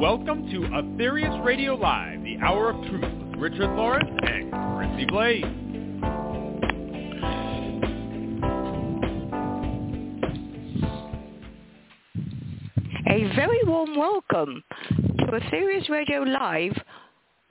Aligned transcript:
Welcome 0.00 0.50
to 0.50 0.60
Aetherius 0.60 1.42
Radio 1.42 1.74
Live, 1.74 2.22
the 2.22 2.36
Hour 2.44 2.68
of 2.68 2.86
Truth 2.86 3.02
with 3.30 3.40
Richard 3.40 3.74
Lawrence 3.74 4.10
and 4.26 4.52
Chrissy 4.76 5.06
Blaze. 5.06 5.44
A 13.08 13.34
very 13.34 13.58
warm 13.64 13.96
welcome 13.96 14.62
to 14.90 15.24
Aetherius 15.28 15.88
Radio 15.88 16.24
Live 16.24 16.78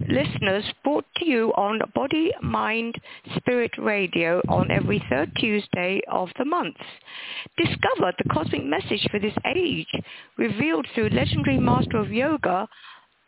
listeners 0.08 0.64
brought 0.84 1.06
to 1.18 1.26
you 1.26 1.52
on 1.58 1.80
Body, 1.94 2.32
Mind, 2.42 2.96
Spirit 3.38 3.72
Radio 3.78 4.42
on 4.48 4.72
every 4.72 5.04
third 5.10 5.32
Tuesday 5.40 6.02
of 6.12 6.30
the 6.38 6.46
month. 6.46 6.76
Discover 7.58 8.14
the 8.18 8.30
cosmic 8.32 8.64
message 8.64 9.08
for 9.12 9.20
this 9.20 9.36
age 9.56 9.88
revealed 10.38 10.88
through 10.94 11.10
legendary 11.10 11.60
master 11.60 11.98
of 11.98 12.12
yoga 12.12 12.68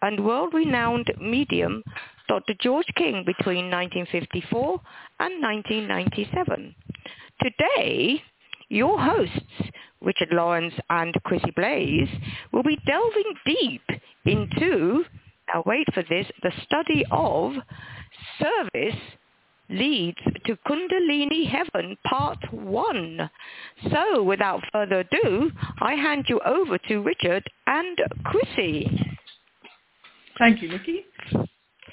and 0.01 0.25
world-renowned 0.25 1.11
medium 1.19 1.83
Dr. 2.27 2.53
George 2.61 2.87
King 2.95 3.23
between 3.25 3.71
1954 3.71 4.81
and 5.19 5.41
1997. 5.41 6.75
Today, 7.41 8.21
your 8.69 8.99
hosts, 8.99 9.71
Richard 10.01 10.29
Lawrence 10.31 10.73
and 10.89 11.13
Chrissy 11.23 11.51
Blaze, 11.55 12.09
will 12.51 12.63
be 12.63 12.77
delving 12.85 13.33
deep 13.45 13.81
into 14.25 15.05
now 15.53 15.63
wait 15.65 15.87
for 15.93 16.03
this, 16.03 16.25
the 16.43 16.51
study 16.63 17.05
of 17.11 17.53
service 18.39 18.99
leads 19.69 20.17
to 20.45 20.57
Kundalini 20.67 21.49
Heaven 21.49 21.97
Part 22.05 22.39
1. 22.51 23.29
So 23.91 24.23
without 24.23 24.61
further 24.71 24.99
ado, 24.99 25.51
I 25.81 25.93
hand 25.93 26.25
you 26.27 26.39
over 26.45 26.77
to 26.77 26.99
Richard 26.99 27.43
and 27.65 27.97
Chrissy. 28.25 28.89
Thank 30.37 30.61
you, 30.61 30.69
Nikki. 30.69 31.05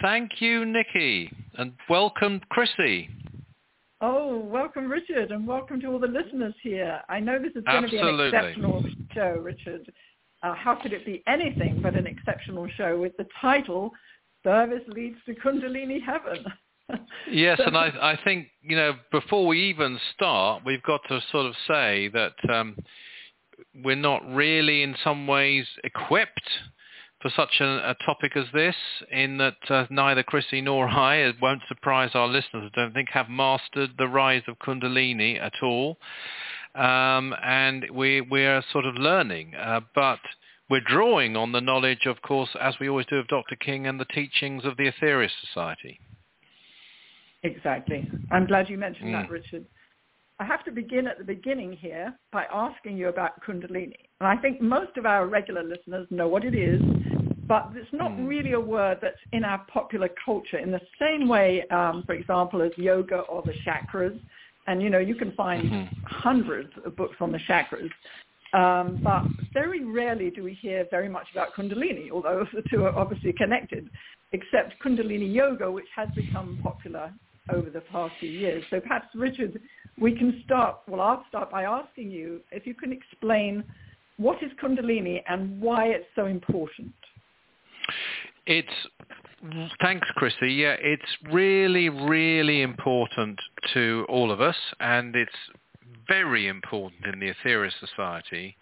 Thank 0.02 0.40
you, 0.40 0.64
Nikki. 0.64 1.32
And 1.56 1.72
welcome, 1.88 2.40
Chrissy. 2.50 3.08
Oh, 4.00 4.38
welcome, 4.38 4.90
Richard, 4.90 5.30
and 5.30 5.46
welcome 5.46 5.80
to 5.80 5.86
all 5.86 5.98
the 5.98 6.06
listeners 6.06 6.54
here. 6.62 7.00
I 7.08 7.20
know 7.20 7.38
this 7.38 7.52
is 7.54 7.64
going 7.64 7.84
Absolutely. 7.84 8.30
to 8.30 8.30
be 8.30 8.36
an 8.36 8.44
exceptional 8.44 8.84
show, 9.14 9.40
Richard 9.40 9.90
uh, 10.44 10.54
how 10.54 10.74
could 10.74 10.92
it 10.92 11.06
be 11.06 11.22
anything 11.26 11.80
but 11.82 11.94
an 11.94 12.06
exceptional 12.06 12.68
show 12.76 12.98
with 12.98 13.16
the 13.16 13.26
title 13.40 13.90
Service 14.42 14.82
Leads 14.88 15.16
to 15.24 15.34
Kundalini 15.34 15.98
Heaven? 16.04 16.44
yes, 17.30 17.58
and 17.64 17.76
I, 17.76 17.86
I 18.00 18.18
think, 18.24 18.48
you 18.62 18.76
know, 18.76 18.92
before 19.10 19.46
we 19.46 19.70
even 19.70 19.98
start, 20.14 20.62
we've 20.66 20.82
got 20.82 21.00
to 21.08 21.20
sort 21.32 21.46
of 21.46 21.54
say 21.66 22.08
that 22.08 22.34
um, 22.52 22.76
we're 23.82 23.96
not 23.96 24.22
really 24.28 24.82
in 24.82 24.94
some 25.02 25.26
ways 25.26 25.64
equipped 25.82 26.50
for 27.22 27.30
such 27.34 27.60
a, 27.60 27.90
a 27.90 27.96
topic 28.04 28.36
as 28.36 28.44
this 28.52 28.76
in 29.10 29.38
that 29.38 29.56
uh, 29.70 29.86
neither 29.88 30.22
Chrissy 30.22 30.60
nor 30.60 30.86
I, 30.86 31.16
it 31.16 31.36
won't 31.40 31.62
surprise 31.68 32.10
our 32.12 32.28
listeners, 32.28 32.70
I 32.70 32.80
don't 32.80 32.92
think, 32.92 33.08
have 33.08 33.30
mastered 33.30 33.92
the 33.96 34.08
rise 34.08 34.42
of 34.46 34.58
Kundalini 34.58 35.40
at 35.40 35.54
all 35.62 35.96
um, 36.74 37.34
and 37.42 37.86
we 37.92 38.20
we're 38.20 38.62
sort 38.72 38.86
of 38.86 38.96
learning, 38.96 39.54
uh, 39.54 39.80
but 39.94 40.18
we're 40.70 40.80
drawing 40.80 41.36
on 41.36 41.52
the 41.52 41.60
knowledge, 41.60 42.06
of 42.06 42.22
course, 42.22 42.50
as 42.60 42.74
we 42.80 42.88
always 42.88 43.06
do, 43.06 43.16
of 43.16 43.28
Dr. 43.28 43.56
King 43.56 43.86
and 43.86 44.00
the 44.00 44.06
teachings 44.06 44.64
of 44.64 44.76
the 44.76 44.90
Aetherius 44.90 45.30
Society. 45.46 46.00
Exactly. 47.42 48.10
I'm 48.30 48.46
glad 48.46 48.70
you 48.70 48.78
mentioned 48.78 49.10
mm. 49.10 49.22
that, 49.22 49.30
Richard. 49.30 49.66
I 50.40 50.44
have 50.44 50.64
to 50.64 50.72
begin 50.72 51.06
at 51.06 51.18
the 51.18 51.24
beginning 51.24 51.74
here 51.74 52.18
by 52.32 52.46
asking 52.52 52.96
you 52.96 53.08
about 53.08 53.40
Kundalini. 53.44 53.94
And 54.20 54.26
I 54.26 54.36
think 54.36 54.60
most 54.60 54.96
of 54.96 55.06
our 55.06 55.26
regular 55.26 55.62
listeners 55.62 56.08
know 56.10 56.26
what 56.26 56.44
it 56.44 56.54
is, 56.54 56.80
but 57.46 57.70
it's 57.74 57.92
not 57.92 58.12
mm. 58.12 58.26
really 58.26 58.52
a 58.52 58.60
word 58.60 58.98
that's 59.02 59.18
in 59.32 59.44
our 59.44 59.64
popular 59.72 60.08
culture 60.24 60.58
in 60.58 60.72
the 60.72 60.80
same 60.98 61.28
way, 61.28 61.64
um, 61.70 62.02
for 62.06 62.14
example, 62.14 62.62
as 62.62 62.72
yoga 62.76 63.18
or 63.20 63.42
the 63.42 63.54
chakras 63.66 64.18
and 64.66 64.82
you 64.82 64.90
know 64.90 64.98
you 64.98 65.14
can 65.14 65.32
find 65.32 65.64
mm-hmm. 65.64 65.96
hundreds 66.06 66.72
of 66.84 66.96
books 66.96 67.16
on 67.20 67.32
the 67.32 67.38
chakras. 67.48 67.90
Um, 68.52 69.00
but 69.02 69.24
very 69.52 69.84
rarely 69.84 70.30
do 70.30 70.44
we 70.44 70.54
hear 70.54 70.86
very 70.88 71.08
much 71.08 71.26
about 71.32 71.48
Kundalini, 71.54 72.10
although 72.10 72.46
the 72.54 72.62
two 72.70 72.84
are 72.84 72.96
obviously 72.96 73.32
connected, 73.32 73.90
except 74.32 74.74
Kundalini 74.84 75.32
Yoga, 75.32 75.70
which 75.70 75.88
has 75.96 76.08
become 76.14 76.60
popular 76.62 77.12
over 77.52 77.68
the 77.68 77.80
past 77.80 78.14
few 78.20 78.30
years. 78.30 78.64
So 78.70 78.80
perhaps, 78.80 79.08
Richard, 79.14 79.60
we 80.00 80.16
can 80.16 80.40
start, 80.44 80.78
well, 80.88 81.00
I'll 81.00 81.24
start 81.28 81.50
by 81.50 81.64
asking 81.64 82.10
you 82.10 82.40
if 82.52 82.66
you 82.66 82.74
can 82.74 82.92
explain 82.92 83.64
what 84.16 84.42
is 84.42 84.50
Kundalini 84.62 85.22
and 85.28 85.60
why 85.60 85.86
it's 85.86 86.06
so 86.14 86.26
important. 86.26 86.92
It's 88.46 88.68
Thanks, 89.80 90.08
Chrissy. 90.16 90.52
Yeah, 90.54 90.76
it's 90.80 91.02
really, 91.30 91.90
really 91.90 92.62
important 92.62 93.38
to 93.74 94.06
all 94.08 94.30
of 94.30 94.40
us, 94.40 94.56
and 94.80 95.14
it's 95.14 95.32
very 96.08 96.48
important 96.48 97.04
in 97.06 97.20
the 97.20 97.32
Aetherius 97.32 97.72
Society, 97.78 98.56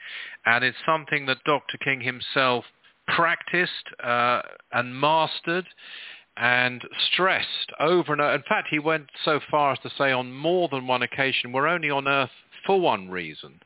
and 0.45 0.65
it's 0.65 0.77
something 0.85 1.27
that 1.27 1.45
Dr. 1.45 1.79
King 1.85 2.01
himself 2.01 2.65
practiced 3.07 3.91
uh, 4.03 4.43
and 4.73 4.99
mastered 4.99 5.67
and 6.37 6.83
stressed 7.13 7.73
over 7.79 8.13
and 8.13 8.21
over. 8.21 8.35
In 8.35 8.43
fact, 8.49 8.69
he 8.71 8.79
went 8.79 9.07
so 9.25 9.39
far 9.51 9.73
as 9.73 9.79
to 9.81 9.91
say 9.97 10.11
on 10.11 10.33
more 10.33 10.69
than 10.69 10.87
one 10.87 11.03
occasion, 11.03 11.53
we're 11.53 11.69
only 11.69 11.91
on 11.91 12.09
earth 12.09 12.31
for 12.67 12.81
one 12.81 13.09
reason, 13.09 13.61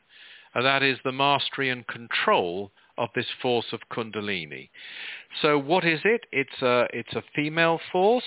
and 0.55 0.67
that 0.67 0.83
is 0.83 0.99
the 1.05 1.13
mastery 1.13 1.71
and 1.71 1.87
control 1.87 2.73
of 2.99 3.09
this 3.15 3.27
force 3.43 3.67
of 3.73 3.81
Kundalini. 3.93 4.71
So 5.43 5.59
what 5.59 5.85
is 5.85 6.01
it? 6.05 6.23
It's 6.33 6.63
a, 6.63 6.87
it's 6.93 7.13
a 7.15 7.23
female 7.35 7.81
force. 7.93 8.25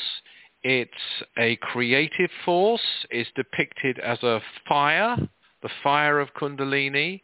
It's 0.64 0.92
a 1.38 1.56
creative 1.58 2.30
force. 2.44 2.82
It's 3.10 3.30
depicted 3.36 4.00
as 4.00 4.22
a 4.24 4.42
fire, 4.68 5.18
the 5.62 5.70
fire 5.84 6.20
of 6.20 6.34
Kundalini. 6.34 7.22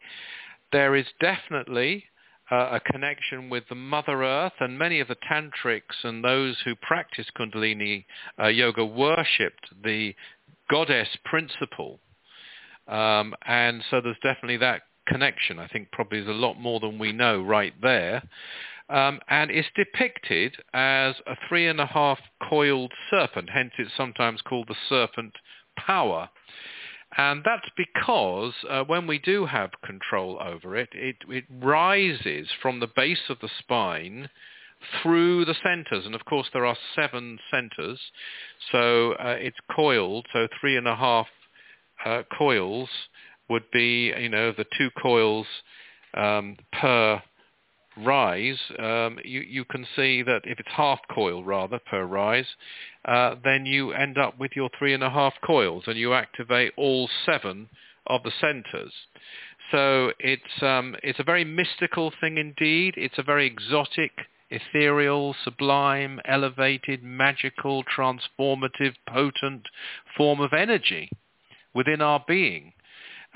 There 0.72 0.96
is 0.96 1.06
definitely 1.20 2.04
uh, 2.50 2.70
a 2.72 2.80
connection 2.80 3.50
with 3.50 3.64
the 3.68 3.74
Mother 3.74 4.22
Earth, 4.22 4.52
and 4.60 4.78
many 4.78 5.00
of 5.00 5.08
the 5.08 5.16
tantrics 5.30 6.04
and 6.04 6.24
those 6.24 6.56
who 6.64 6.74
practice 6.76 7.26
Kundalini 7.38 8.04
uh, 8.40 8.46
yoga 8.46 8.84
worshipped 8.84 9.68
the 9.84 10.14
goddess 10.70 11.08
principle. 11.24 12.00
Um, 12.88 13.34
and 13.46 13.82
so 13.90 14.00
there's 14.00 14.16
definitely 14.22 14.58
that 14.58 14.82
connection. 15.06 15.58
I 15.58 15.68
think 15.68 15.90
probably 15.92 16.20
is 16.20 16.28
a 16.28 16.32
lot 16.32 16.58
more 16.58 16.80
than 16.80 16.98
we 16.98 17.12
know 17.12 17.42
right 17.42 17.74
there. 17.80 18.22
Um, 18.88 19.20
and 19.28 19.50
it's 19.50 19.68
depicted 19.74 20.54
as 20.72 21.16
a 21.26 21.36
three 21.48 21.66
and 21.66 21.80
a 21.80 21.86
half 21.86 22.18
coiled 22.48 22.92
serpent, 23.10 23.50
hence 23.50 23.72
it's 23.78 23.90
sometimes 23.96 24.42
called 24.42 24.68
the 24.68 24.76
serpent 24.88 25.32
power. 25.76 26.28
And 27.16 27.42
that's 27.44 27.68
because 27.76 28.52
uh, 28.68 28.84
when 28.84 29.06
we 29.06 29.18
do 29.18 29.46
have 29.46 29.70
control 29.84 30.38
over 30.40 30.76
it, 30.76 30.90
it, 30.92 31.16
it 31.28 31.44
rises 31.62 32.48
from 32.60 32.78
the 32.80 32.88
base 32.94 33.28
of 33.28 33.38
the 33.40 33.48
spine 33.58 34.28
through 35.02 35.44
the 35.44 35.54
centers. 35.62 36.04
And 36.04 36.14
of 36.14 36.24
course 36.24 36.48
there 36.52 36.66
are 36.66 36.76
seven 36.94 37.38
centers. 37.50 38.00
So 38.70 39.12
uh, 39.12 39.36
it's 39.38 39.56
coiled, 39.74 40.26
so 40.32 40.46
three 40.60 40.76
and 40.76 40.86
a 40.86 40.94
half 40.94 41.26
uh, 42.04 42.22
coils 42.36 42.90
would 43.48 43.70
be, 43.72 44.12
you 44.18 44.28
know, 44.28 44.52
the 44.52 44.66
two 44.76 44.90
coils 45.00 45.46
um, 46.14 46.56
per 46.72 47.22
rise, 47.96 48.58
um, 48.78 49.18
you, 49.24 49.40
you 49.40 49.64
can 49.64 49.86
see 49.96 50.22
that 50.22 50.42
if 50.44 50.58
it's 50.60 50.68
half 50.74 50.98
coil 51.14 51.42
rather 51.42 51.78
per 51.90 52.04
rise, 52.04 52.46
uh, 53.06 53.34
then 53.42 53.64
you 53.64 53.92
end 53.92 54.18
up 54.18 54.38
with 54.38 54.52
your 54.54 54.68
three 54.78 54.92
and 54.92 55.02
a 55.02 55.10
half 55.10 55.34
coils 55.46 55.84
and 55.86 55.96
you 55.96 56.12
activate 56.12 56.72
all 56.76 57.08
seven 57.24 57.68
of 58.06 58.22
the 58.22 58.32
centers. 58.40 58.92
So 59.70 60.12
it's, 60.18 60.62
um, 60.62 60.94
it's 61.02 61.18
a 61.18 61.24
very 61.24 61.44
mystical 61.44 62.12
thing 62.20 62.38
indeed. 62.38 62.94
It's 62.96 63.18
a 63.18 63.22
very 63.22 63.46
exotic, 63.46 64.12
ethereal, 64.50 65.34
sublime, 65.42 66.20
elevated, 66.24 67.02
magical, 67.02 67.82
transformative, 67.84 68.94
potent 69.08 69.62
form 70.16 70.40
of 70.40 70.52
energy 70.52 71.10
within 71.74 72.00
our 72.00 72.24
being 72.28 72.72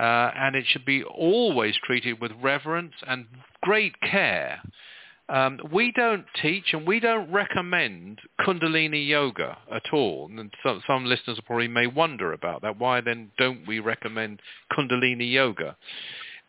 uh, 0.00 0.30
and 0.34 0.56
it 0.56 0.64
should 0.66 0.86
be 0.86 1.04
always 1.04 1.74
treated 1.84 2.22
with 2.22 2.32
reverence 2.40 2.94
and 3.06 3.26
great 3.62 3.94
care. 4.00 4.62
Um, 5.28 5.60
we 5.70 5.92
don't 5.92 6.24
teach 6.40 6.72
and 6.72 6.86
we 6.86 7.00
don't 7.00 7.30
recommend 7.30 8.18
Kundalini 8.40 9.06
yoga 9.06 9.58
at 9.70 9.92
all. 9.92 10.30
And 10.30 10.50
some, 10.62 10.82
some 10.86 11.04
listeners 11.04 11.38
probably 11.46 11.68
may 11.68 11.86
wonder 11.86 12.32
about 12.32 12.62
that. 12.62 12.78
Why 12.78 13.02
then 13.02 13.30
don't 13.36 13.68
we 13.68 13.78
recommend 13.78 14.40
Kundalini 14.72 15.30
yoga? 15.30 15.76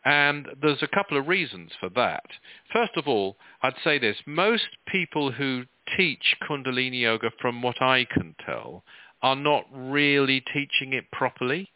And 0.04 0.48
there's 0.60 0.82
a 0.82 0.88
couple 0.88 1.18
of 1.18 1.28
reasons 1.28 1.72
for 1.78 1.90
that. 1.90 2.24
First 2.72 2.92
of 2.96 3.06
all, 3.06 3.36
I'd 3.62 3.74
say 3.84 3.98
this. 3.98 4.16
Most 4.26 4.66
people 4.88 5.30
who 5.30 5.64
teach 5.96 6.36
Kundalini 6.48 7.02
yoga, 7.02 7.30
from 7.40 7.60
what 7.60 7.80
I 7.82 8.06
can 8.10 8.34
tell, 8.46 8.82
are 9.22 9.36
not 9.36 9.66
really 9.72 10.40
teaching 10.40 10.94
it 10.94 11.04
properly. 11.12 11.70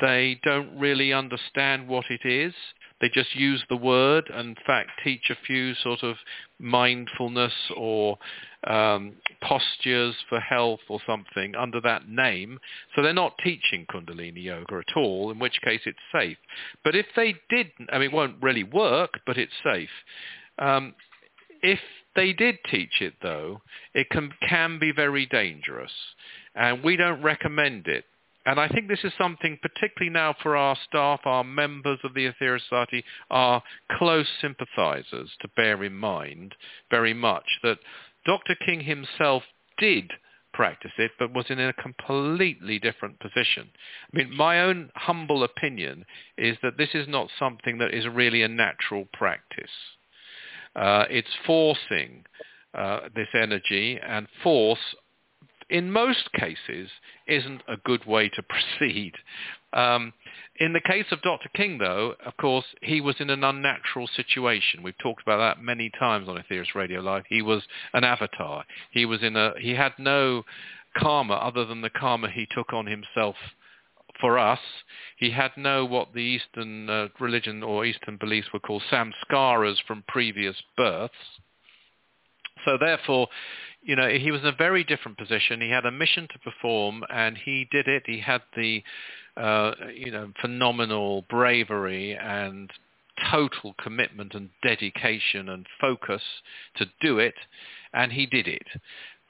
They 0.00 0.40
don't 0.44 0.78
really 0.78 1.12
understand 1.12 1.88
what 1.88 2.04
it 2.10 2.24
is. 2.24 2.54
they 3.00 3.08
just 3.08 3.34
use 3.34 3.62
the 3.68 3.76
word 3.76 4.28
and 4.32 4.50
in 4.50 4.56
fact 4.66 4.90
teach 5.04 5.30
a 5.30 5.36
few 5.46 5.74
sort 5.74 6.02
of 6.02 6.16
mindfulness 6.58 7.52
or 7.76 8.18
um, 8.66 9.12
postures 9.42 10.14
for 10.28 10.40
health 10.40 10.80
or 10.88 11.00
something 11.06 11.54
under 11.54 11.80
that 11.80 12.08
name. 12.08 12.58
So 12.94 13.02
they're 13.02 13.12
not 13.12 13.38
teaching 13.42 13.86
Kundalini 13.86 14.42
Yoga 14.42 14.76
at 14.76 14.96
all, 14.96 15.30
in 15.30 15.38
which 15.38 15.60
case 15.62 15.80
it's 15.86 15.98
safe. 16.12 16.38
But 16.84 16.96
if 16.96 17.06
they 17.14 17.36
did, 17.48 17.68
I 17.92 17.98
mean, 17.98 18.10
it 18.10 18.12
won't 18.12 18.42
really 18.42 18.64
work, 18.64 19.20
but 19.26 19.38
it's 19.38 19.52
safe. 19.62 19.88
Um, 20.58 20.94
if 21.62 21.80
they 22.16 22.32
did 22.32 22.58
teach 22.68 23.00
it, 23.00 23.14
though, 23.22 23.62
it 23.94 24.10
can, 24.10 24.32
can 24.48 24.78
be 24.78 24.92
very 24.92 25.26
dangerous. 25.26 25.92
And 26.54 26.82
we 26.82 26.96
don't 26.96 27.22
recommend 27.22 27.86
it 27.86 28.04
and 28.46 28.58
I 28.58 28.68
think 28.68 28.88
this 28.88 29.04
is 29.04 29.12
something 29.18 29.58
particularly 29.60 30.12
now 30.12 30.34
for 30.42 30.56
our 30.56 30.76
staff, 30.88 31.20
our 31.24 31.44
members 31.44 31.98
of 32.04 32.14
the 32.14 32.26
Aetherius 32.30 32.62
Society, 32.62 33.04
our 33.30 33.62
close 33.92 34.28
sympathizers 34.40 35.30
to 35.40 35.48
bear 35.56 35.82
in 35.84 35.94
mind 35.94 36.54
very 36.90 37.14
much 37.14 37.44
that 37.62 37.78
Dr. 38.24 38.54
King 38.64 38.80
himself 38.80 39.42
did 39.78 40.12
practice 40.52 40.92
it, 40.98 41.12
but 41.18 41.34
was 41.34 41.46
in 41.50 41.60
a 41.60 41.72
completely 41.74 42.78
different 42.78 43.20
position. 43.20 43.68
I 44.12 44.16
mean, 44.16 44.34
my 44.34 44.60
own 44.60 44.90
humble 44.94 45.44
opinion 45.44 46.04
is 46.36 46.56
that 46.62 46.78
this 46.78 46.90
is 46.94 47.06
not 47.06 47.28
something 47.38 47.78
that 47.78 47.94
is 47.94 48.06
really 48.08 48.42
a 48.42 48.48
natural 48.48 49.06
practice. 49.12 49.70
Uh, 50.74 51.04
it's 51.10 51.28
forcing 51.46 52.24
uh, 52.74 53.00
this 53.14 53.28
energy, 53.34 53.98
and 54.06 54.26
force 54.42 54.94
in 55.70 55.90
most 55.90 56.32
cases 56.32 56.90
isn't 57.26 57.62
a 57.68 57.76
good 57.84 58.06
way 58.06 58.28
to 58.30 58.42
proceed. 58.78 59.12
Um, 59.72 60.14
in 60.60 60.72
the 60.72 60.80
case 60.80 61.06
of 61.12 61.22
Dr. 61.22 61.48
King, 61.54 61.78
though, 61.78 62.14
of 62.24 62.36
course, 62.38 62.64
he 62.82 63.00
was 63.00 63.16
in 63.20 63.30
an 63.30 63.44
unnatural 63.44 64.08
situation. 64.08 64.82
We've 64.82 64.98
talked 64.98 65.22
about 65.22 65.38
that 65.38 65.62
many 65.62 65.90
times 65.98 66.28
on 66.28 66.36
Aetherius 66.36 66.74
Radio 66.74 67.00
Live. 67.00 67.24
He 67.28 67.42
was 67.42 67.62
an 67.92 68.02
avatar. 68.02 68.64
He 68.90 69.04
was 69.04 69.22
in 69.22 69.36
a. 69.36 69.52
He 69.58 69.74
had 69.74 69.92
no 69.98 70.44
karma 70.96 71.34
other 71.34 71.64
than 71.64 71.82
the 71.82 71.90
karma 71.90 72.30
he 72.30 72.46
took 72.50 72.72
on 72.72 72.86
himself 72.86 73.36
for 74.20 74.38
us. 74.38 74.58
He 75.16 75.30
had 75.30 75.52
no 75.56 75.84
what 75.84 76.12
the 76.12 76.20
Eastern 76.20 76.88
uh, 76.88 77.08
religion 77.20 77.62
or 77.62 77.84
Eastern 77.84 78.16
beliefs 78.16 78.48
were 78.52 78.60
called 78.60 78.82
samskaras 78.90 79.76
from 79.86 80.04
previous 80.08 80.56
births. 80.76 81.14
So 82.68 82.76
therefore, 82.78 83.28
you 83.82 83.96
know, 83.96 84.08
he 84.10 84.30
was 84.30 84.42
in 84.42 84.48
a 84.48 84.52
very 84.52 84.84
different 84.84 85.16
position. 85.16 85.62
He 85.62 85.70
had 85.70 85.86
a 85.86 85.90
mission 85.90 86.28
to 86.30 86.38
perform, 86.40 87.02
and 87.08 87.38
he 87.38 87.66
did 87.70 87.88
it. 87.88 88.02
He 88.04 88.20
had 88.20 88.42
the, 88.54 88.82
uh, 89.38 89.72
you 89.94 90.10
know, 90.10 90.30
phenomenal 90.42 91.24
bravery 91.30 92.14
and 92.14 92.70
total 93.30 93.74
commitment 93.82 94.34
and 94.34 94.50
dedication 94.62 95.48
and 95.48 95.66
focus 95.80 96.20
to 96.76 96.86
do 97.00 97.18
it, 97.18 97.34
and 97.94 98.12
he 98.12 98.26
did 98.26 98.46
it. 98.46 98.66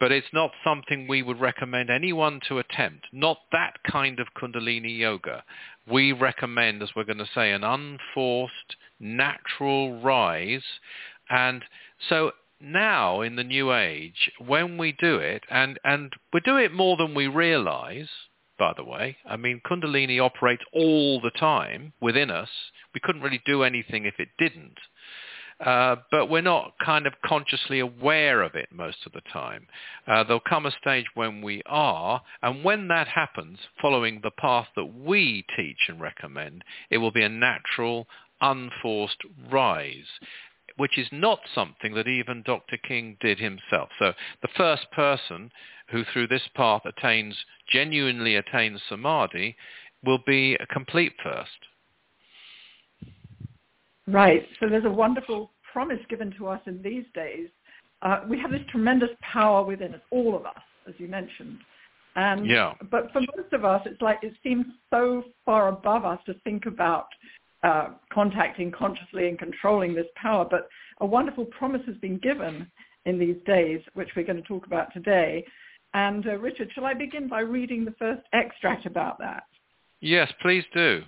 But 0.00 0.11
it's 0.11 0.32
not 0.32 0.50
something 0.64 1.06
we 1.06 1.23
would 1.23 1.40
recommend 1.40 1.90
anyone 1.90 2.40
to 2.49 2.58
attempt. 2.58 3.06
Not 3.12 3.38
that 3.52 3.75
kind 3.88 4.19
of 4.19 4.26
Kundalini 4.37 4.99
yoga. 4.99 5.44
We 5.88 6.11
recommend, 6.12 6.82
as 6.82 6.90
we're 6.96 7.05
going 7.05 7.19
to 7.19 7.29
say, 7.35 7.52
an 7.52 7.62
unforced, 7.62 8.76
natural 8.99 10.00
rise. 10.00 10.64
And 11.31 11.64
so 12.08 12.32
now 12.60 13.20
in 13.20 13.37
the 13.37 13.44
new 13.44 13.72
age, 13.72 14.31
when 14.44 14.78
we 14.78 14.93
do 14.93 15.16
it, 15.16 15.43
and, 15.50 15.78
and 15.84 16.12
we 16.32 16.40
do 16.40 16.56
it 16.56 16.72
more 16.72 16.96
than 16.96 17.14
we 17.14 17.26
realize, 17.26 18.08
by 18.58 18.72
the 18.76 18.84
way. 18.84 19.16
I 19.26 19.37
mean, 19.37 19.60
Kundalini 19.64 20.20
operates 20.20 20.62
all 20.72 21.20
the 21.20 21.31
time 21.31 21.93
within 22.00 22.31
us. 22.31 22.49
We 22.94 23.00
couldn't 23.00 23.22
really 23.22 23.43
do 23.46 23.62
anything 23.62 24.05
if 24.05 24.14
it 24.19 24.28
didn't. 24.38 24.78
Uh, 25.60 25.96
but 26.12 26.26
we're 26.31 26.40
not 26.40 26.75
kind 26.84 27.06
of 27.06 27.12
consciously 27.25 27.81
aware 27.81 28.43
of 28.43 28.55
it 28.55 28.69
most 28.70 28.99
of 29.06 29.12
the 29.12 29.20
time. 29.32 29.66
Uh, 30.06 30.22
there'll 30.22 30.40
come 30.49 30.66
a 30.66 30.70
stage 30.81 31.06
when 31.14 31.43
we 31.43 31.62
are, 31.66 32.22
and 32.43 32.62
when 32.62 32.87
that 32.88 33.08
happens, 33.08 33.58
following 33.82 34.20
the 34.22 34.31
path 34.31 34.69
that 34.76 34.84
we 34.84 35.44
teach 35.56 35.88
and 35.88 36.00
recommend, 36.00 36.62
it 36.90 36.99
will 36.99 37.11
be 37.11 37.25
a 37.25 37.28
natural, 37.28 38.06
unforced 38.40 39.20
rise 39.50 40.06
which 40.78 40.96
is 40.96 41.08
not 41.12 41.40
something 41.54 41.92
that 41.94 42.08
even 42.08 42.42
Dr. 42.42 42.76
King 42.76 43.16
did 43.20 43.38
himself. 43.38 43.90
So 43.98 44.12
the 44.42 44.48
first 44.56 44.90
person 44.92 45.50
who 45.90 46.04
through 46.04 46.28
this 46.28 46.48
path 46.54 46.82
attains, 46.86 47.36
genuinely 47.70 48.36
attains 48.36 48.80
samadhi, 48.88 49.56
will 50.04 50.20
be 50.26 50.54
a 50.54 50.66
complete 50.66 51.12
first. 51.22 51.50
Right. 54.06 54.46
So 54.60 54.69
there's 54.69 54.84
a 54.84 54.90
wonderful 54.90 55.50
promise 55.72 56.00
given 56.08 56.32
to 56.38 56.46
us 56.46 56.60
in 56.66 56.80
these 56.80 57.04
days. 57.14 57.48
Uh, 58.00 58.20
we 58.28 58.38
have 58.38 58.52
this 58.52 58.62
tremendous 58.70 59.10
power 59.20 59.64
within 59.64 59.94
us, 59.94 60.00
all 60.10 60.36
of 60.36 60.46
us, 60.46 60.62
as 60.88 60.94
you 60.98 61.08
mentioned. 61.08 61.58
And, 62.14 62.46
yeah. 62.46 62.75
But 62.90 63.12
for 63.12 63.20
most 63.20 63.52
of 63.52 63.64
us, 63.64 63.82
it's 63.84 64.00
like 64.00 64.19
it 64.22 64.34
seems 64.42 64.64
so 64.90 65.25
far 65.44 65.69
above 65.69 66.04
us 66.04 66.20
to 66.26 66.34
think 66.44 66.66
about 66.66 67.08
uh, 67.62 67.88
contacting 68.12 68.70
consciously 68.70 69.28
and 69.28 69.38
controlling 69.38 69.94
this 69.94 70.06
power. 70.14 70.46
But 70.49 70.69
a 71.00 71.06
wonderful 71.06 71.44
promise 71.46 71.82
has 71.87 71.96
been 71.96 72.19
given 72.19 72.70
in 73.05 73.19
these 73.19 73.37
days, 73.46 73.81
which 73.94 74.10
we're 74.16 74.26
going 74.26 74.40
to 74.40 74.49
talk 74.49 74.66
about 74.66 74.93
today. 74.93 75.44
And 75.94 76.26
uh, 76.26 76.37
Richard, 76.38 76.70
shall 76.75 76.84
I 76.84 76.94
begin 76.94 77.28
by 77.28 77.40
reading 77.40 77.84
the 77.84 77.94
first 77.99 78.22
extract 78.32 78.87
about 78.87 79.19
that? 79.19 79.44
Yes, 80.00 80.31
please 80.40 80.64
do. 80.75 81.02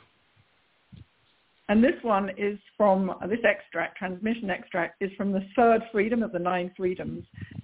And 1.69 1.85
this 1.85 1.95
one 2.03 2.31
is 2.37 2.59
from, 2.77 3.11
uh, 3.11 3.29
this 3.29 3.45
extract, 3.45 3.97
transmission 3.97 4.51
extract, 4.51 5.01
is 5.01 5.11
from 5.17 5.31
the 5.31 5.47
third 5.55 5.83
freedom 5.93 6.25
of 6.25 6.33
the 6.33 6.39
nine 6.39 6.73
freedoms, 6.77 7.23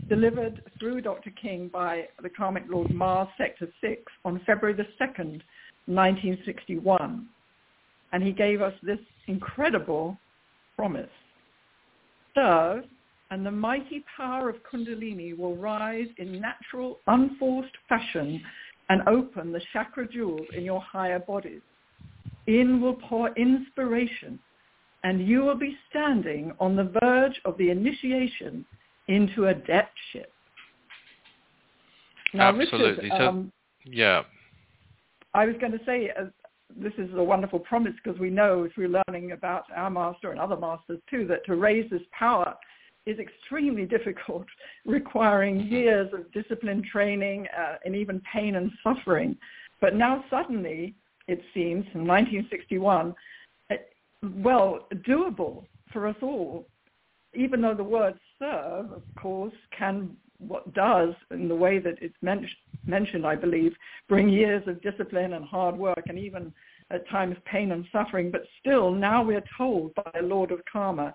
delivered 0.08 0.62
through 0.78 1.00
Dr. 1.00 1.30
King 1.30 1.68
by 1.72 2.06
the 2.22 2.28
Karmic 2.28 2.62
Lord 2.68 2.94
Mars, 2.94 3.26
Sector 3.36 3.68
6, 3.80 4.02
on 4.24 4.40
February 4.46 4.76
the 4.76 4.86
2nd, 5.04 5.42
1961 5.86 7.26
and 8.16 8.24
he 8.24 8.32
gave 8.32 8.62
us 8.62 8.72
this 8.82 8.98
incredible 9.26 10.16
promise. 10.74 11.10
Serve, 12.34 12.84
and 13.30 13.44
the 13.44 13.50
mighty 13.50 14.02
power 14.16 14.48
of 14.48 14.56
Kundalini 14.62 15.36
will 15.36 15.54
rise 15.54 16.06
in 16.16 16.40
natural, 16.40 17.00
unforced 17.08 17.74
fashion 17.90 18.40
and 18.88 19.06
open 19.06 19.52
the 19.52 19.60
chakra 19.70 20.08
jewels 20.08 20.46
in 20.56 20.64
your 20.64 20.80
higher 20.80 21.18
bodies. 21.18 21.60
In 22.46 22.80
will 22.80 22.94
pour 22.94 23.34
inspiration, 23.34 24.38
and 25.04 25.28
you 25.28 25.42
will 25.42 25.58
be 25.58 25.76
standing 25.90 26.54
on 26.58 26.74
the 26.74 26.90
verge 27.02 27.38
of 27.44 27.58
the 27.58 27.68
initiation 27.68 28.64
into 29.08 29.48
a 29.48 29.54
adeptship. 29.54 30.30
Now, 32.32 32.48
Absolutely. 32.48 33.10
Richard, 33.10 33.20
um, 33.20 33.52
so, 33.84 33.90
yeah. 33.92 34.22
I 35.34 35.44
was 35.44 35.56
going 35.60 35.72
to 35.72 35.80
say, 35.84 36.10
uh, 36.18 36.24
this 36.74 36.92
is 36.98 37.08
a 37.14 37.22
wonderful 37.22 37.58
promise 37.60 37.92
because 38.02 38.18
we 38.18 38.30
know 38.30 38.68
through 38.74 38.88
learning 39.08 39.32
about 39.32 39.64
our 39.74 39.90
master 39.90 40.30
and 40.30 40.40
other 40.40 40.56
masters 40.56 41.00
too 41.08 41.26
that 41.26 41.44
to 41.46 41.56
raise 41.56 41.88
this 41.90 42.02
power 42.18 42.54
is 43.06 43.18
extremely 43.18 43.86
difficult, 43.86 44.46
requiring 44.84 45.60
years 45.60 46.12
of 46.12 46.30
discipline 46.32 46.82
training 46.90 47.46
uh, 47.56 47.76
and 47.84 47.94
even 47.94 48.20
pain 48.32 48.56
and 48.56 48.70
suffering. 48.82 49.36
But 49.80 49.94
now 49.94 50.24
suddenly, 50.28 50.94
it 51.28 51.40
seems, 51.54 51.84
in 51.94 52.06
1961, 52.06 53.14
it, 53.70 53.88
well, 54.36 54.88
doable 55.08 55.64
for 55.92 56.06
us 56.06 56.16
all, 56.22 56.66
even 57.34 57.60
though 57.60 57.74
the 57.74 57.84
word 57.84 58.14
serve, 58.38 58.90
of 58.92 59.02
course, 59.20 59.54
can 59.76 60.16
what 60.38 60.72
does 60.74 61.14
in 61.30 61.48
the 61.48 61.54
way 61.54 61.78
that 61.78 61.94
it's 62.00 62.16
men- 62.22 62.48
mentioned, 62.86 63.26
I 63.26 63.36
believe, 63.36 63.74
bring 64.08 64.28
years 64.28 64.62
of 64.66 64.82
discipline 64.82 65.34
and 65.34 65.44
hard 65.44 65.76
work 65.76 66.02
and 66.06 66.18
even 66.18 66.52
at 66.90 67.08
times 67.08 67.36
pain 67.50 67.72
and 67.72 67.84
suffering. 67.92 68.30
But 68.30 68.42
still, 68.60 68.90
now 68.90 69.22
we're 69.22 69.44
told 69.56 69.94
by 69.94 70.10
the 70.14 70.26
Lord 70.26 70.50
of 70.50 70.60
Karma 70.70 71.14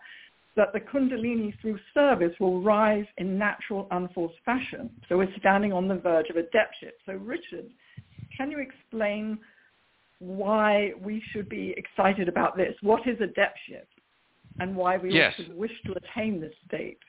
that 0.55 0.73
the 0.73 0.79
Kundalini 0.79 1.53
through 1.61 1.79
service 1.93 2.33
will 2.39 2.61
rise 2.61 3.05
in 3.17 3.37
natural, 3.37 3.87
unforced 3.91 4.35
fashion. 4.43 4.89
So 5.07 5.17
we're 5.17 5.33
standing 5.39 5.71
on 5.71 5.87
the 5.87 5.95
verge 5.95 6.29
of 6.29 6.35
adeptship. 6.35 6.91
So 7.05 7.13
Richard, 7.13 7.69
can 8.35 8.51
you 8.51 8.59
explain 8.59 9.39
why 10.19 10.91
we 11.01 11.23
should 11.31 11.47
be 11.47 11.73
excited 11.77 12.27
about 12.27 12.57
this? 12.57 12.75
What 12.81 13.07
is 13.07 13.17
adeptship 13.19 13.85
and 14.59 14.75
why 14.75 14.97
we 14.97 15.13
yes. 15.13 15.33
wish 15.55 15.71
to 15.85 15.93
attain 15.93 16.41
this 16.41 16.53
state? 16.67 16.99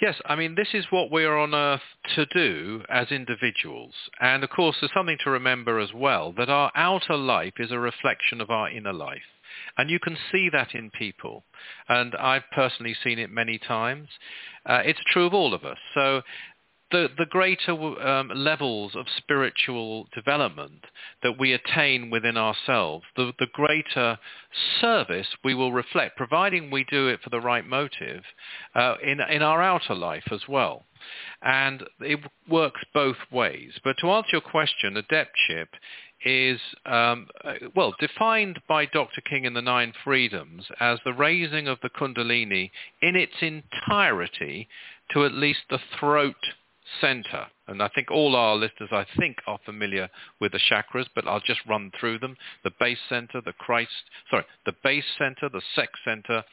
Yes, 0.00 0.18
I 0.24 0.34
mean, 0.34 0.54
this 0.54 0.72
is 0.72 0.86
what 0.90 1.12
we 1.12 1.24
are 1.24 1.36
on 1.36 1.54
earth 1.54 1.82
to 2.14 2.24
do 2.26 2.82
as 2.88 3.10
individuals. 3.10 3.92
And 4.18 4.42
of 4.42 4.48
course, 4.48 4.76
there's 4.80 4.92
something 4.94 5.18
to 5.24 5.30
remember 5.30 5.78
as 5.78 5.92
well, 5.92 6.32
that 6.38 6.48
our 6.48 6.72
outer 6.74 7.16
life 7.16 7.54
is 7.58 7.70
a 7.70 7.78
reflection 7.78 8.40
of 8.40 8.48
our 8.48 8.70
inner 8.70 8.94
life. 8.94 9.20
And 9.76 9.90
you 9.90 9.98
can 9.98 10.16
see 10.32 10.48
that 10.50 10.74
in 10.74 10.90
people. 10.90 11.44
And 11.88 12.14
I've 12.14 12.48
personally 12.52 12.96
seen 13.04 13.18
it 13.18 13.30
many 13.30 13.58
times. 13.58 14.08
Uh, 14.64 14.80
it's 14.84 15.00
true 15.06 15.26
of 15.26 15.34
all 15.34 15.52
of 15.52 15.64
us. 15.64 15.78
So 15.92 16.22
the, 16.90 17.08
the 17.18 17.26
greater 17.26 17.72
um, 17.72 18.30
levels 18.34 18.94
of 18.94 19.06
spiritual 19.16 20.08
development 20.14 20.86
that 21.22 21.38
we 21.38 21.52
attain 21.52 22.10
within 22.10 22.36
ourselves, 22.36 23.04
the, 23.16 23.32
the 23.38 23.46
greater 23.52 24.18
service 24.80 25.28
we 25.44 25.54
will 25.54 25.72
reflect, 25.72 26.16
providing 26.16 26.70
we 26.70 26.84
do 26.90 27.08
it 27.08 27.20
for 27.22 27.30
the 27.30 27.40
right 27.40 27.66
motive, 27.66 28.22
uh, 28.74 28.94
in, 29.02 29.20
in 29.20 29.42
our 29.42 29.62
outer 29.62 29.94
life 29.94 30.24
as 30.30 30.42
well. 30.48 30.84
And 31.42 31.82
it 32.00 32.20
works 32.48 32.80
both 32.92 33.16
ways. 33.30 33.72
But 33.82 33.96
to 34.00 34.10
answer 34.10 34.30
your 34.32 34.40
question, 34.42 34.96
adeptship 34.96 35.68
is, 36.24 36.60
um, 36.84 37.28
uh, 37.42 37.54
well, 37.74 37.94
defined 37.98 38.60
by 38.68 38.84
Dr. 38.86 39.22
King 39.22 39.44
in 39.44 39.54
the 39.54 39.62
Nine 39.62 39.92
Freedoms 40.04 40.66
as 40.78 40.98
the 41.04 41.14
raising 41.14 41.66
of 41.66 41.78
the 41.82 41.88
Kundalini 41.88 42.70
in 43.00 43.16
its 43.16 43.32
entirety 43.40 44.68
to 45.12 45.24
at 45.24 45.32
least 45.32 45.60
the 45.70 45.80
throat 45.98 46.36
center. 47.00 47.46
And 47.68 47.82
I 47.82 47.88
think 47.88 48.10
all 48.10 48.34
our 48.34 48.56
listeners, 48.56 48.90
I 48.92 49.06
think, 49.18 49.38
are 49.46 49.58
familiar 49.64 50.08
with 50.40 50.52
the 50.52 50.60
chakras, 50.70 51.06
but 51.14 51.26
I'll 51.26 51.40
just 51.40 51.60
run 51.68 51.92
through 51.98 52.18
them. 52.18 52.36
The 52.64 52.72
base 52.80 52.98
center, 53.08 53.40
the 53.40 53.52
Christ, 53.52 53.90
sorry, 54.30 54.44
the 54.66 54.74
base 54.82 55.04
center, 55.18 55.48
the 55.48 55.62
sex 55.74 55.92
center, 56.04 56.44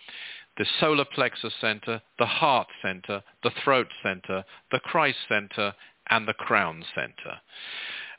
the 0.58 0.66
solar 0.80 1.06
plexus 1.06 1.54
center, 1.62 2.02
the 2.20 2.26
heart 2.26 2.68
center, 2.82 3.24
the 3.44 3.52
throat 3.64 3.88
center, 4.04 4.44
the 4.72 4.80
Christ 4.80 5.20
center, 5.28 5.74
and 6.10 6.28
the 6.28 6.34
crown 6.34 6.84
center. 6.96 7.40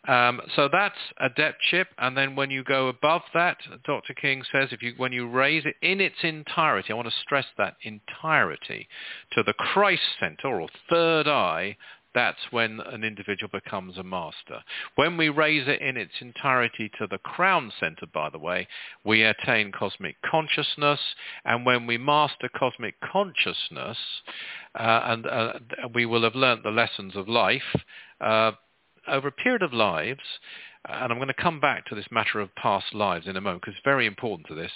Um, 0.06 0.40
so 0.54 0.68
that's 0.70 0.94
adeptship, 1.20 1.86
and 1.98 2.16
then 2.16 2.36
when 2.36 2.50
you 2.50 2.62
go 2.62 2.88
above 2.88 3.22
that, 3.34 3.58
Dr. 3.84 4.14
King 4.14 4.42
says, 4.50 4.68
if 4.70 4.80
you 4.82 4.94
when 4.96 5.12
you 5.12 5.28
raise 5.28 5.66
it 5.66 5.74
in 5.82 6.00
its 6.00 6.22
entirety, 6.22 6.92
I 6.92 6.96
want 6.96 7.08
to 7.08 7.14
stress 7.20 7.46
that 7.58 7.76
entirety, 7.82 8.88
to 9.32 9.42
the 9.42 9.54
Christ 9.54 10.02
center 10.20 10.60
or 10.60 10.68
third 10.88 11.26
eye, 11.26 11.76
that's 12.18 12.50
when 12.50 12.80
an 12.80 13.04
individual 13.04 13.48
becomes 13.52 13.96
a 13.96 14.02
master. 14.02 14.60
When 14.96 15.16
we 15.16 15.28
raise 15.28 15.68
it 15.68 15.80
in 15.80 15.96
its 15.96 16.14
entirety 16.20 16.90
to 16.98 17.06
the 17.06 17.18
crown 17.18 17.72
center, 17.78 18.06
by 18.12 18.28
the 18.28 18.40
way, 18.40 18.66
we 19.04 19.22
attain 19.22 19.70
cosmic 19.70 20.16
consciousness, 20.28 20.98
and 21.44 21.64
when 21.64 21.86
we 21.86 21.96
master 21.96 22.50
cosmic 22.58 22.96
consciousness, 23.00 23.96
uh, 24.74 25.00
and 25.04 25.26
uh, 25.28 25.52
we 25.94 26.06
will 26.06 26.24
have 26.24 26.34
learnt 26.34 26.64
the 26.64 26.70
lessons 26.70 27.14
of 27.14 27.28
life, 27.28 27.76
uh, 28.20 28.50
over 29.06 29.28
a 29.28 29.32
period 29.32 29.62
of 29.62 29.72
lives, 29.72 30.40
and 30.88 31.12
I'm 31.12 31.18
going 31.18 31.28
to 31.28 31.34
come 31.40 31.60
back 31.60 31.86
to 31.86 31.94
this 31.94 32.08
matter 32.10 32.40
of 32.40 32.52
past 32.56 32.94
lives 32.94 33.28
in 33.28 33.36
a 33.36 33.40
moment 33.40 33.62
because 33.62 33.74
it's 33.76 33.84
very 33.84 34.06
important 34.06 34.48
to 34.48 34.56
this, 34.56 34.72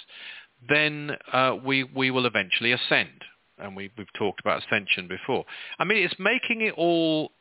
then 0.69 1.11
uh, 1.33 1.57
we, 1.61 1.83
we 1.83 2.09
will 2.09 2.25
eventually 2.25 2.71
ascend. 2.71 3.09
And 3.59 3.75
we, 3.75 3.91
we've 3.97 4.11
talked 4.13 4.39
about 4.39 4.63
ascension 4.63 5.07
before. 5.07 5.45
I 5.79 5.83
mean, 5.83 6.03
it's 6.03 6.15
making 6.19 6.61
it 6.61 6.73
all 6.75 7.31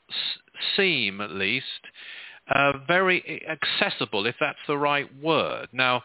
seem, 0.76 1.20
at 1.20 1.30
least, 1.30 1.66
uh, 2.54 2.72
very 2.86 3.42
accessible, 3.48 4.26
if 4.26 4.34
that's 4.38 4.58
the 4.66 4.76
right 4.76 5.08
word. 5.22 5.68
Now, 5.72 6.02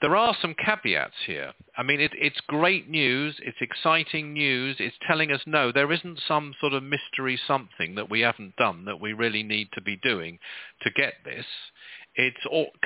there 0.00 0.16
are 0.16 0.36
some 0.42 0.54
caveats 0.54 1.14
here. 1.26 1.52
I 1.78 1.82
mean, 1.82 2.00
it, 2.00 2.10
it's 2.14 2.40
great 2.46 2.90
news. 2.90 3.36
It's 3.42 3.56
exciting 3.60 4.32
news. 4.32 4.76
It's 4.78 4.96
telling 5.06 5.32
us, 5.32 5.40
no, 5.46 5.72
there 5.72 5.92
isn't 5.92 6.20
some 6.26 6.52
sort 6.60 6.74
of 6.74 6.82
mystery 6.82 7.38
something 7.46 7.94
that 7.94 8.10
we 8.10 8.20
haven't 8.20 8.56
done 8.56 8.84
that 8.84 9.00
we 9.00 9.12
really 9.12 9.42
need 9.42 9.68
to 9.72 9.80
be 9.80 9.96
doing 10.02 10.38
to 10.82 10.90
get 10.90 11.14
this. 11.24 11.46
It 12.16 12.34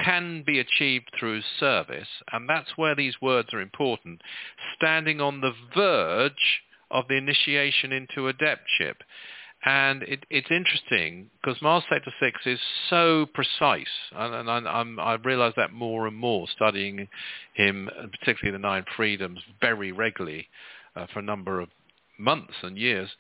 can 0.03 0.43
be 0.47 0.59
achieved 0.59 1.11
through 1.19 1.43
service, 1.61 2.09
and 2.33 2.49
that's 2.49 2.77
where 2.77 2.95
these 2.95 3.21
words 3.21 3.53
are 3.53 3.61
important. 3.61 4.23
Standing 4.77 5.21
on 5.21 5.41
the 5.41 5.53
verge 5.75 6.63
of 6.91 7.09
the 7.09 7.17
initiation 7.17 7.93
into 7.93 8.33
adeptship. 8.33 8.97
And 9.65 10.05
it, 10.05 10.25
it's 10.31 10.51
interesting 10.51 11.31
because 11.43 11.61
Mars 11.61 11.83
Sector 11.91 12.13
6 12.21 12.41
is 12.47 12.61
so 12.89 13.27
precise, 13.35 13.87
and, 14.15 14.49
and 14.49 14.69
I, 14.69 15.03
I 15.03 15.15
realise 15.17 15.55
that 15.57 15.73
more 15.73 16.07
and 16.07 16.17
more 16.17 16.47
studying 16.55 17.09
him, 17.55 17.91
particularly 18.21 18.57
the 18.57 18.63
Nine 18.63 18.85
Freedoms, 18.97 19.41
very 19.61 19.91
regularly 19.91 20.47
uh, 20.95 21.07
for 21.13 21.19
a 21.19 21.23
number 21.23 21.61
of 21.61 21.69
months 22.19 22.55
and 22.63 22.79
years. 22.79 23.11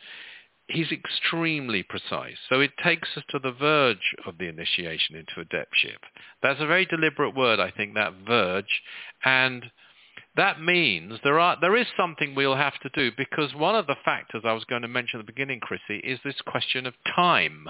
He's 0.68 0.92
extremely 0.92 1.82
precise. 1.82 2.36
So 2.48 2.60
it 2.60 2.72
takes 2.82 3.08
us 3.16 3.24
to 3.30 3.38
the 3.38 3.52
verge 3.52 4.14
of 4.26 4.36
the 4.38 4.48
initiation 4.48 5.16
into 5.16 5.36
adeptship. 5.36 5.98
That's 6.42 6.60
a 6.60 6.66
very 6.66 6.84
deliberate 6.84 7.34
word, 7.34 7.58
I 7.58 7.70
think, 7.70 7.94
that 7.94 8.12
verge. 8.26 8.82
And 9.24 9.70
that 10.36 10.60
means 10.60 11.18
there 11.24 11.40
are 11.40 11.56
there 11.60 11.76
is 11.76 11.86
something 11.96 12.34
we'll 12.34 12.56
have 12.56 12.78
to 12.80 12.90
do 12.94 13.10
because 13.16 13.54
one 13.54 13.74
of 13.74 13.86
the 13.86 13.96
factors 14.04 14.42
I 14.44 14.52
was 14.52 14.64
going 14.64 14.82
to 14.82 14.88
mention 14.88 15.18
at 15.18 15.26
the 15.26 15.32
beginning, 15.32 15.60
Chrissy, 15.60 15.98
is 16.04 16.20
this 16.24 16.40
question 16.46 16.86
of 16.86 16.94
time. 17.16 17.68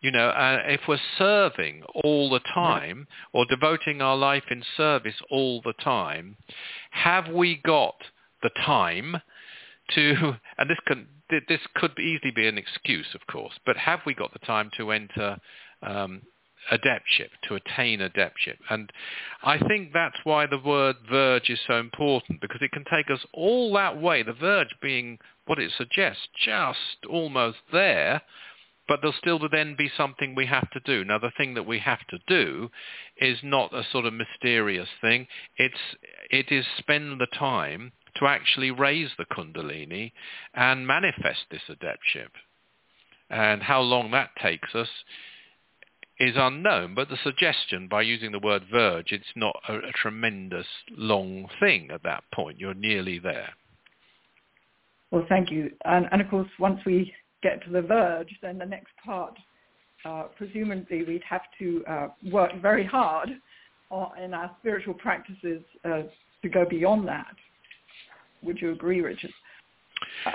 You 0.00 0.10
know, 0.10 0.28
uh, 0.28 0.62
if 0.66 0.80
we're 0.88 0.98
serving 1.18 1.82
all 2.04 2.30
the 2.30 2.40
time 2.54 3.06
or 3.32 3.44
devoting 3.44 4.00
our 4.00 4.16
life 4.16 4.44
in 4.50 4.62
service 4.76 5.16
all 5.30 5.60
the 5.62 5.74
time, 5.74 6.36
have 6.90 7.28
we 7.28 7.56
got 7.56 7.96
the 8.42 8.50
time 8.64 9.20
to? 9.94 10.36
And 10.58 10.68
this 10.68 10.78
can 10.86 11.06
this 11.48 11.60
could 11.74 11.98
easily 11.98 12.32
be 12.34 12.48
an 12.48 12.58
excuse, 12.58 13.06
of 13.14 13.20
course, 13.26 13.54
but 13.64 13.76
have 13.76 14.00
we 14.04 14.14
got 14.14 14.32
the 14.32 14.40
time 14.40 14.70
to 14.76 14.90
enter 14.90 15.36
um, 15.82 16.22
adeptship, 16.70 17.30
to 17.48 17.54
attain 17.54 18.00
adeptship. 18.00 18.58
And 18.68 18.92
I 19.42 19.58
think 19.58 19.92
that's 19.92 20.18
why 20.24 20.46
the 20.46 20.58
word 20.58 20.96
verge 21.08 21.48
is 21.48 21.58
so 21.66 21.78
important, 21.78 22.40
because 22.40 22.60
it 22.62 22.72
can 22.72 22.84
take 22.90 23.10
us 23.10 23.24
all 23.32 23.72
that 23.74 24.00
way, 24.00 24.22
the 24.22 24.32
verge 24.32 24.74
being 24.82 25.18
what 25.46 25.58
it 25.58 25.72
suggests, 25.76 26.28
just 26.44 27.06
almost 27.08 27.58
there, 27.72 28.22
but 28.88 29.00
there'll 29.00 29.16
still 29.18 29.40
then 29.50 29.74
be 29.76 29.90
something 29.96 30.34
we 30.34 30.46
have 30.46 30.68
to 30.70 30.80
do. 30.84 31.04
Now, 31.04 31.18
the 31.18 31.32
thing 31.36 31.54
that 31.54 31.66
we 31.66 31.78
have 31.78 32.04
to 32.08 32.18
do 32.26 32.70
is 33.16 33.38
not 33.42 33.72
a 33.72 33.86
sort 33.90 34.04
of 34.04 34.12
mysterious 34.12 34.88
thing. 35.00 35.28
It's, 35.56 35.78
it 36.30 36.50
is 36.50 36.66
spend 36.78 37.20
the 37.20 37.28
time 37.38 37.92
to 38.16 38.26
actually 38.26 38.70
raise 38.70 39.10
the 39.18 39.24
kundalini 39.26 40.12
and 40.54 40.86
manifest 40.86 41.40
this 41.50 41.62
adeptship. 41.68 42.30
And 43.28 43.62
how 43.62 43.80
long 43.80 44.10
that 44.10 44.30
takes 44.40 44.74
us 44.74 44.88
is 46.18 46.34
unknown, 46.36 46.94
but 46.94 47.08
the 47.08 47.16
suggestion 47.22 47.88
by 47.88 48.02
using 48.02 48.30
the 48.30 48.38
word 48.38 48.62
verge, 48.70 49.10
it's 49.10 49.24
not 49.34 49.56
a, 49.68 49.78
a 49.78 49.92
tremendous 49.92 50.66
long 50.90 51.48
thing 51.58 51.90
at 51.90 52.02
that 52.02 52.24
point. 52.34 52.58
You're 52.58 52.74
nearly 52.74 53.18
there. 53.18 53.50
Well, 55.10 55.24
thank 55.28 55.50
you. 55.50 55.70
And, 55.86 56.06
and 56.12 56.20
of 56.20 56.28
course, 56.28 56.48
once 56.58 56.80
we 56.84 57.12
get 57.42 57.64
to 57.64 57.70
the 57.70 57.82
verge, 57.82 58.28
then 58.42 58.58
the 58.58 58.66
next 58.66 58.92
part, 59.04 59.34
uh, 60.04 60.24
presumably 60.36 61.04
we'd 61.04 61.22
have 61.28 61.42
to 61.58 61.84
uh, 61.88 62.08
work 62.30 62.50
very 62.60 62.84
hard 62.84 63.30
on, 63.90 64.18
in 64.18 64.34
our 64.34 64.54
spiritual 64.60 64.94
practices 64.94 65.62
uh, 65.84 66.02
to 66.42 66.48
go 66.48 66.64
beyond 66.68 67.08
that. 67.08 67.34
Would 68.42 68.60
you 68.60 68.72
agree, 68.72 69.00
Richard? 69.00 69.32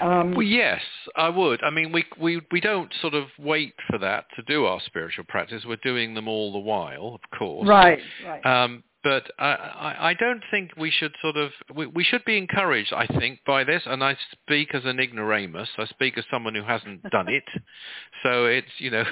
Um, 0.01 0.31
well, 0.31 0.43
yes, 0.43 0.81
I 1.15 1.29
would. 1.29 1.63
I 1.63 1.69
mean, 1.69 1.91
we 1.91 2.05
we 2.19 2.41
we 2.51 2.61
don't 2.61 2.91
sort 3.01 3.13
of 3.13 3.25
wait 3.39 3.73
for 3.89 3.97
that 3.99 4.25
to 4.35 4.43
do 4.43 4.65
our 4.65 4.79
spiritual 4.85 5.25
practice. 5.27 5.63
We're 5.65 5.77
doing 5.77 6.13
them 6.13 6.27
all 6.27 6.51
the 6.51 6.59
while, 6.59 7.15
of 7.15 7.37
course. 7.37 7.67
Right. 7.67 7.99
Right. 8.25 8.45
Um, 8.45 8.83
but 9.05 9.29
I, 9.37 9.45
I, 9.45 10.09
I 10.09 10.13
don't 10.15 10.41
think 10.49 10.71
we 10.75 10.89
should 10.89 11.13
sort 11.21 11.37
of 11.37 11.51
we, 11.75 11.85
we 11.85 12.03
should 12.03 12.25
be 12.25 12.39
encouraged. 12.39 12.91
I 12.91 13.05
think 13.05 13.39
by 13.45 13.63
this, 13.63 13.83
and 13.85 14.03
I 14.03 14.17
speak 14.31 14.73
as 14.73 14.81
an 14.83 14.99
ignoramus. 14.99 15.69
I 15.77 15.85
speak 15.85 16.17
as 16.17 16.23
someone 16.31 16.55
who 16.55 16.63
hasn't 16.63 17.03
done 17.11 17.29
it, 17.29 17.43
so 18.23 18.45
it's 18.45 18.67
you 18.79 18.89
know 18.89 19.05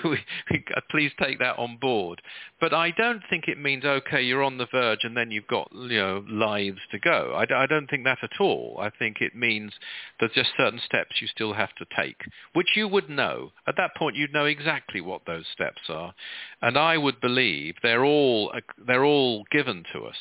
please 0.89 1.11
take 1.21 1.37
that 1.39 1.59
on 1.59 1.77
board. 1.79 2.23
But 2.59 2.73
I 2.73 2.89
don't 2.89 3.21
think 3.29 3.47
it 3.47 3.59
means 3.59 3.85
okay, 3.85 4.23
you're 4.23 4.41
on 4.41 4.57
the 4.57 4.65
verge, 4.71 5.01
and 5.03 5.15
then 5.15 5.29
you've 5.29 5.45
got 5.45 5.69
you 5.71 5.99
know 5.99 6.25
lives 6.27 6.79
to 6.91 6.97
go. 6.97 7.35
I, 7.35 7.43
I 7.55 7.67
don't 7.67 7.87
think 7.87 8.03
that 8.05 8.17
at 8.23 8.41
all. 8.41 8.79
I 8.81 8.89
think 8.89 9.17
it 9.21 9.35
means 9.35 9.73
there's 10.19 10.31
just 10.31 10.49
certain 10.57 10.81
steps 10.83 11.21
you 11.21 11.27
still 11.27 11.53
have 11.53 11.75
to 11.75 11.85
take, 11.95 12.17
which 12.53 12.69
you 12.75 12.87
would 12.87 13.11
know 13.11 13.51
at 13.67 13.77
that 13.77 13.95
point. 13.95 14.15
You'd 14.15 14.33
know 14.33 14.45
exactly 14.45 15.01
what 15.01 15.21
those 15.27 15.45
steps 15.53 15.81
are, 15.87 16.15
and 16.63 16.79
I 16.79 16.97
would 16.97 17.21
believe 17.21 17.75
they're 17.83 18.03
all 18.03 18.51
they're 18.87 19.05
all 19.05 19.43
given 19.51 19.82
to 19.93 20.05
us. 20.05 20.17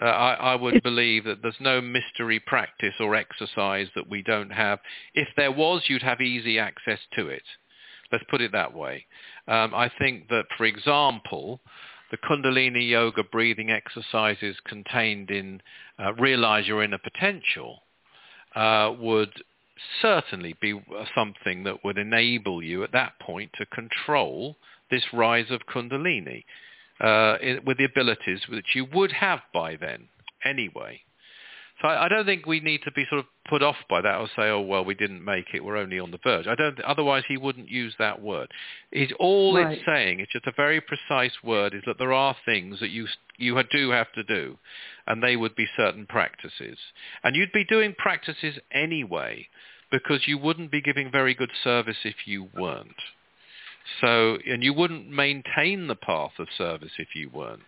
Uh, 0.00 0.06
I, 0.06 0.34
I, 0.34 0.54
would 0.56 0.82
believe 0.82 1.24
that 1.24 1.40
there's 1.40 1.54
no 1.60 1.80
mystery 1.80 2.40
practice 2.40 2.94
or 2.98 3.14
exercise 3.14 3.86
that 3.94 4.10
we 4.10 4.22
don't 4.22 4.50
have. 4.50 4.80
If 5.14 5.28
there 5.36 5.52
was, 5.52 5.82
you'd 5.86 6.02
have 6.02 6.20
easy 6.20 6.58
access 6.58 6.98
to 7.16 7.28
it. 7.28 7.44
Let's 8.10 8.24
put 8.28 8.40
it 8.40 8.52
that 8.52 8.74
way. 8.74 9.06
Um, 9.46 9.72
I 9.72 9.90
think 9.98 10.28
that, 10.28 10.46
for 10.56 10.64
example, 10.64 11.60
the 12.10 12.16
Kundalini 12.16 12.88
Yoga 12.88 13.22
breathing 13.22 13.70
exercises 13.70 14.56
contained 14.66 15.30
in 15.30 15.62
uh, 15.98 16.12
Realize 16.14 16.66
Your 16.66 16.82
Inner 16.82 16.98
Potential 16.98 17.82
uh, 18.56 18.92
would 18.98 19.32
certainly 20.00 20.54
be 20.60 20.80
something 21.14 21.64
that 21.64 21.84
would 21.84 21.98
enable 21.98 22.62
you 22.62 22.84
at 22.84 22.92
that 22.92 23.18
point 23.20 23.50
to 23.58 23.66
control 23.66 24.56
this 24.90 25.04
rise 25.12 25.50
of 25.50 25.66
Kundalini 25.66 26.44
uh, 27.00 27.36
with 27.66 27.78
the 27.78 27.84
abilities 27.84 28.40
which 28.48 28.74
you 28.74 28.86
would 28.94 29.12
have 29.12 29.40
by 29.52 29.76
then 29.76 30.08
anyway. 30.44 31.00
So 31.82 31.88
I, 31.88 32.04
I 32.04 32.08
don't 32.08 32.24
think 32.24 32.46
we 32.46 32.60
need 32.60 32.82
to 32.84 32.92
be 32.92 33.04
sort 33.08 33.18
of 33.20 33.26
put 33.48 33.62
off 33.62 33.76
by 33.90 34.00
that 34.00 34.18
or 34.18 34.28
say, 34.36 34.48
oh 34.48 34.60
well, 34.60 34.84
we 34.84 34.94
didn't 34.94 35.24
make 35.24 35.46
it, 35.52 35.64
we're 35.64 35.76
only 35.76 35.98
on 35.98 36.10
the 36.10 36.18
verge. 36.22 36.46
I 36.46 36.54
don't. 36.54 36.80
Otherwise, 36.80 37.24
he 37.26 37.36
wouldn't 37.36 37.68
use 37.68 37.94
that 37.98 38.22
word. 38.22 38.48
It's 38.92 39.12
all 39.18 39.56
Right. 39.56 39.76
it's 39.76 39.86
saying. 39.86 40.20
It's 40.20 40.32
just 40.32 40.46
a 40.46 40.52
very 40.56 40.80
precise 40.80 41.42
word. 41.42 41.74
Is 41.74 41.82
that 41.86 41.98
there 41.98 42.12
are 42.12 42.36
things 42.44 42.80
that 42.80 42.90
you 42.90 43.06
you 43.36 43.60
do 43.70 43.90
have 43.90 44.12
to 44.12 44.22
do, 44.22 44.56
and 45.06 45.22
they 45.22 45.36
would 45.36 45.56
be 45.56 45.66
certain 45.76 46.06
practices, 46.06 46.78
and 47.24 47.34
you'd 47.34 47.52
be 47.52 47.64
doing 47.64 47.94
practices 47.98 48.58
anyway, 48.72 49.48
because 49.90 50.26
you 50.26 50.38
wouldn't 50.38 50.70
be 50.70 50.80
giving 50.80 51.10
very 51.10 51.34
good 51.34 51.50
service 51.62 51.98
if 52.04 52.26
you 52.26 52.48
weren't. 52.56 53.00
So, 54.00 54.38
and 54.46 54.62
you 54.62 54.72
wouldn't 54.72 55.10
maintain 55.10 55.86
the 55.86 55.94
path 55.94 56.32
of 56.38 56.48
service 56.56 56.92
if 56.98 57.08
you 57.14 57.30
weren't. 57.30 57.62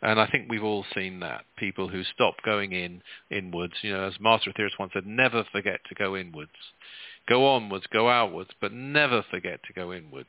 And 0.00 0.20
I 0.20 0.26
think 0.28 0.48
we've 0.48 0.64
all 0.64 0.84
seen 0.94 1.20
that. 1.20 1.44
People 1.56 1.88
who 1.88 2.04
stop 2.04 2.34
going 2.44 2.72
in 2.72 3.02
inwards, 3.30 3.74
you 3.82 3.92
know, 3.92 4.04
as 4.04 4.20
Master 4.20 4.52
Aetherius 4.52 4.78
once 4.78 4.92
said, 4.94 5.06
never 5.06 5.44
forget 5.50 5.80
to 5.88 5.94
go 5.94 6.16
inwards. 6.16 6.50
Go 7.28 7.46
onwards, 7.46 7.86
go 7.92 8.08
outwards, 8.08 8.50
but 8.60 8.72
never 8.72 9.24
forget 9.28 9.60
to 9.64 9.72
go 9.72 9.92
inwards. 9.92 10.28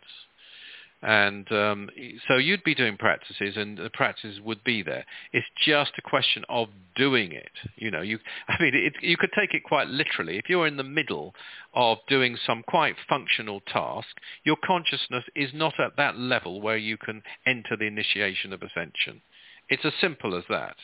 And 1.01 1.49
um, 1.53 1.89
so 2.27 2.35
you'd 2.35 2.63
be 2.65 2.75
doing 2.75 2.97
practices, 2.97 3.55
and 3.55 3.77
the 3.77 3.89
practices 3.89 4.41
would 4.41 4.63
be 4.65 4.83
there. 4.83 5.05
It's 5.31 5.47
just 5.65 5.91
a 5.97 6.01
question 6.01 6.43
of 6.49 6.67
doing 6.95 7.31
it. 7.31 7.51
You 7.77 7.89
know, 7.89 8.01
you. 8.01 8.19
I 8.49 8.61
mean, 8.61 8.75
it, 8.75 8.93
you 9.01 9.15
could 9.15 9.31
take 9.33 9.53
it 9.53 9.63
quite 9.63 9.87
literally. 9.87 10.37
If 10.37 10.49
you're 10.49 10.67
in 10.67 10.75
the 10.75 10.83
middle 10.83 11.33
of 11.73 11.99
doing 12.09 12.37
some 12.45 12.63
quite 12.67 12.95
functional 13.07 13.61
task, 13.61 14.09
your 14.43 14.57
consciousness 14.61 15.23
is 15.35 15.51
not 15.53 15.79
at 15.79 15.95
that 15.95 16.17
level 16.17 16.59
where 16.59 16.77
you 16.77 16.97
can 16.97 17.23
enter 17.45 17.77
the 17.77 17.85
initiation 17.85 18.51
of 18.51 18.61
ascension. 18.61 19.21
It's 19.69 19.85
as 19.85 19.93
simple 20.01 20.35
as 20.35 20.43
that. 20.49 20.75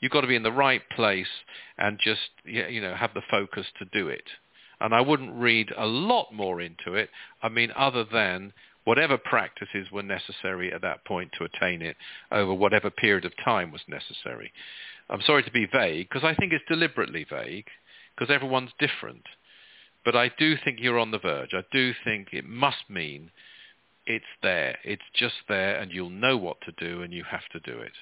You've 0.00 0.12
got 0.12 0.22
to 0.22 0.26
be 0.26 0.36
in 0.36 0.42
the 0.42 0.50
right 0.50 0.82
place 0.90 1.28
and 1.78 1.98
just 2.02 2.30
you 2.44 2.80
know 2.80 2.94
have 2.94 3.14
the 3.14 3.22
focus 3.30 3.66
to 3.78 3.84
do 3.84 4.08
it. 4.08 4.24
And 4.80 4.94
I 4.94 5.02
wouldn't 5.02 5.34
read 5.34 5.68
a 5.76 5.86
lot 5.86 6.32
more 6.32 6.60
into 6.60 6.94
it. 6.94 7.10
I 7.42 7.50
mean, 7.50 7.70
other 7.76 8.02
than 8.02 8.54
whatever 8.90 9.16
practices 9.16 9.86
were 9.92 10.02
necessary 10.02 10.72
at 10.72 10.82
that 10.82 11.04
point 11.04 11.30
to 11.38 11.44
attain 11.44 11.80
it 11.80 11.96
over 12.32 12.52
whatever 12.52 12.90
period 12.90 13.24
of 13.24 13.30
time 13.44 13.70
was 13.70 13.82
necessary. 13.86 14.50
I'm 15.08 15.20
sorry 15.22 15.44
to 15.44 15.50
be 15.52 15.64
vague 15.64 16.08
because 16.08 16.24
I 16.24 16.34
think 16.34 16.52
it's 16.52 16.64
deliberately 16.66 17.24
vague 17.30 17.66
because 18.12 18.34
everyone's 18.34 18.72
different. 18.80 19.22
But 20.04 20.16
I 20.16 20.32
do 20.36 20.56
think 20.64 20.78
you're 20.80 20.98
on 20.98 21.12
the 21.12 21.20
verge. 21.20 21.50
I 21.52 21.62
do 21.70 21.92
think 22.02 22.30
it 22.32 22.44
must 22.44 22.82
mean 22.88 23.30
it's 24.06 24.24
there. 24.42 24.76
It's 24.82 25.02
just 25.14 25.36
there 25.48 25.76
and 25.76 25.92
you'll 25.92 26.10
know 26.10 26.36
what 26.36 26.56
to 26.62 26.72
do 26.72 27.02
and 27.02 27.12
you 27.12 27.22
have 27.30 27.48
to 27.52 27.60
do 27.60 27.78
it. 27.78 27.92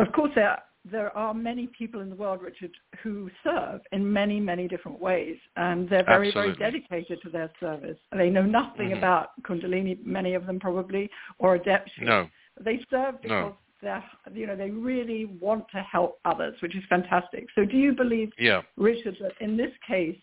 Of 0.00 0.12
course, 0.12 0.32
there 0.34 0.60
there 0.90 1.16
are 1.16 1.34
many 1.34 1.68
people 1.78 2.00
in 2.00 2.10
the 2.10 2.16
world, 2.16 2.42
Richard, 2.42 2.70
who 3.02 3.30
serve 3.44 3.80
in 3.92 4.10
many, 4.12 4.40
many 4.40 4.68
different 4.68 5.00
ways, 5.00 5.36
and 5.56 5.88
they're 5.88 6.04
very, 6.04 6.28
Absolutely. 6.28 6.54
very 6.54 6.72
dedicated 6.72 7.20
to 7.22 7.30
their 7.30 7.50
service. 7.60 7.98
They 8.12 8.30
know 8.30 8.44
nothing 8.44 8.90
Mhm. 8.90 8.98
about 8.98 9.30
Kundalini, 9.42 10.04
many 10.04 10.34
of 10.34 10.46
them 10.46 10.58
probably, 10.58 11.10
or 11.38 11.54
adeption. 11.54 12.04
No. 12.04 12.28
They 12.60 12.84
serve 12.90 13.20
because 13.22 13.52
No. 13.52 13.58
they're, 13.80 14.04
you 14.32 14.46
know, 14.46 14.56
they 14.56 14.70
really 14.70 15.26
want 15.26 15.68
to 15.70 15.80
help 15.82 16.18
others, 16.24 16.60
which 16.60 16.74
is 16.74 16.84
fantastic. 16.86 17.50
So, 17.54 17.64
do 17.64 17.76
you 17.76 17.92
believe, 17.92 18.32
Yeah. 18.38 18.62
Richard, 18.76 19.16
that 19.20 19.34
in 19.40 19.56
this 19.56 19.76
case, 19.78 20.18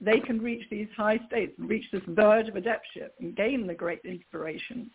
they 0.00 0.20
can 0.20 0.42
reach 0.42 0.68
these 0.68 0.90
high 0.92 1.18
states, 1.26 1.58
reach 1.58 1.90
this 1.90 2.02
verge 2.04 2.48
of 2.48 2.54
adeptship, 2.54 3.10
and 3.18 3.34
gain 3.34 3.66
the 3.66 3.74
great 3.74 4.00
inspiration, 4.04 4.90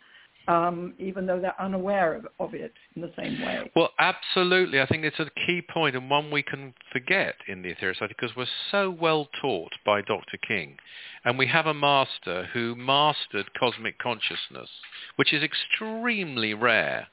um, 0.48 0.94
even 0.98 1.26
though 1.26 1.40
they're 1.40 1.60
unaware 1.60 2.14
of, 2.14 2.26
of 2.40 2.54
it 2.54 2.72
in 2.96 3.02
the 3.02 3.12
same 3.16 3.40
way? 3.40 3.70
Well, 3.76 3.90
absolutely. 3.98 4.80
I 4.80 4.86
think 4.86 5.04
it's 5.04 5.20
a 5.20 5.30
key 5.46 5.62
point 5.62 5.96
and 5.96 6.10
one 6.10 6.30
we 6.30 6.42
can 6.42 6.74
forget 6.92 7.36
in 7.46 7.62
the 7.62 7.74
Aetherius 7.74 7.94
Society 7.94 8.14
because 8.18 8.36
we're 8.36 8.46
so 8.70 8.90
well 8.90 9.28
taught 9.40 9.72
by 9.84 10.02
Dr. 10.02 10.38
King. 10.46 10.76
And 11.24 11.38
we 11.38 11.46
have 11.46 11.66
a 11.66 11.74
master 11.74 12.48
who 12.52 12.74
mastered 12.74 13.54
cosmic 13.58 13.98
consciousness, 13.98 14.68
which 15.16 15.32
is 15.32 15.42
extremely 15.42 16.54
rare. 16.54 17.06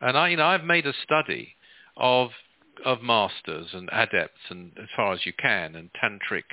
And 0.00 0.18
I, 0.18 0.28
you 0.28 0.36
know, 0.36 0.46
I've 0.46 0.64
made 0.64 0.86
a 0.86 0.92
study 0.92 1.54
of 1.96 2.30
of 2.84 3.02
masters 3.02 3.68
and 3.72 3.88
adepts 3.92 4.50
and 4.50 4.72
as 4.78 4.88
far 4.94 5.12
as 5.12 5.26
you 5.26 5.32
can 5.32 5.74
and 5.74 5.90
tantric 5.92 6.44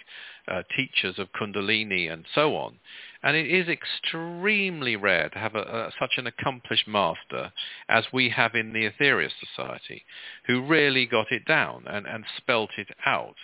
uh, 0.47 0.63
teachers 0.75 1.19
of 1.19 1.27
kundalini 1.33 2.11
and 2.11 2.25
so 2.33 2.55
on 2.55 2.77
and 3.23 3.37
it 3.37 3.47
is 3.47 3.67
extremely 3.69 4.97
rare 4.97 5.29
to 5.29 5.39
have 5.39 5.55
a, 5.55 5.61
a, 5.61 5.91
such 5.97 6.11
an 6.17 6.27
accomplished 6.27 6.87
master 6.87 7.53
as 7.87 8.05
we 8.11 8.29
have 8.29 8.53
in 8.53 8.73
the 8.73 8.89
Aetherius 8.89 9.31
Society, 9.39 10.03
who 10.45 10.65
really 10.65 11.05
got 11.05 11.31
it 11.31 11.45
down 11.45 11.85
and, 11.87 12.05
and 12.05 12.25
spelt 12.37 12.71
it 12.77 12.89
out. 13.05 13.35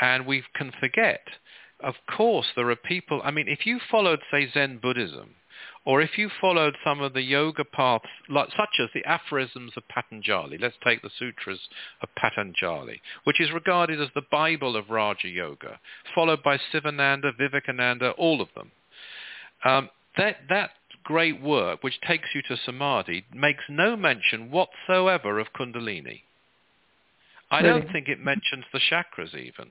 And 0.00 0.24
we 0.24 0.44
can 0.54 0.72
forget, 0.78 1.22
of 1.80 1.94
course, 2.08 2.46
there 2.54 2.70
are 2.70 2.76
people, 2.76 3.20
I 3.24 3.32
mean, 3.32 3.48
if 3.48 3.66
you 3.66 3.80
followed, 3.90 4.20
say, 4.30 4.48
Zen 4.52 4.78
Buddhism, 4.78 5.34
or 5.84 6.00
if 6.02 6.18
you 6.18 6.28
followed 6.40 6.76
some 6.84 7.00
of 7.00 7.14
the 7.14 7.22
yoga 7.22 7.64
paths, 7.64 8.04
like, 8.28 8.48
such 8.50 8.78
as 8.80 8.88
the 8.92 9.04
aphorisms 9.04 9.72
of 9.76 9.88
Patanjali, 9.88 10.58
let's 10.58 10.76
take 10.84 11.02
the 11.02 11.10
sutras 11.18 11.60
of 12.02 12.08
Patanjali, 12.16 13.00
which 13.24 13.40
is 13.40 13.50
regarded 13.52 14.00
as 14.00 14.08
the 14.14 14.22
Bible 14.30 14.76
of 14.76 14.90
Raja 14.90 15.28
Yoga, 15.28 15.80
followed 16.14 16.42
by 16.42 16.58
Sivananda, 16.72 17.32
Vivekananda, 17.36 18.10
all 18.12 18.40
of 18.40 18.48
them. 18.54 18.70
Um, 19.64 19.90
that, 20.16 20.36
that 20.48 20.70
great 21.04 21.40
work, 21.40 21.82
which 21.82 22.00
takes 22.06 22.28
you 22.34 22.42
to 22.48 22.56
Samadhi, 22.64 23.24
makes 23.34 23.64
no 23.68 23.96
mention 23.96 24.50
whatsoever 24.50 25.38
of 25.38 25.52
Kundalini. 25.58 26.22
I 27.50 27.60
Really? 27.60 27.80
don't 27.80 27.92
think 27.92 28.08
it 28.08 28.20
mentions 28.20 28.64
the 28.72 28.80
chakras 28.90 29.34
even. 29.34 29.70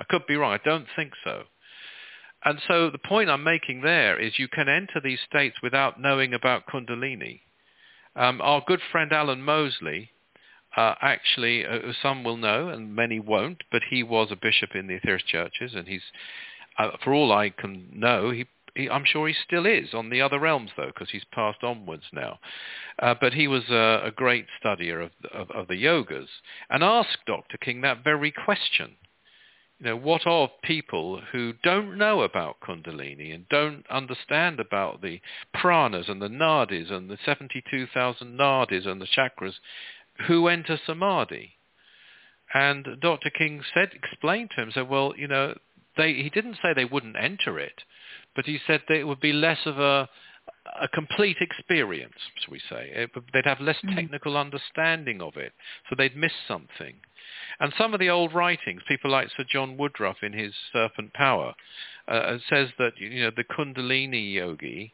I 0.00 0.04
could 0.08 0.26
be 0.26 0.36
wrong. 0.36 0.54
I 0.54 0.60
don't 0.64 0.86
think 0.96 1.12
so. 1.22 1.42
And 2.44 2.58
so 2.66 2.90
the 2.90 2.98
point 2.98 3.28
I'm 3.28 3.44
making 3.44 3.82
there 3.82 4.18
is 4.18 4.38
you 4.38 4.48
can 4.48 4.68
enter 4.68 5.00
these 5.02 5.20
states 5.28 5.56
without 5.62 6.00
knowing 6.00 6.32
about 6.32 6.66
Kundalini. 6.66 7.40
Um, 8.16 8.40
our 8.40 8.62
good 8.66 8.80
friend 8.90 9.12
Alan 9.12 9.42
Mosley, 9.42 10.10
uh, 10.76 10.94
actually, 11.02 11.66
uh, 11.66 11.92
some 12.02 12.24
will 12.24 12.36
know 12.36 12.68
and 12.68 12.94
many 12.94 13.20
won't, 13.20 13.62
but 13.70 13.82
he 13.90 14.02
was 14.02 14.28
a 14.30 14.36
bishop 14.36 14.74
in 14.74 14.86
the 14.86 14.98
Aetherius 14.98 15.24
churches, 15.26 15.74
and 15.74 15.86
he's, 15.86 16.02
uh, 16.78 16.90
for 17.04 17.12
all 17.12 17.30
I 17.32 17.50
can 17.50 17.88
know, 17.92 18.30
he, 18.30 18.46
he, 18.74 18.88
I'm 18.88 19.04
sure 19.04 19.28
he 19.28 19.34
still 19.34 19.66
is 19.66 19.92
on 19.92 20.10
the 20.10 20.20
other 20.22 20.38
realms 20.38 20.70
though, 20.76 20.86
because 20.86 21.10
he's 21.10 21.24
passed 21.32 21.62
onwards 21.62 22.04
now. 22.12 22.38
Uh, 23.00 23.14
but 23.20 23.34
he 23.34 23.48
was 23.48 23.64
a, 23.68 24.02
a 24.06 24.10
great 24.10 24.46
studier 24.62 25.04
of, 25.04 25.10
of, 25.32 25.50
of 25.50 25.68
the 25.68 25.74
yogas, 25.74 26.28
and 26.70 26.82
asked 26.82 27.18
Dr. 27.26 27.58
King 27.58 27.80
that 27.82 28.02
very 28.02 28.32
question 28.32 28.96
you 29.80 29.86
know, 29.86 29.96
what 29.96 30.26
of 30.26 30.50
people 30.62 31.22
who 31.32 31.54
don't 31.62 31.96
know 31.96 32.20
about 32.20 32.60
Kundalini 32.60 33.34
and 33.34 33.48
don't 33.48 33.84
understand 33.90 34.60
about 34.60 35.00
the 35.00 35.20
pranas 35.56 36.10
and 36.10 36.20
the 36.20 36.28
nadis 36.28 36.92
and 36.92 37.08
the 37.08 37.16
72,000 37.24 38.38
nadis 38.38 38.86
and 38.86 39.00
the 39.00 39.06
chakras 39.06 39.54
who 40.26 40.48
enter 40.48 40.78
samadhi? 40.86 41.52
And 42.52 42.86
Dr. 43.00 43.30
King 43.30 43.62
said, 43.72 43.90
explained 43.94 44.50
to 44.54 44.62
him, 44.62 44.70
said, 44.72 44.88
well, 44.88 45.14
you 45.16 45.28
know, 45.28 45.56
they, 45.96 46.12
he 46.14 46.28
didn't 46.28 46.58
say 46.62 46.74
they 46.74 46.84
wouldn't 46.84 47.16
enter 47.16 47.58
it, 47.58 47.82
but 48.36 48.44
he 48.44 48.58
said 48.66 48.82
that 48.88 48.98
it 48.98 49.04
would 49.04 49.20
be 49.20 49.32
less 49.32 49.60
of 49.64 49.78
a, 49.78 50.08
a 50.80 50.88
complete 50.88 51.38
experience, 51.40 52.14
shall 52.36 52.52
we 52.52 52.60
say. 52.68 52.90
It, 52.92 53.10
they'd 53.32 53.46
have 53.46 53.60
less 53.60 53.80
Mhm. 53.82 53.94
technical 53.94 54.36
understanding 54.36 55.22
of 55.22 55.36
it, 55.36 55.54
so 55.88 55.94
they'd 55.94 56.16
miss 56.16 56.32
something. 56.46 57.00
And 57.60 57.72
some 57.74 57.94
of 57.94 58.00
the 58.00 58.10
old 58.10 58.32
writings, 58.32 58.82
people 58.84 59.10
like 59.10 59.30
Sir 59.30 59.44
John 59.44 59.76
Woodroffe 59.76 60.22
in 60.22 60.32
his 60.32 60.54
Serpent 60.72 61.12
Power, 61.12 61.54
uh, 62.08 62.38
says 62.48 62.72
that 62.78 62.98
you 62.98 63.22
know 63.22 63.30
the 63.30 63.44
Kundalini 63.44 64.34
yogi 64.34 64.92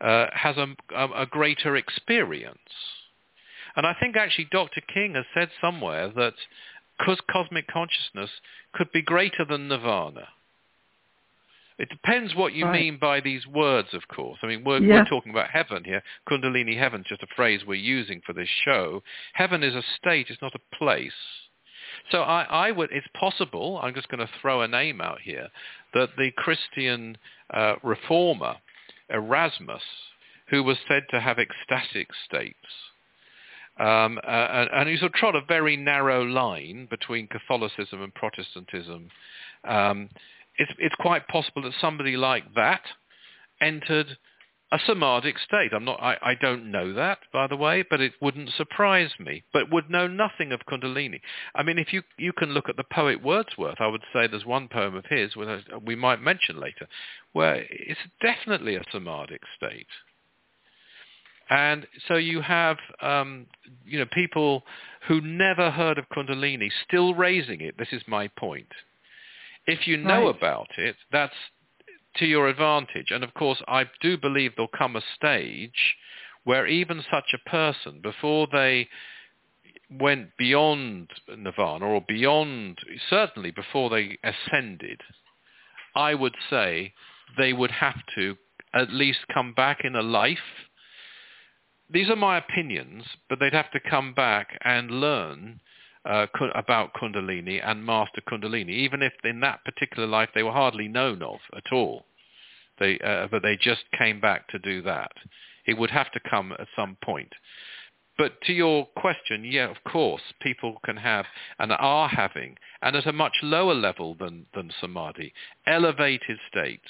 uh, 0.00 0.26
has 0.32 0.56
a, 0.56 0.76
a, 0.94 1.22
a 1.22 1.26
greater 1.26 1.76
experience. 1.76 2.58
And 3.76 3.86
I 3.86 3.94
think 3.94 4.16
actually 4.16 4.46
Dr. 4.46 4.80
King 4.80 5.14
has 5.14 5.26
said 5.34 5.50
somewhere 5.60 6.08
that 6.08 6.34
cos- 7.04 7.20
cosmic 7.30 7.66
consciousness 7.68 8.30
could 8.72 8.90
be 8.92 9.02
greater 9.02 9.44
than 9.44 9.68
nirvana. 9.68 10.28
It 11.78 11.88
depends 11.90 12.34
what 12.34 12.54
you 12.54 12.64
Right. 12.64 12.80
mean 12.80 12.96
by 12.96 13.20
these 13.20 13.46
words, 13.46 13.94
of 13.94 14.06
course. 14.08 14.38
I 14.42 14.46
mean, 14.46 14.64
we're, 14.64 14.80
Yeah. 14.80 14.96
we're 14.96 15.04
talking 15.04 15.30
about 15.30 15.50
heaven 15.50 15.84
here. 15.84 16.02
Kundalini 16.28 16.76
heaven 16.76 17.02
is 17.02 17.06
just 17.06 17.22
a 17.22 17.28
phrase 17.36 17.64
we're 17.64 17.74
using 17.74 18.20
for 18.22 18.32
this 18.32 18.48
show. 18.48 19.02
Heaven 19.34 19.62
is 19.62 19.74
a 19.74 19.82
state, 19.96 20.28
it's 20.28 20.42
not 20.42 20.54
a 20.54 20.76
place. 20.76 21.12
So 22.10 22.22
I, 22.22 22.42
I 22.44 22.70
would, 22.72 22.90
it's 22.90 23.06
possible, 23.14 23.78
I'm 23.82 23.94
just 23.94 24.08
going 24.08 24.26
to 24.26 24.32
throw 24.40 24.62
a 24.62 24.68
name 24.68 25.00
out 25.00 25.20
here, 25.20 25.48
that 25.94 26.16
the 26.16 26.30
Christian 26.32 27.16
uh, 27.50 27.76
reformer, 27.82 28.56
Erasmus, 29.10 29.82
who 30.48 30.62
was 30.62 30.78
said 30.88 31.04
to 31.10 31.20
have 31.20 31.38
ecstatic 31.38 32.08
states, 32.24 32.56
um, 33.78 34.18
uh, 34.24 34.30
and, 34.30 34.70
and 34.72 34.88
he 34.88 34.96
sort 34.96 35.12
of 35.12 35.14
trod 35.14 35.34
a 35.36 35.40
very 35.42 35.76
narrow 35.76 36.24
line 36.24 36.86
between 36.90 37.28
Catholicism 37.28 38.02
and 38.02 38.12
Protestantism. 38.14 39.08
Um, 39.64 40.08
it's, 40.58 40.72
it's 40.78 40.94
quite 40.96 41.26
possible 41.28 41.62
that 41.62 41.72
somebody 41.80 42.16
like 42.16 42.44
that 42.54 42.82
entered 43.60 44.18
a 44.70 44.78
samadhic 44.86 45.36
state. 45.38 45.72
I'm 45.72 45.84
not. 45.84 46.00
I, 46.02 46.16
I 46.20 46.34
don't 46.34 46.70
know 46.70 46.92
that, 46.92 47.18
by 47.32 47.46
the 47.46 47.56
way, 47.56 47.84
but 47.88 48.00
it 48.00 48.12
wouldn't 48.20 48.50
surprise 48.50 49.10
me. 49.18 49.42
But 49.52 49.72
would 49.72 49.88
know 49.88 50.06
nothing 50.06 50.52
of 50.52 50.60
Kundalini. 50.70 51.20
I 51.54 51.62
mean, 51.62 51.78
if 51.78 51.92
you 51.92 52.02
you 52.18 52.32
can 52.34 52.50
look 52.50 52.68
at 52.68 52.76
the 52.76 52.84
poet 52.84 53.22
Wordsworth, 53.22 53.80
I 53.80 53.86
would 53.86 54.02
say 54.12 54.26
there's 54.26 54.44
one 54.44 54.68
poem 54.68 54.94
of 54.94 55.06
his, 55.06 55.36
which 55.36 55.48
we 55.82 55.94
might 55.94 56.20
mention 56.20 56.60
later, 56.60 56.86
where 57.32 57.64
it's 57.70 58.00
definitely 58.20 58.76
a 58.76 58.82
samadhic 58.92 59.40
state. 59.56 59.86
And 61.50 61.86
so 62.06 62.16
you 62.16 62.42
have, 62.42 62.76
um, 63.00 63.46
you 63.86 63.98
know, 63.98 64.04
people 64.12 64.64
who 65.06 65.22
never 65.22 65.70
heard 65.70 65.96
of 65.96 66.04
Kundalini 66.10 66.70
still 66.86 67.14
raising 67.14 67.62
it. 67.62 67.78
This 67.78 67.88
is 67.92 68.02
my 68.06 68.28
point. 68.28 68.68
If 69.68 69.86
you 69.86 69.98
know 69.98 70.26
right. 70.26 70.36
about 70.36 70.70
it, 70.78 70.96
that's 71.12 71.34
to 72.16 72.26
your 72.26 72.48
advantage. 72.48 73.10
And 73.10 73.22
of 73.22 73.34
course, 73.34 73.62
I 73.68 73.84
do 74.00 74.16
believe 74.16 74.52
there'll 74.56 74.68
come 74.76 74.96
a 74.96 75.02
stage 75.14 75.94
where 76.44 76.66
even 76.66 77.04
such 77.10 77.34
a 77.34 77.50
person, 77.50 78.00
before 78.02 78.48
they 78.50 78.88
went 79.90 80.30
beyond 80.38 81.10
nirvana 81.36 81.84
or 81.84 82.02
beyond, 82.08 82.78
certainly 83.10 83.50
before 83.50 83.90
they 83.90 84.18
ascended, 84.24 85.02
I 85.94 86.14
would 86.14 86.36
say 86.48 86.94
they 87.36 87.52
would 87.52 87.70
have 87.70 88.00
to 88.14 88.36
at 88.72 88.90
least 88.90 89.20
come 89.32 89.52
back 89.52 89.80
in 89.84 89.94
a 89.94 90.02
life. 90.02 90.38
These 91.90 92.08
are 92.08 92.16
my 92.16 92.38
opinions, 92.38 93.04
but 93.28 93.38
they'd 93.38 93.52
have 93.52 93.70
to 93.72 93.80
come 93.80 94.14
back 94.14 94.58
and 94.64 94.90
learn 94.90 95.60
uh, 96.08 96.26
about 96.54 96.94
Kundalini 96.94 97.60
and 97.62 97.84
master 97.84 98.22
Kundalini, 98.28 98.70
even 98.70 99.02
if 99.02 99.12
in 99.24 99.40
that 99.40 99.64
particular 99.64 100.08
life 100.08 100.30
they 100.34 100.42
were 100.42 100.52
hardly 100.52 100.88
known 100.88 101.22
of 101.22 101.38
at 101.56 101.72
all. 101.72 102.06
They, 102.80 102.98
uh, 103.00 103.28
but 103.30 103.42
they 103.42 103.56
just 103.60 103.82
came 103.98 104.20
back 104.20 104.48
to 104.48 104.58
do 104.58 104.82
that. 104.82 105.12
It 105.66 105.76
would 105.76 105.90
have 105.90 106.10
to 106.12 106.20
come 106.30 106.52
at 106.52 106.66
some 106.74 106.96
point. 107.04 107.32
But 108.16 108.40
to 108.42 108.52
your 108.52 108.86
question, 108.96 109.44
yeah, 109.44 109.70
of 109.70 109.76
course, 109.84 110.22
people 110.40 110.78
can 110.84 110.96
have 110.96 111.26
and 111.58 111.72
are 111.72 112.08
having, 112.08 112.56
and 112.82 112.96
at 112.96 113.06
a 113.06 113.12
much 113.12 113.36
lower 113.42 113.74
level 113.74 114.16
than, 114.18 114.46
than 114.54 114.72
samadhi, 114.80 115.32
elevated 115.66 116.38
states 116.50 116.88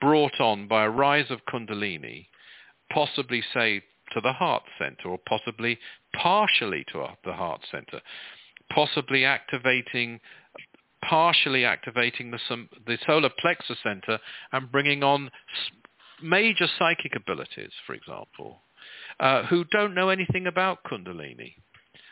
brought 0.00 0.40
on 0.40 0.66
by 0.66 0.84
a 0.84 0.90
rise 0.90 1.30
of 1.30 1.44
kundalini, 1.46 2.26
possibly, 2.92 3.42
say, 3.54 3.82
to 4.12 4.20
the 4.20 4.32
heart 4.32 4.64
center, 4.78 5.08
or 5.08 5.18
possibly 5.18 5.78
partially 6.14 6.84
to 6.92 7.06
the 7.24 7.32
heart 7.32 7.60
center, 7.70 8.00
possibly 8.72 9.24
activating 9.24 10.20
partially 11.08 11.64
activating 11.64 12.30
the, 12.30 12.38
the 12.86 12.98
solar 13.06 13.30
plexus 13.38 13.78
center 13.82 14.18
and 14.52 14.72
bringing 14.72 15.04
on 15.04 15.30
major 16.22 16.66
psychic 16.78 17.14
abilities, 17.14 17.70
for 17.86 17.94
example, 17.94 18.62
uh, 19.20 19.44
who 19.44 19.64
don't 19.64 19.94
know 19.94 20.08
anything 20.08 20.46
about 20.46 20.82
Kundalini. 20.84 21.54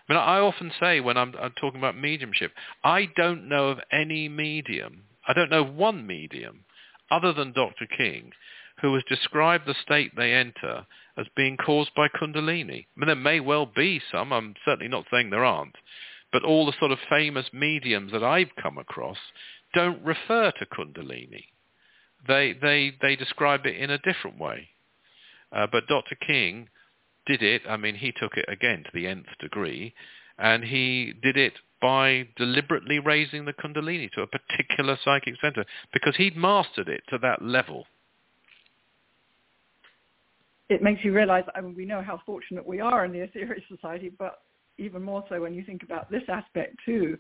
I 0.09 0.13
mean, 0.13 0.19
I 0.19 0.39
often 0.39 0.71
say 0.79 1.01
when 1.01 1.17
I'm, 1.17 1.35
I'm 1.41 1.53
talking 1.53 1.81
about 1.81 1.97
mediumship, 1.97 2.53
I 2.83 3.09
don't 3.17 3.49
know 3.49 3.69
of 3.69 3.81
any 3.91 4.29
medium, 4.29 5.05
I 5.27 5.33
don't 5.33 5.51
know 5.51 5.65
of 5.65 5.75
one 5.75 6.07
medium, 6.07 6.65
other 7.11 7.33
than 7.33 7.53
Dr. 7.53 7.87
King, 7.97 8.33
who 8.83 8.95
has 8.95 9.03
described 9.09 9.67
the 9.67 9.75
state 9.83 10.13
they 10.15 10.33
enter 10.33 10.87
as 11.17 11.27
being 11.37 11.57
caused 11.57 11.91
by 11.95 12.09
Kundalini. 12.09 12.87
I 12.87 13.01
mean, 13.01 13.07
there 13.07 13.15
may 13.15 13.41
well 13.41 13.67
be 13.67 14.01
some. 14.13 14.33
I'm 14.33 14.55
certainly 14.65 14.89
not 14.89 15.07
saying 15.11 15.31
there 15.31 15.45
aren't. 15.45 15.77
But 16.35 16.43
all 16.43 16.67
the 16.67 16.73
sort 16.81 16.91
of 16.91 16.99
famous 17.09 17.47
mediums 17.53 18.11
that 18.11 18.25
I've 18.25 18.51
come 18.61 18.77
across 18.77 19.19
don't 19.73 20.05
refer 20.05 20.51
to 20.51 20.67
Kundalini. 20.67 21.45
They, 22.27 22.55
they, 22.61 22.93
they 23.01 23.15
describe 23.15 23.67
it 23.67 23.77
in 23.77 23.91
a 23.91 23.99
different 23.99 24.41
way. 24.41 24.71
Uh, 25.53 25.69
but 25.71 25.87
Dr. 25.87 26.17
King 26.17 26.69
did 27.25 27.41
it, 27.41 27.63
I 27.69 27.77
mean, 27.77 27.95
he 27.95 28.11
took 28.11 28.37
it 28.37 28.47
again 28.49 28.83
to 28.83 28.91
the 28.93 29.07
nth 29.07 29.29
degree, 29.39 29.95
and 30.37 30.65
he 30.65 31.13
did 31.23 31.37
it 31.37 31.53
by 31.81 32.27
deliberately 32.37 32.99
raising 32.99 33.45
the 33.45 33.53
Kundalini 33.53 34.11
to 34.15 34.23
a 34.23 34.27
particular 34.27 34.99
psychic 35.05 35.35
center 35.41 35.65
because 35.93 36.17
he'd 36.17 36.37
mastered 36.37 36.89
it 36.89 37.05
to 37.11 37.19
that 37.19 37.43
level. 37.43 37.87
It 40.69 40.83
makes 40.83 41.05
you 41.05 41.13
realize, 41.13 41.45
I 41.55 41.61
mean, 41.61 41.77
we 41.77 41.85
know 41.85 42.03
how 42.03 42.21
fortunate 42.27 42.67
we 42.67 42.81
are 42.81 43.05
in 43.05 43.13
the 43.13 43.19
Aetherius 43.19 43.69
Society, 43.69 44.11
but 44.19 44.41
even 44.79 45.03
more 45.03 45.25
so 45.29 45.41
when 45.41 45.55
you 45.55 45.65
think 45.65 45.83
about 45.83 46.11
this 46.11 46.23
aspect 46.29 46.77
too, 46.85 47.19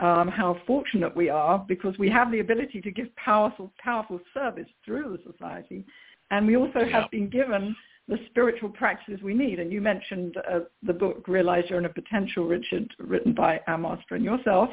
um, 0.00 0.28
how 0.28 0.58
fortunate 0.66 1.14
we 1.16 1.28
are 1.28 1.64
because 1.66 1.96
we 1.98 2.10
have 2.10 2.30
the 2.30 2.40
ability 2.40 2.80
to 2.82 2.90
give 2.90 3.14
powerful, 3.16 3.72
powerful 3.78 4.20
service 4.34 4.68
through 4.84 5.16
the 5.16 5.32
society. 5.32 5.84
And 6.30 6.46
we 6.46 6.56
also 6.56 6.84
have 6.84 7.10
been 7.10 7.30
given 7.30 7.74
the 8.08 8.18
spiritual 8.30 8.68
practices 8.68 9.22
we 9.22 9.34
need. 9.34 9.58
And 9.58 9.72
you 9.72 9.80
mentioned 9.80 10.36
uh, 10.50 10.60
the 10.82 10.92
book 10.92 11.26
Realize 11.26 11.64
Your 11.68 11.78
Inner 11.78 11.88
Potential, 11.88 12.44
Richard, 12.46 12.92
written 12.98 13.32
by 13.32 13.60
our 13.66 13.78
master 13.78 14.14
and 14.14 14.24
yourself, 14.24 14.70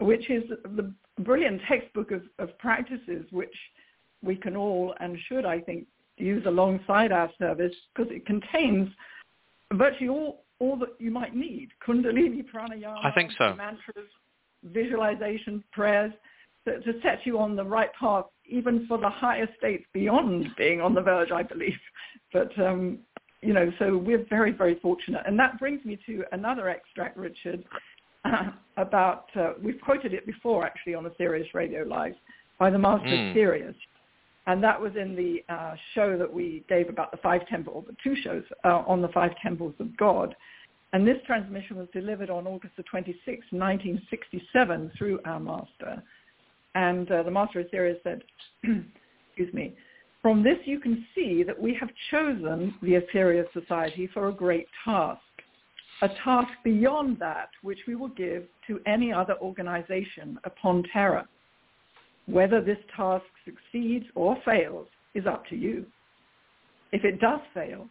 which 0.00 0.28
is 0.30 0.44
the 0.76 0.92
brilliant 1.20 1.60
textbook 1.68 2.10
of, 2.10 2.22
of 2.38 2.56
practices 2.58 3.24
which 3.30 3.54
we 4.22 4.36
can 4.36 4.56
all 4.56 4.94
and 5.00 5.16
should, 5.28 5.44
I 5.44 5.60
think, 5.60 5.86
use 6.16 6.44
alongside 6.46 7.12
our 7.12 7.30
service 7.38 7.74
because 7.94 8.12
it 8.12 8.26
contains 8.26 8.88
virtually 9.72 10.08
all, 10.08 10.44
all 10.60 10.76
that 10.76 10.90
you 10.98 11.10
might 11.10 11.34
need. 11.34 11.68
Kundalini 11.86 12.44
pranayama, 12.52 13.04
I 13.04 13.10
think 13.12 13.30
so. 13.38 13.54
mantras, 13.54 14.08
visualization, 14.64 15.62
prayers, 15.72 16.12
to, 16.64 16.80
to 16.80 17.00
set 17.02 17.20
you 17.24 17.38
on 17.38 17.56
the 17.56 17.64
right 17.64 17.90
path, 17.98 18.26
even 18.46 18.86
for 18.86 18.98
the 18.98 19.08
higher 19.08 19.48
states 19.58 19.84
beyond 19.92 20.46
being 20.56 20.80
on 20.80 20.94
the 20.94 21.00
verge, 21.02 21.30
I 21.30 21.42
believe. 21.42 21.78
But, 22.30 22.50
um, 22.58 22.98
you 23.40 23.54
know, 23.54 23.72
so 23.78 23.96
we're 23.96 24.26
very, 24.28 24.52
very 24.52 24.78
fortunate. 24.80 25.22
And 25.26 25.38
that 25.38 25.58
brings 25.58 25.82
me 25.86 25.98
to 26.04 26.24
another 26.32 26.68
extract, 26.68 27.16
Richard, 27.16 27.64
uh, 28.26 28.50
about, 28.76 29.24
uh, 29.34 29.54
we've 29.62 29.80
quoted 29.80 30.12
it 30.12 30.26
before, 30.26 30.62
actually, 30.62 30.94
on 30.94 31.06
Aetherius 31.06 31.54
Radio 31.54 31.84
Live, 31.84 32.12
by 32.58 32.68
the 32.68 32.78
Master 32.78 33.06
mm. 33.06 33.34
Aetherius 33.34 33.74
and 34.48 34.64
that 34.64 34.80
was 34.80 34.92
in 34.96 35.14
the 35.14 35.44
uh, 35.52 35.74
show 35.94 36.16
that 36.16 36.32
we 36.32 36.64
gave 36.70 36.88
about 36.88 37.10
the 37.10 37.18
five 37.18 37.46
temples, 37.48 37.84
the 37.86 37.94
two 38.02 38.16
shows 38.22 38.42
uh, 38.64 38.82
on 38.86 39.02
the 39.02 39.08
five 39.08 39.32
temples 39.42 39.74
of 39.78 39.94
God. 39.98 40.34
And 40.94 41.06
this 41.06 41.18
transmission 41.26 41.76
was 41.76 41.86
delivered 41.92 42.30
on 42.30 42.46
August 42.46 42.72
the 42.78 42.82
26th, 42.84 43.52
1967, 43.52 44.92
through 44.96 45.20
our 45.26 45.38
master. 45.38 46.02
And 46.74 47.10
uh, 47.12 47.24
the 47.24 47.30
master 47.30 47.62
Aetherius 47.62 48.02
said, 48.02 48.22
excuse 48.64 49.52
me, 49.52 49.76
from 50.22 50.42
this 50.42 50.56
you 50.64 50.80
can 50.80 51.04
see 51.14 51.42
that 51.42 51.60
we 51.60 51.76
have 51.78 51.90
chosen 52.10 52.74
the 52.80 52.94
Aetherius 52.94 53.52
Society 53.52 54.08
for 54.14 54.28
a 54.28 54.32
great 54.32 54.66
task, 54.82 55.20
a 56.00 56.08
task 56.24 56.48
beyond 56.64 57.18
that 57.18 57.50
which 57.60 57.80
we 57.86 57.96
will 57.96 58.08
give 58.08 58.44
to 58.66 58.80
any 58.86 59.12
other 59.12 59.36
organization 59.42 60.38
upon 60.44 60.84
Terra. 60.90 61.28
Whether 62.30 62.60
this 62.60 62.78
task 62.96 63.24
succeeds 63.44 64.06
or 64.14 64.36
fails 64.44 64.86
is 65.14 65.26
up 65.26 65.46
to 65.46 65.56
you. 65.56 65.86
If 66.92 67.04
it 67.04 67.20
does 67.20 67.40
fail, 67.54 67.88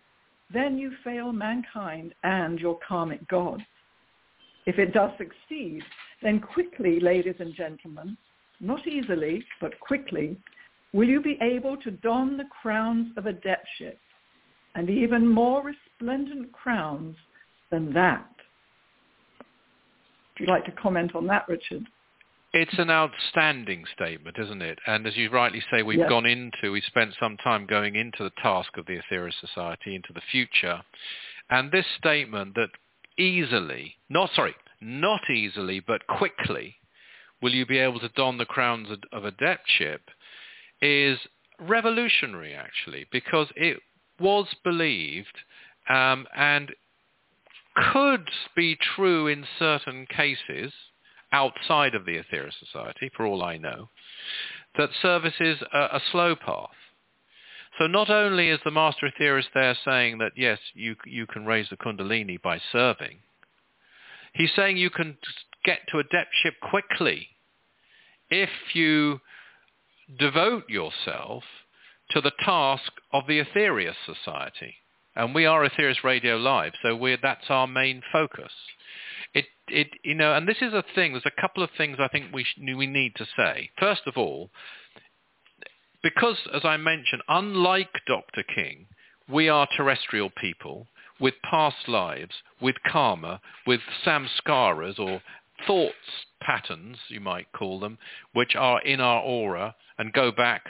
then 0.53 0.77
you 0.77 0.91
fail 1.03 1.33
mankind 1.33 2.13
and 2.23 2.59
your 2.59 2.79
karmic 2.87 3.27
gods. 3.27 3.63
If 4.65 4.79
it 4.79 4.93
does 4.93 5.11
succeed, 5.17 5.81
then 6.21 6.39
quickly, 6.39 6.99
ladies 6.99 7.35
and 7.39 7.53
gentlemen, 7.53 8.17
not 8.59 8.87
easily, 8.87 9.43
but 9.61 9.79
quickly, 9.79 10.37
will 10.93 11.07
you 11.07 11.21
be 11.21 11.37
able 11.41 11.77
to 11.77 11.91
don 11.91 12.37
the 12.37 12.47
crowns 12.61 13.11
of 13.17 13.25
adeptship 13.25 13.97
and 14.77 14.89
even 14.89 15.27
more 15.27 15.63
resplendent 15.63 16.51
crowns 16.51 17.15
than 17.71 17.91
that. 17.93 18.29
Would 20.39 20.47
you 20.47 20.53
like 20.53 20.65
to 20.65 20.71
comment 20.71 21.15
on 21.15 21.25
that, 21.27 21.47
Richard? 21.47 21.83
It's 22.59 22.79
an 22.79 22.89
outstanding 22.89 23.85
statement, 23.93 24.37
isn't 24.39 24.63
it? 24.63 24.79
And 24.87 25.05
as 25.05 25.15
you 25.15 25.29
rightly 25.29 25.61
say, 25.69 25.83
we've 25.83 26.09
gone 26.09 26.25
into, 26.25 26.71
we 26.71 26.81
spent 26.81 27.13
some 27.19 27.37
time 27.37 27.67
going 27.67 27.95
into 27.95 28.23
the 28.23 28.31
task 28.41 28.77
of 28.77 28.87
the 28.87 28.97
Aetherius 28.97 29.39
Society, 29.39 29.93
into 29.93 30.11
the 30.11 30.23
future. 30.31 30.81
And 31.51 31.71
this 31.71 31.85
statement 31.99 32.55
that 32.55 32.71
easily, 33.19 33.97
not 34.09 34.31
sorry, 34.35 34.55
not 34.81 35.29
easily, 35.29 35.79
but 35.79 36.07
quickly, 36.07 36.77
will 37.43 37.53
you 37.53 37.63
be 37.63 37.77
able 37.77 37.99
to 37.99 38.09
don 38.09 38.39
the 38.39 38.45
crowns 38.45 38.87
of 39.11 39.21
adeptship 39.21 39.99
is 40.81 41.19
revolutionary, 41.59 42.55
actually, 42.55 43.05
because 43.11 43.49
it 43.55 43.77
was 44.19 44.47
believed 44.63 45.37
um, 45.89 46.25
and 46.35 46.71
could 47.93 48.27
be 48.55 48.75
true 48.95 49.27
in 49.27 49.45
certain 49.59 50.07
cases, 50.07 50.73
outside 51.31 51.95
of 51.95 52.05
the 52.05 52.17
Aetherius 52.17 52.53
Society, 52.59 53.11
for 53.15 53.25
all 53.25 53.43
I 53.43 53.57
know, 53.57 53.89
that 54.77 54.89
service 55.01 55.33
is 55.39 55.57
a, 55.73 55.79
a 55.79 56.01
slow 56.11 56.35
path. 56.35 56.69
So 57.77 57.85
not 57.85 58.09
only 58.09 58.49
is 58.49 58.59
the 58.63 58.71
Master 58.71 59.09
Aetherius 59.09 59.45
there 59.53 59.77
saying 59.85 60.17
that, 60.19 60.31
yes, 60.35 60.59
you, 60.73 60.95
you 61.05 61.27
can 61.27 61.45
raise 61.45 61.69
the 61.69 61.77
Kundalini 61.77 62.41
by 62.41 62.59
serving, 62.71 63.19
he's 64.33 64.51
saying 64.55 64.77
you 64.77 64.89
can 64.89 65.17
get 65.63 65.79
to 65.89 65.97
adeptship 65.97 66.53
quickly 66.69 67.27
if 68.29 68.49
you 68.73 69.19
devote 70.17 70.69
yourself 70.69 71.43
to 72.11 72.21
the 72.21 72.31
task 72.43 72.91
of 73.11 73.27
the 73.27 73.43
Aetherius 73.43 73.95
Society. 74.05 74.75
And 75.17 75.33
we 75.33 75.47
are 75.47 75.67
Aetherius 75.67 76.03
Radio 76.03 76.37
Live, 76.37 76.73
so 76.83 76.95
we're, 76.95 77.17
that's 77.19 77.49
our 77.49 77.65
main 77.65 78.03
focus. 78.11 78.51
It, 79.33 79.45
it, 79.67 79.87
you 80.03 80.13
know, 80.13 80.35
and 80.35 80.47
this 80.47 80.61
is 80.61 80.73
a 80.73 80.83
thing. 80.93 81.13
There's 81.13 81.23
a 81.25 81.41
couple 81.41 81.63
of 81.63 81.71
things 81.75 81.97
I 81.99 82.07
think 82.07 82.31
we 82.31 82.43
sh- 82.43 82.59
we 82.59 82.85
need 82.85 83.15
to 83.15 83.25
say. 83.35 83.71
First 83.79 84.03
of 84.05 84.15
all, 84.15 84.51
because, 86.03 86.37
as 86.53 86.61
I 86.63 86.77
mentioned, 86.77 87.23
unlike 87.27 87.89
Dr. 88.05 88.43
King, 88.43 88.85
we 89.27 89.49
are 89.49 89.67
terrestrial 89.75 90.29
people 90.29 90.85
with 91.19 91.33
past 91.49 91.87
lives, 91.87 92.35
with 92.61 92.75
karma, 92.87 93.41
with 93.65 93.81
samskaras 94.05 94.99
or 94.99 95.23
thoughts 95.65 95.95
patterns, 96.41 96.97
you 97.09 97.21
might 97.21 97.51
call 97.53 97.79
them, 97.79 97.97
which 98.33 98.55
are 98.55 98.81
in 98.83 98.99
our 98.99 99.23
aura 99.23 99.73
and 99.97 100.13
go 100.13 100.31
back 100.31 100.63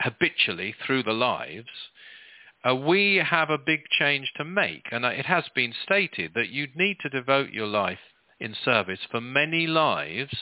habitually 0.00 0.74
through 0.84 1.04
the 1.04 1.12
lives, 1.12 1.70
uh, 2.64 2.74
we 2.74 3.16
have 3.24 3.50
a 3.50 3.58
big 3.58 3.80
change 3.98 4.32
to 4.36 4.44
make. 4.44 4.86
And 4.90 5.04
uh, 5.04 5.08
it 5.08 5.26
has 5.26 5.44
been 5.54 5.72
stated 5.84 6.32
that 6.34 6.50
you'd 6.50 6.76
need 6.76 6.98
to 7.00 7.08
devote 7.08 7.50
your 7.50 7.66
life 7.66 7.98
in 8.40 8.54
service 8.64 9.00
for 9.10 9.20
many 9.20 9.66
lives 9.66 10.36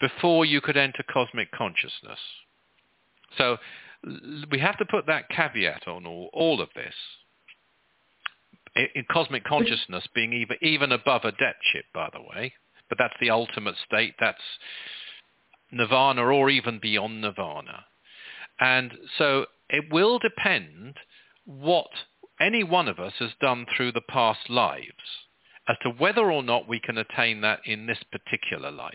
before 0.00 0.44
you 0.44 0.60
could 0.60 0.76
enter 0.76 1.04
cosmic 1.12 1.50
consciousness. 1.52 2.18
So 3.38 3.56
we 4.50 4.58
have 4.58 4.78
to 4.78 4.84
put 4.84 5.06
that 5.06 5.28
caveat 5.28 5.86
on 5.86 6.06
all, 6.06 6.30
all 6.32 6.60
of 6.60 6.68
this. 6.74 6.94
In, 8.74 9.04
cosmic 9.10 9.44
consciousness 9.44 10.04
being 10.14 10.32
even, 10.32 10.56
even 10.62 10.92
above 10.92 11.22
adeptship, 11.22 11.84
by 11.94 12.08
the 12.12 12.22
way, 12.22 12.54
but 12.88 12.96
that's 12.98 13.14
the 13.20 13.30
ultimate 13.30 13.74
state. 13.86 14.14
That's 14.18 14.40
nirvana 15.70 16.22
or 16.22 16.48
even 16.50 16.78
beyond 16.80 17.20
nirvana. 17.20 17.84
And 18.60 18.92
so 19.18 19.46
it 19.72 19.92
will 19.92 20.18
depend 20.18 20.96
what 21.44 21.90
any 22.40 22.62
one 22.62 22.88
of 22.88 23.00
us 23.00 23.14
has 23.18 23.30
done 23.40 23.66
through 23.76 23.92
the 23.92 24.00
past 24.08 24.48
lives 24.48 24.86
as 25.68 25.76
to 25.82 25.90
whether 25.90 26.30
or 26.30 26.42
not 26.42 26.68
we 26.68 26.80
can 26.80 26.98
attain 26.98 27.40
that 27.40 27.60
in 27.64 27.86
this 27.86 28.02
particular 28.10 28.70
life 28.70 28.94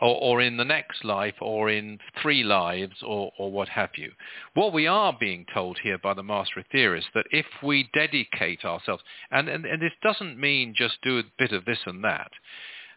or, 0.00 0.16
or 0.20 0.40
in 0.42 0.56
the 0.56 0.64
next 0.64 1.04
life 1.04 1.34
or 1.40 1.70
in 1.70 1.98
three 2.20 2.42
lives 2.42 2.96
or, 3.02 3.32
or 3.38 3.50
what 3.50 3.68
have 3.68 3.90
you. 3.96 4.10
What 4.54 4.72
we 4.72 4.86
are 4.86 5.16
being 5.18 5.46
told 5.54 5.78
here 5.82 5.98
by 5.98 6.14
the 6.14 6.22
Master 6.22 6.62
Aetherius 6.62 7.04
that 7.14 7.26
if 7.30 7.46
we 7.62 7.88
dedicate 7.94 8.64
ourselves, 8.64 9.02
and, 9.30 9.48
and, 9.48 9.64
and 9.64 9.80
this 9.80 9.92
doesn't 10.02 10.38
mean 10.38 10.74
just 10.76 10.98
do 11.02 11.18
a 11.18 11.24
bit 11.38 11.52
of 11.52 11.64
this 11.64 11.78
and 11.86 12.04
that, 12.04 12.30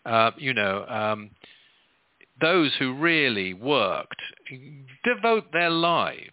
uh, 0.05 0.31
you 0.37 0.53
know, 0.53 0.85
um, 0.87 1.29
those 2.41 2.71
who 2.79 2.93
really 2.93 3.53
worked 3.53 4.21
devote 5.03 5.51
their 5.51 5.69
lives 5.69 6.29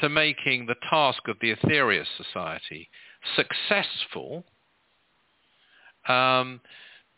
to 0.00 0.08
making 0.08 0.66
the 0.66 0.76
task 0.88 1.22
of 1.28 1.36
the 1.40 1.54
Aetherius 1.54 2.06
Society 2.16 2.88
successful, 3.36 4.44
um, 6.06 6.60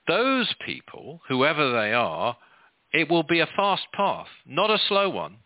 those 0.08 0.52
people, 0.64 1.20
whoever 1.28 1.72
they 1.72 1.92
are, 1.92 2.36
it 2.92 3.08
will 3.08 3.22
be 3.22 3.40
a 3.40 3.48
fast 3.56 3.84
path, 3.94 4.26
not 4.46 4.70
a 4.70 4.78
slow 4.88 5.08
one. 5.08 5.36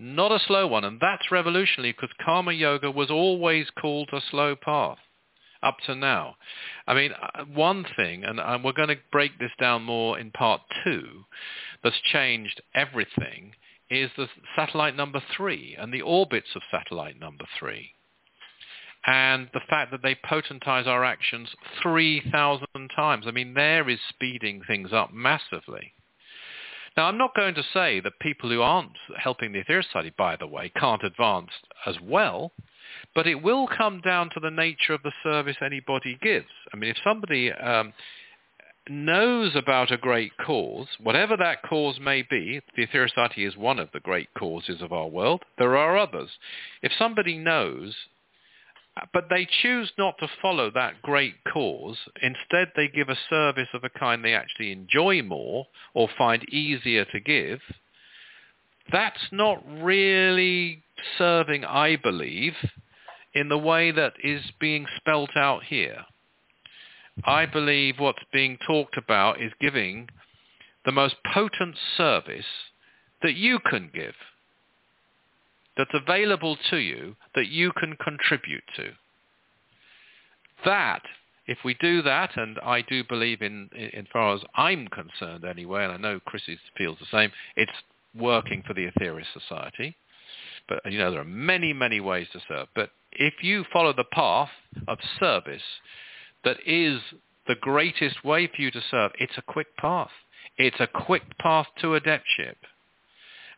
Not 0.00 0.30
a 0.30 0.38
slow 0.46 0.66
one. 0.68 0.84
And 0.84 1.00
that's 1.00 1.32
revolutionary 1.32 1.92
because 1.92 2.10
Karma 2.24 2.52
Yoga 2.52 2.90
was 2.90 3.10
always 3.10 3.66
called 3.80 4.08
a 4.12 4.20
slow 4.30 4.54
path 4.54 4.98
up 5.62 5.78
to 5.86 5.94
now. 5.94 6.36
I 6.86 6.94
mean, 6.94 7.12
uh, 7.12 7.44
one 7.44 7.84
thing, 7.96 8.24
and 8.24 8.38
we're 8.64 8.72
going 8.72 8.88
to 8.88 8.98
break 9.10 9.38
this 9.38 9.50
down 9.60 9.82
more 9.82 10.18
in 10.18 10.30
part 10.30 10.62
two, 10.84 11.24
that's 11.82 12.00
changed 12.12 12.60
everything 12.74 13.52
is 13.90 14.10
the 14.16 14.28
satellite 14.54 14.94
number 14.96 15.22
three 15.36 15.76
and 15.78 15.92
the 15.92 16.02
orbits 16.02 16.48
of 16.54 16.62
satellite 16.70 17.18
number 17.18 17.44
three. 17.58 17.92
And 19.06 19.48
the 19.54 19.60
fact 19.70 19.90
that 19.92 20.02
they 20.02 20.14
potentize 20.16 20.86
our 20.86 21.04
actions 21.04 21.48
3,000 21.82 22.66
times. 22.94 23.24
I 23.26 23.30
mean, 23.30 23.54
there 23.54 23.88
is 23.88 23.98
speeding 24.08 24.60
things 24.66 24.92
up 24.92 25.12
massively. 25.12 25.94
Now, 26.96 27.06
I'm 27.06 27.16
not 27.16 27.34
going 27.34 27.54
to 27.54 27.62
say 27.72 28.00
that 28.00 28.18
people 28.20 28.50
who 28.50 28.60
aren't 28.60 28.96
helping 29.16 29.52
the 29.52 29.62
Aetherius 29.62 29.84
Society, 29.84 30.12
by 30.18 30.36
the 30.36 30.48
way, 30.48 30.72
can't 30.78 31.04
advance 31.04 31.50
as 31.86 31.94
well, 32.02 32.52
but 33.14 33.26
it 33.26 33.42
will 33.42 33.66
come 33.66 34.00
down 34.00 34.30
to 34.30 34.40
the 34.40 34.50
nature 34.50 34.92
of 34.92 35.02
the 35.02 35.12
service 35.22 35.56
anybody 35.64 36.18
gives. 36.22 36.46
I 36.72 36.76
mean, 36.76 36.90
if 36.90 36.96
somebody 37.04 37.52
um, 37.52 37.92
knows 38.88 39.54
about 39.54 39.90
a 39.90 39.96
great 39.96 40.32
cause, 40.44 40.88
whatever 41.00 41.36
that 41.36 41.62
cause 41.62 41.98
may 42.00 42.22
be, 42.22 42.60
the 42.76 42.86
Aetherius 42.86 43.36
is 43.36 43.56
one 43.56 43.78
of 43.78 43.88
the 43.92 44.00
great 44.00 44.28
causes 44.38 44.82
of 44.82 44.92
our 44.92 45.08
world. 45.08 45.42
There 45.58 45.76
are 45.76 45.96
others. 45.96 46.30
If 46.82 46.92
somebody 46.98 47.38
knows 47.38 47.94
but 49.12 49.28
they 49.30 49.46
choose 49.62 49.92
not 49.98 50.18
to 50.18 50.28
follow 50.40 50.70
that 50.70 51.02
great 51.02 51.34
cause. 51.52 51.96
Instead, 52.22 52.72
they 52.74 52.88
give 52.88 53.08
a 53.08 53.18
service 53.30 53.68
of 53.74 53.84
a 53.84 53.90
kind 53.90 54.24
they 54.24 54.34
actually 54.34 54.72
enjoy 54.72 55.22
more 55.22 55.66
or 55.94 56.08
find 56.16 56.48
easier 56.52 57.04
to 57.06 57.20
give. 57.20 57.60
That's 58.90 59.20
not 59.32 59.62
really 59.82 60.82
serving, 61.18 61.64
I 61.64 61.96
believe, 61.96 62.54
in 63.34 63.48
the 63.48 63.58
way 63.58 63.90
that 63.90 64.14
is 64.22 64.42
being 64.58 64.86
spelt 64.96 65.36
out 65.36 65.64
here. 65.64 66.04
I 67.24 67.46
believe 67.46 67.98
what's 67.98 68.22
being 68.32 68.58
talked 68.66 68.96
about 68.96 69.40
is 69.40 69.52
giving 69.60 70.08
the 70.84 70.92
most 70.92 71.16
potent 71.34 71.76
service 71.96 72.46
that 73.22 73.34
you 73.34 73.58
can 73.58 73.90
give 73.92 74.14
that's 75.76 75.90
available 75.94 76.56
to 76.70 76.76
you 76.76 77.16
that 77.34 77.48
you 77.48 77.72
can 77.72 77.96
contribute 77.96 78.64
to. 78.76 78.90
That, 80.64 81.02
if 81.46 81.58
we 81.64 81.74
do 81.74 82.02
that, 82.02 82.36
and 82.36 82.58
I 82.60 82.82
do 82.82 83.04
believe 83.04 83.42
in, 83.42 83.70
in, 83.72 84.06
far 84.12 84.34
as 84.34 84.40
I'm 84.54 84.88
concerned 84.88 85.44
anyway, 85.44 85.84
and 85.84 85.92
I 85.92 85.96
know 85.96 86.20
Chrissy 86.20 86.58
feels 86.76 86.98
the 86.98 87.06
same, 87.16 87.30
it's 87.54 87.72
working 88.18 88.62
for 88.66 88.74
the 88.74 88.86
Aetherius 88.90 89.32
Society. 89.32 89.96
But, 90.68 90.80
you 90.90 90.98
know, 90.98 91.10
there 91.10 91.20
are 91.20 91.24
many, 91.24 91.72
many 91.72 92.00
ways 92.00 92.26
to 92.32 92.40
serve. 92.46 92.68
But 92.74 92.90
if 93.12 93.34
you 93.42 93.64
follow 93.72 93.92
the 93.92 94.04
path 94.04 94.50
of 94.86 94.98
service 95.18 95.62
that 96.44 96.58
is 96.66 97.00
the 97.46 97.54
greatest 97.54 98.24
way 98.24 98.46
for 98.46 98.60
you 98.60 98.70
to 98.70 98.82
serve, 98.90 99.12
it's 99.18 99.38
a 99.38 99.42
quick 99.42 99.76
path. 99.76 100.10
It's 100.58 100.80
a 100.80 100.86
quick 100.86 101.38
path 101.38 101.66
to 101.80 101.98
adeptship. 101.98 102.56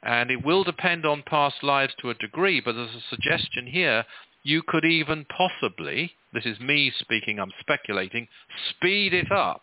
And 0.02 0.30
it 0.30 0.44
will 0.44 0.64
depend 0.64 1.04
on 1.04 1.24
past 1.26 1.62
lives 1.62 1.92
to 2.00 2.10
a 2.10 2.14
degree, 2.14 2.60
but 2.64 2.74
there's 2.74 2.94
a 2.94 3.10
suggestion 3.10 3.66
here 3.66 4.04
you 4.42 4.62
could 4.66 4.84
even 4.84 5.26
possibly, 5.26 6.12
this 6.32 6.46
is 6.46 6.58
me 6.60 6.92
speaking, 6.98 7.38
I'm 7.38 7.52
speculating, 7.60 8.28
speed 8.70 9.12
it 9.12 9.30
up. 9.30 9.62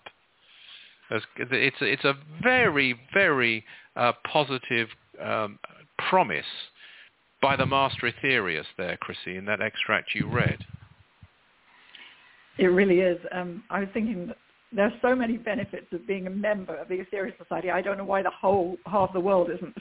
It's, 1.09 1.25
it's 1.81 2.03
a 2.03 2.15
very, 2.43 2.99
very 3.13 3.63
uh, 3.97 4.13
positive 4.31 4.87
um, 5.21 5.59
promise 6.09 6.45
by 7.41 7.55
the 7.55 7.65
Master 7.65 8.11
Aetherius 8.11 8.65
there, 8.77 8.97
Chrissy, 8.97 9.37
in 9.37 9.45
that 9.45 9.61
extract 9.61 10.15
you 10.15 10.29
read. 10.29 10.59
It 12.57 12.67
really 12.67 12.99
is. 12.99 13.19
Um, 13.31 13.63
I 13.69 13.81
was 13.81 13.89
thinking 13.93 14.31
there 14.71 14.85
are 14.85 14.93
so 15.01 15.15
many 15.15 15.37
benefits 15.37 15.87
of 15.91 16.05
being 16.07 16.27
a 16.27 16.29
member 16.29 16.75
of 16.75 16.87
the 16.87 16.95
Aetherius 16.95 17.37
Society. 17.37 17.69
I 17.69 17.81
don't 17.81 17.97
know 17.97 18.03
why 18.03 18.21
the 18.23 18.31
whole 18.31 18.77
half 18.85 19.13
the 19.13 19.19
world 19.19 19.49
isn't, 19.55 19.77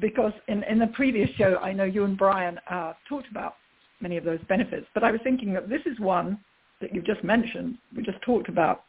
because 0.00 0.32
in, 0.48 0.62
in 0.64 0.78
the 0.78 0.88
previous 0.88 1.30
show, 1.36 1.56
I 1.58 1.72
know 1.72 1.84
you 1.84 2.04
and 2.04 2.16
Brian 2.16 2.58
uh, 2.70 2.94
talked 3.08 3.30
about 3.30 3.54
many 4.00 4.16
of 4.16 4.24
those 4.24 4.40
benefits. 4.48 4.86
But 4.94 5.04
I 5.04 5.10
was 5.10 5.20
thinking 5.22 5.52
that 5.54 5.68
this 5.68 5.82
is 5.86 5.98
one 6.00 6.38
that 6.80 6.94
you've 6.94 7.06
just 7.06 7.22
mentioned, 7.22 7.78
we 7.96 8.02
just 8.02 8.20
talked 8.22 8.48
about, 8.48 8.84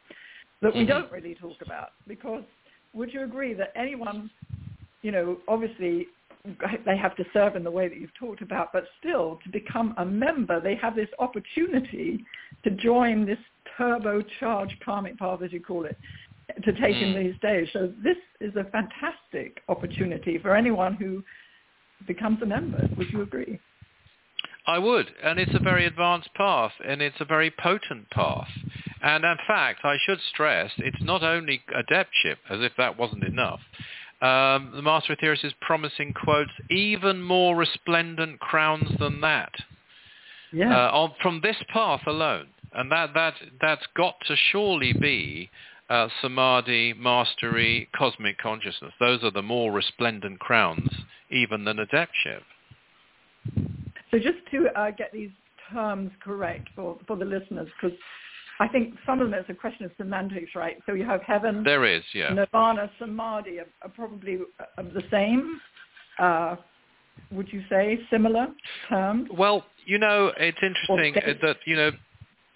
that 0.62 0.74
we 0.74 0.80
mm-hmm. 0.80 0.88
don't 0.88 1.12
really 1.12 1.34
talk 1.34 1.56
about, 1.62 1.90
because 2.08 2.42
would 2.94 3.12
you 3.12 3.22
agree 3.22 3.54
that 3.54 3.72
anyone, 3.76 4.30
you 5.06 5.12
know, 5.12 5.36
obviously 5.46 6.08
they 6.84 6.96
have 6.96 7.14
to 7.14 7.24
serve 7.32 7.54
in 7.54 7.62
the 7.62 7.70
way 7.70 7.86
that 7.86 7.96
you've 7.96 8.14
talked 8.18 8.42
about, 8.42 8.72
but 8.72 8.82
still 8.98 9.38
to 9.44 9.50
become 9.50 9.94
a 9.98 10.04
member, 10.04 10.60
they 10.60 10.74
have 10.74 10.96
this 10.96 11.08
opportunity 11.20 12.24
to 12.64 12.70
join 12.72 13.24
this 13.24 13.38
turbocharged 13.78 14.80
karmic 14.84 15.16
path, 15.16 15.42
as 15.44 15.52
you 15.52 15.60
call 15.60 15.84
it, 15.84 15.96
to 16.64 16.72
take 16.72 16.96
mm. 16.96 17.02
in 17.02 17.24
these 17.24 17.36
days. 17.40 17.68
So 17.72 17.92
this 18.02 18.16
is 18.40 18.56
a 18.56 18.64
fantastic 18.64 19.62
opportunity 19.68 20.38
for 20.38 20.56
anyone 20.56 20.94
who 20.94 21.22
becomes 22.08 22.42
a 22.42 22.46
member. 22.46 22.88
Would 22.96 23.12
you 23.12 23.22
agree? 23.22 23.60
I 24.66 24.78
would, 24.78 25.06
and 25.22 25.38
it's 25.38 25.54
a 25.54 25.62
very 25.62 25.86
advanced 25.86 26.30
path, 26.34 26.72
and 26.84 27.00
it's 27.00 27.20
a 27.20 27.24
very 27.24 27.52
potent 27.56 28.10
path. 28.10 28.48
And 29.02 29.24
in 29.24 29.36
fact, 29.46 29.84
I 29.84 29.98
should 30.04 30.18
stress, 30.32 30.72
it's 30.78 31.02
not 31.02 31.22
only 31.22 31.62
adeptship, 31.72 32.38
as 32.50 32.60
if 32.60 32.72
that 32.76 32.98
wasn't 32.98 33.22
enough. 33.22 33.60
Um, 34.22 34.72
the 34.74 34.82
Master 34.82 35.14
Aetherius 35.14 35.44
is 35.44 35.52
promising, 35.60 36.14
quotes, 36.14 36.50
even 36.70 37.22
more 37.22 37.56
resplendent 37.56 38.40
crowns 38.40 38.90
than 38.98 39.20
that. 39.20 39.52
Yeah. 40.52 40.74
Uh, 40.74 40.90
on, 40.90 41.12
from 41.20 41.40
this 41.42 41.56
path 41.72 42.00
alone 42.06 42.46
and 42.76 42.92
that 42.92 43.14
that 43.14 43.34
that's 43.60 43.86
got 43.96 44.14
to 44.26 44.36
surely 44.52 44.92
be 44.92 45.50
uh, 45.88 46.08
samadhi, 46.20 46.92
mastery, 46.94 47.88
cosmic 47.96 48.38
consciousness. 48.38 48.92
Those 49.00 49.22
are 49.22 49.30
the 49.30 49.42
more 49.42 49.72
resplendent 49.72 50.38
crowns 50.40 50.88
even 51.30 51.64
than 51.64 51.78
adeptship. 51.78 52.42
So 54.10 54.18
just 54.18 54.38
to 54.50 54.68
uh, 54.76 54.90
get 54.90 55.12
these 55.12 55.30
terms 55.72 56.10
correct 56.22 56.68
for, 56.74 56.98
for 57.06 57.16
the 57.16 57.24
listeners, 57.24 57.68
because 57.80 57.96
I 58.58 58.68
think 58.68 58.94
some 59.04 59.20
of 59.20 59.30
them 59.30 59.38
is 59.38 59.44
a 59.48 59.54
question 59.54 59.84
of 59.84 59.92
semantics, 59.98 60.52
right? 60.54 60.78
So 60.86 60.92
you 60.92 61.04
have 61.04 61.22
heaven. 61.22 61.62
There 61.62 61.84
is, 61.84 62.02
yeah. 62.14 62.32
Nirvana, 62.32 62.90
samadhi 62.98 63.58
are, 63.58 63.66
are 63.82 63.90
probably 63.90 64.38
uh, 64.60 64.82
the 64.82 65.02
same. 65.10 65.60
Uh, 66.18 66.56
would 67.30 67.52
you 67.52 67.62
say 67.68 67.98
similar 68.10 68.46
terms? 68.88 69.28
Well, 69.36 69.64
you 69.84 69.98
know, 69.98 70.32
it's 70.38 70.58
interesting 70.62 71.14
that 71.42 71.56
you 71.66 71.76
know 71.76 71.90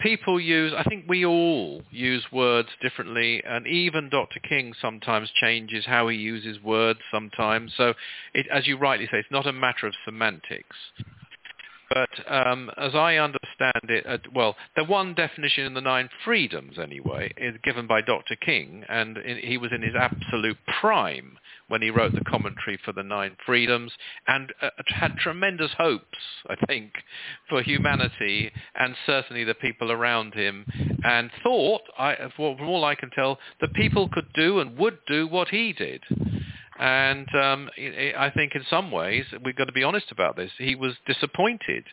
people 0.00 0.40
use, 0.40 0.72
I 0.76 0.82
think 0.84 1.04
we 1.08 1.24
all 1.24 1.82
use 1.90 2.24
words 2.32 2.68
differently, 2.80 3.42
and 3.46 3.66
even 3.66 4.08
Dr. 4.08 4.40
King 4.40 4.72
sometimes 4.80 5.30
changes 5.40 5.84
how 5.86 6.08
he 6.08 6.16
uses 6.16 6.62
words 6.62 7.00
sometimes. 7.12 7.72
So, 7.76 7.94
it, 8.34 8.46
as 8.52 8.66
you 8.66 8.76
rightly 8.76 9.06
say, 9.06 9.18
it's 9.18 9.30
not 9.30 9.46
a 9.46 9.52
matter 9.52 9.86
of 9.86 9.94
semantics. 10.04 10.76
But 11.90 12.10
um, 12.32 12.70
as 12.76 12.94
I 12.94 13.16
understand 13.16 13.82
it, 13.88 14.06
uh, 14.06 14.18
well, 14.32 14.54
the 14.76 14.84
one 14.84 15.12
definition 15.12 15.66
in 15.66 15.74
the 15.74 15.80
Nine 15.80 16.08
Freedoms, 16.24 16.78
anyway, 16.78 17.32
is 17.36 17.56
given 17.64 17.88
by 17.88 18.00
Dr. 18.00 18.36
King, 18.36 18.84
and 18.88 19.18
in, 19.18 19.38
he 19.38 19.58
was 19.58 19.72
in 19.72 19.82
his 19.82 19.96
absolute 19.96 20.56
prime 20.80 21.36
when 21.66 21.82
he 21.82 21.90
wrote 21.90 22.12
the 22.12 22.24
commentary 22.24 22.78
for 22.84 22.92
the 22.92 23.02
Nine 23.02 23.36
Freedoms, 23.44 23.90
and 24.28 24.52
uh, 24.62 24.70
had 24.86 25.16
tremendous 25.16 25.72
hopes, 25.78 26.18
I 26.48 26.54
think, 26.66 26.92
for 27.48 27.60
humanity 27.60 28.52
and 28.76 28.94
certainly 29.04 29.42
the 29.42 29.54
people 29.54 29.90
around 29.90 30.34
him, 30.34 30.66
and 31.02 31.30
thought, 31.42 31.82
I, 31.98 32.16
from 32.36 32.68
all 32.68 32.84
I 32.84 32.94
can 32.94 33.10
tell, 33.10 33.38
that 33.60 33.72
people 33.74 34.08
could 34.08 34.32
do 34.32 34.60
and 34.60 34.78
would 34.78 34.98
do 35.08 35.26
what 35.26 35.48
he 35.48 35.72
did. 35.72 36.04
And 36.80 37.28
um, 37.34 37.68
I 38.18 38.32
think 38.34 38.54
in 38.54 38.64
some 38.70 38.90
ways, 38.90 39.26
we've 39.44 39.54
got 39.54 39.66
to 39.66 39.72
be 39.72 39.84
honest 39.84 40.10
about 40.10 40.34
this, 40.34 40.50
he 40.56 40.74
was 40.74 40.94
disappointed 41.06 41.84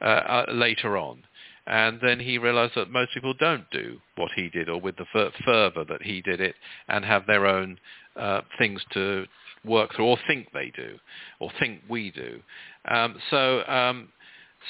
uh, 0.00 0.04
uh, 0.04 0.44
later 0.50 0.96
on. 0.96 1.22
And 1.66 2.00
then 2.02 2.18
he 2.18 2.38
realized 2.38 2.72
that 2.74 2.90
most 2.90 3.12
people 3.12 3.34
don't 3.38 3.70
do 3.70 3.98
what 4.16 4.30
he 4.34 4.48
did 4.48 4.70
or 4.70 4.80
with 4.80 4.96
the 4.96 5.04
fer- 5.12 5.32
fervor 5.44 5.84
that 5.84 6.02
he 6.02 6.22
did 6.22 6.40
it 6.40 6.54
and 6.88 7.04
have 7.04 7.26
their 7.26 7.46
own 7.46 7.78
uh, 8.16 8.40
things 8.58 8.82
to 8.94 9.26
work 9.66 9.94
through 9.94 10.06
or 10.06 10.18
think 10.26 10.48
they 10.52 10.72
do 10.74 10.98
or 11.38 11.50
think 11.60 11.82
we 11.86 12.10
do. 12.10 12.40
Um, 12.86 13.16
so 13.30 13.62
um, 13.66 14.08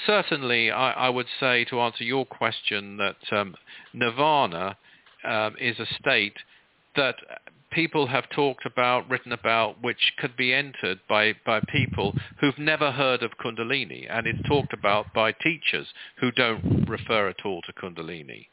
certainly 0.06 0.72
I, 0.72 0.90
I, 0.90 1.08
would 1.08 1.28
say 1.40 1.64
to 1.66 1.80
answer 1.80 2.04
your 2.04 2.26
question 2.26 2.98
that 2.98 3.16
um, 3.30 3.54
nirvana 3.94 4.76
um, 5.24 5.54
is 5.58 5.78
a 5.78 5.86
state 5.94 6.36
that 6.96 7.14
people 7.72 8.06
have 8.06 8.28
talked 8.30 8.66
about, 8.66 9.08
written 9.10 9.32
about, 9.32 9.82
which 9.82 10.12
could 10.18 10.36
be 10.36 10.52
entered 10.52 11.00
by, 11.08 11.34
by 11.44 11.60
people 11.68 12.14
who've 12.40 12.58
never 12.58 12.92
heard 12.92 13.22
of 13.22 13.32
Kundalini, 13.38 14.06
and 14.08 14.26
it's 14.26 14.46
talked 14.48 14.72
about 14.72 15.12
by 15.14 15.32
teachers 15.32 15.86
who 16.20 16.30
don't 16.32 16.86
refer 16.88 17.28
at 17.28 17.44
all 17.44 17.60
to 17.62 17.72
Kundalini. 17.72 18.46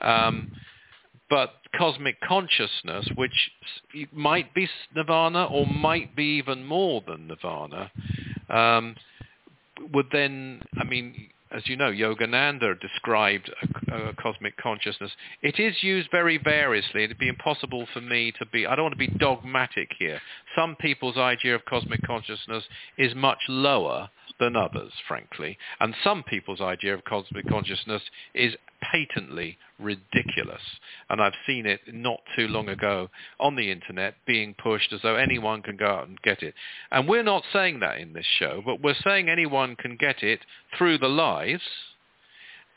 Um, 0.00 0.52
but 1.28 1.54
cosmic 1.76 2.20
consciousness, 2.20 3.08
which 3.16 3.50
might 4.12 4.54
be 4.54 4.68
nirvana 4.94 5.44
or 5.44 5.66
might 5.66 6.14
be 6.14 6.38
even 6.38 6.64
more 6.64 7.02
than 7.06 7.26
nirvana, 7.26 7.90
um, 8.48 8.94
would 9.92 10.06
then, 10.12 10.62
I 10.78 10.84
mean, 10.84 11.30
as 11.50 11.62
you 11.68 11.76
know, 11.76 11.90
Yogananda 11.90 12.78
described 12.80 13.50
a, 13.90 14.08
a, 14.08 14.14
cosmic 14.14 14.56
consciousness. 14.56 15.10
It 15.42 15.58
is 15.58 15.82
used 15.82 16.08
very 16.10 16.38
variously. 16.38 17.04
It'd 17.04 17.18
be 17.18 17.28
impossible 17.28 17.86
for 17.92 18.00
me 18.00 18.32
to 18.38 18.46
be, 18.46 18.66
I 18.66 18.74
don't 18.74 18.84
want 18.84 18.94
to 18.94 18.98
be 18.98 19.18
dogmatic 19.18 19.90
here. 19.98 20.20
Some 20.56 20.76
people's 20.76 21.16
idea 21.16 21.54
of 21.54 21.64
cosmic 21.64 22.02
consciousness 22.02 22.64
is 22.98 23.14
much 23.14 23.38
lower 23.48 24.10
than 24.38 24.56
others, 24.56 24.92
frankly. 25.06 25.56
And 25.80 25.94
some 26.02 26.22
people's 26.22 26.60
idea 26.60 26.94
of 26.94 27.04
cosmic 27.04 27.48
consciousness 27.48 28.02
is 28.34 28.54
patently 28.90 29.58
ridiculous. 29.78 30.62
And 31.08 31.20
I've 31.20 31.34
seen 31.46 31.66
it 31.66 31.80
not 31.92 32.20
too 32.36 32.48
long 32.48 32.68
ago 32.68 33.08
on 33.40 33.56
the 33.56 33.70
internet 33.70 34.14
being 34.26 34.54
pushed 34.54 34.92
as 34.92 35.00
though 35.02 35.16
anyone 35.16 35.62
can 35.62 35.76
go 35.76 35.86
out 35.86 36.08
and 36.08 36.20
get 36.22 36.42
it. 36.42 36.54
And 36.90 37.08
we're 37.08 37.22
not 37.22 37.44
saying 37.52 37.80
that 37.80 37.98
in 37.98 38.12
this 38.12 38.26
show, 38.38 38.62
but 38.64 38.82
we're 38.82 38.94
saying 39.04 39.28
anyone 39.28 39.76
can 39.76 39.96
get 39.96 40.22
it 40.22 40.40
through 40.76 40.98
the 40.98 41.08
lives. 41.08 41.62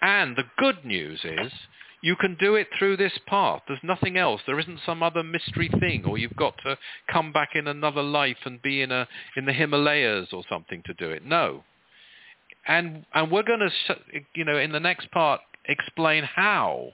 And 0.01 0.35
the 0.35 0.43
good 0.57 0.85
news 0.85 1.19
is 1.23 1.51
you 2.01 2.15
can 2.15 2.37
do 2.39 2.55
it 2.55 2.67
through 2.77 2.97
this 2.97 3.17
path. 3.27 3.61
There's 3.67 3.79
nothing 3.83 4.17
else. 4.17 4.41
There 4.45 4.59
isn't 4.59 4.79
some 4.85 5.03
other 5.03 5.23
mystery 5.23 5.69
thing, 5.79 6.05
or 6.05 6.17
you've 6.17 6.35
got 6.35 6.55
to 6.63 6.77
come 7.11 7.33
back 7.33 7.49
in 7.55 7.67
another 7.67 8.01
life 8.03 8.37
and 8.45 8.61
be 8.61 8.81
in 8.81 8.91
a 8.91 9.07
in 9.35 9.45
the 9.45 9.53
Himalayas 9.53 10.29
or 10.31 10.43
something 10.49 10.81
to 10.85 10.93
do 10.93 11.09
it. 11.09 11.25
No. 11.25 11.63
And 12.67 13.05
and 13.13 13.31
we're 13.31 13.43
going 13.43 13.59
to, 13.59 13.95
you 14.33 14.45
know, 14.45 14.57
in 14.57 14.71
the 14.71 14.79
next 14.79 15.11
part, 15.11 15.41
explain 15.69 16.23
how, 16.23 16.89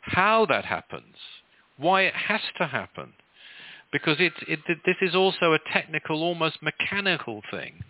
how 0.00 0.46
that 0.46 0.64
happens, 0.64 1.16
why 1.76 2.02
it 2.02 2.14
has 2.14 2.40
to 2.58 2.66
happen, 2.66 3.12
because 3.92 4.16
it, 4.18 4.32
it 4.48 4.60
this 4.84 4.96
is 5.00 5.14
also 5.14 5.52
a 5.52 5.58
technical, 5.72 6.22
almost 6.22 6.58
mechanical 6.62 7.42
thing 7.50 7.84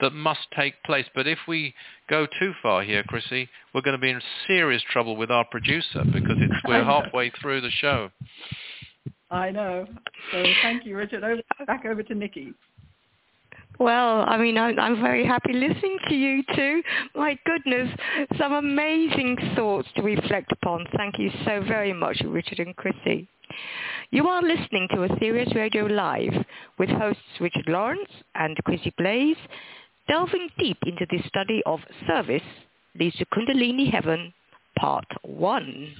that 0.00 0.10
must 0.10 0.40
take 0.56 0.82
place. 0.84 1.06
But 1.14 1.26
if 1.26 1.38
we 1.46 1.74
go 2.08 2.26
too 2.38 2.52
far 2.62 2.82
here, 2.82 3.02
Chrissy, 3.04 3.48
we're 3.72 3.82
going 3.82 3.96
to 3.96 4.00
be 4.00 4.10
in 4.10 4.20
serious 4.46 4.82
trouble 4.90 5.16
with 5.16 5.30
our 5.30 5.44
producer 5.50 6.04
because 6.04 6.36
it's, 6.38 6.54
we're 6.66 6.84
halfway 6.84 7.30
through 7.30 7.60
the 7.60 7.70
show. 7.70 8.10
I 9.30 9.50
know. 9.50 9.86
So 10.32 10.44
thank 10.62 10.84
you, 10.84 10.96
Richard. 10.96 11.24
Over, 11.24 11.42
back 11.66 11.84
over 11.86 12.02
to 12.02 12.14
Nikki. 12.14 12.52
Well, 13.78 14.24
I 14.26 14.36
mean, 14.36 14.56
I'm, 14.56 15.00
very 15.00 15.26
happy 15.26 15.52
listening 15.52 15.98
to 16.08 16.14
you 16.14 16.42
too. 16.54 16.82
My 17.16 17.36
goodness, 17.44 17.90
some 18.38 18.52
amazing 18.52 19.36
thoughts 19.56 19.88
to 19.96 20.02
reflect 20.02 20.52
upon. 20.52 20.86
Thank 20.96 21.18
you 21.18 21.30
so 21.44 21.62
very 21.66 21.92
much, 21.92 22.22
Richard 22.24 22.60
and 22.60 22.76
Chrissy. 22.76 23.28
You 24.10 24.28
are 24.28 24.42
listening 24.42 24.88
to 24.90 25.08
Aetherius 25.08 25.54
Radio 25.56 25.86
Live 25.86 26.44
with 26.78 26.88
hosts 26.88 27.20
Richard 27.40 27.68
Lawrence 27.68 28.10
and 28.36 28.56
Chrissy 28.64 28.92
Blaze 28.96 29.36
delving 30.08 30.48
deep 30.58 30.78
into 30.86 31.06
the 31.10 31.22
study 31.26 31.62
of 31.66 31.80
service 32.06 32.42
leads 32.98 33.16
to 33.16 33.26
Kundalini 33.26 33.90
Heaven, 33.90 34.32
Part 34.78 35.06
1. 35.22 35.94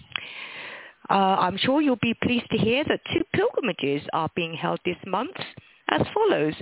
Uh, 1.10 1.12
I'm 1.12 1.56
sure 1.56 1.80
you'll 1.80 1.96
be 1.96 2.14
pleased 2.22 2.46
to 2.50 2.58
hear 2.58 2.84
that 2.84 3.00
two 3.12 3.24
pilgrimages 3.34 4.06
are 4.12 4.28
being 4.36 4.54
held 4.54 4.78
this 4.84 4.96
month 5.06 5.36
as 5.94 6.06
follows. 6.12 6.54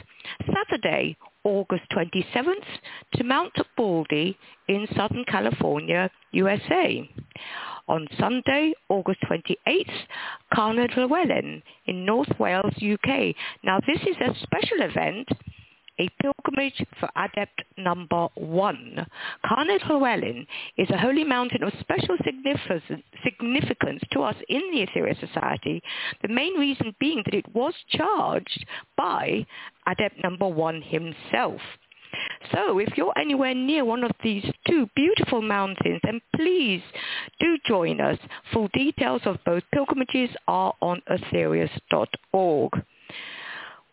Saturday, 0.47 1.17
August 1.45 1.85
27th 1.93 2.67
to 3.15 3.25
Mount 3.25 3.53
Baldy 3.77 4.37
in 4.69 4.87
Southern 4.95 5.25
California, 5.25 6.11
USA. 6.33 7.09
On 7.89 8.07
Sunday, 8.19 8.73
August 8.89 9.19
28th, 9.29 9.91
Carnedd 10.55 10.93
Llywelyn 10.93 11.63
in 11.87 12.05
North 12.05 12.31
Wales, 12.39 12.75
UK. 12.77 13.35
Now 13.65 13.81
this 13.87 14.01
is 14.03 14.17
a 14.21 14.39
special 14.43 14.83
event 14.83 15.29
a 16.03 16.23
pilgrimage 16.23 16.85
for 16.99 17.09
adept 17.17 17.63
number 17.79 18.29
one. 18.35 19.07
Carnedd 19.45 19.83
Llywelyn 19.83 20.47
is 20.77 20.91
a 20.91 20.99
holy 20.99 21.25
mountain 21.25 21.63
of 21.63 21.73
special 21.81 22.17
significance 22.25 24.03
to 24.13 24.23
us 24.23 24.37
in 24.49 24.63
the 24.73 24.87
Aetherius 24.87 25.21
Society, 25.21 25.83
the 26.23 26.29
main 26.29 26.55
reason 26.55 26.95
being 26.99 27.23
that 27.25 27.35
it 27.35 27.55
was 27.55 27.75
charged 27.91 28.67
by 28.97 29.47
adept 29.87 30.23
number 30.23 30.49
one 30.49 30.83
himself. 30.83 31.61
So 32.53 32.79
if 32.79 32.97
you're 32.97 33.17
anywhere 33.19 33.55
near 33.55 33.85
one 33.85 34.05
of 34.05 34.11
these 34.23 34.45
two 34.69 34.89
beautiful 34.95 35.41
mountains, 35.41 36.01
then 36.05 36.21
please 36.37 36.83
do 37.41 37.57
join 37.67 38.01
us. 38.01 38.19
Full 38.53 38.69
details 38.75 39.23
of 39.25 39.39
both 39.47 39.63
pilgrimages 39.73 40.31
are 40.47 40.75
on 40.83 41.01
aetherius.org. 41.09 42.73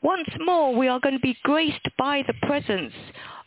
Once 0.01 0.29
more, 0.39 0.73
we 0.75 0.87
are 0.87 0.99
going 0.99 1.15
to 1.15 1.19
be 1.19 1.37
graced 1.43 1.87
by 1.97 2.23
the 2.27 2.47
presence 2.47 2.93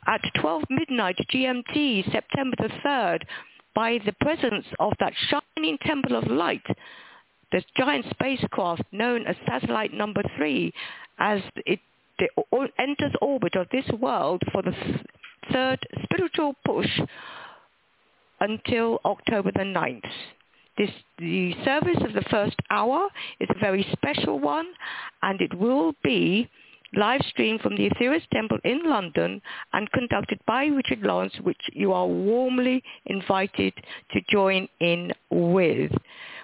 at 0.07 0.21
12 0.41 0.65
midnight 0.69 1.17
GMT, 1.33 2.11
September 2.13 2.57
the 2.59 2.69
3rd, 2.85 3.23
by 3.75 3.99
the 4.05 4.13
presence 4.21 4.67
of 4.79 4.93
that 5.01 5.15
shining 5.29 5.79
temple 5.79 6.17
of 6.17 6.27
light, 6.27 6.65
the 7.53 7.63
giant 7.77 8.05
spacecraft 8.11 8.83
known 8.93 9.27
as 9.27 9.37
satellite 9.47 9.95
number 9.95 10.23
three, 10.37 10.73
as 11.19 11.41
it 11.65 11.81
enters 12.79 13.13
orbit 13.21 13.55
of 13.57 13.67
this 13.73 13.89
world 13.99 14.43
for 14.53 14.63
the 14.63 14.75
third 15.51 15.79
spiritual 16.03 16.55
push 16.67 17.01
until 18.41 19.01
October 19.05 19.51
the 19.53 19.61
9th. 19.61 20.11
This, 20.83 20.91
the 21.19 21.55
service 21.65 21.99
of 22.01 22.13
the 22.13 22.29
first 22.29 22.57
hour 22.71 23.09
is 23.39 23.49
a 23.55 23.59
very 23.61 23.87
special 23.93 24.41
one, 24.41 24.67
and 25.23 25.41
it 25.41 25.57
will 25.57 25.93
be 26.03 26.49
live 26.95 27.21
streamed 27.29 27.61
from 27.61 27.77
the 27.77 27.89
Aetherius 27.89 28.27
Temple 28.33 28.59
in 28.65 28.83
London 28.91 29.41
and 29.75 29.93
conducted 29.93 30.41
by 30.45 30.65
Richard 30.65 31.03
Lawrence, 31.03 31.35
which 31.45 31.61
you 31.73 31.93
are 31.93 32.09
warmly 32.09 32.83
invited 33.07 33.73
to 34.11 34.21
join 34.29 34.67
in 34.81 35.13
with. 35.31 35.93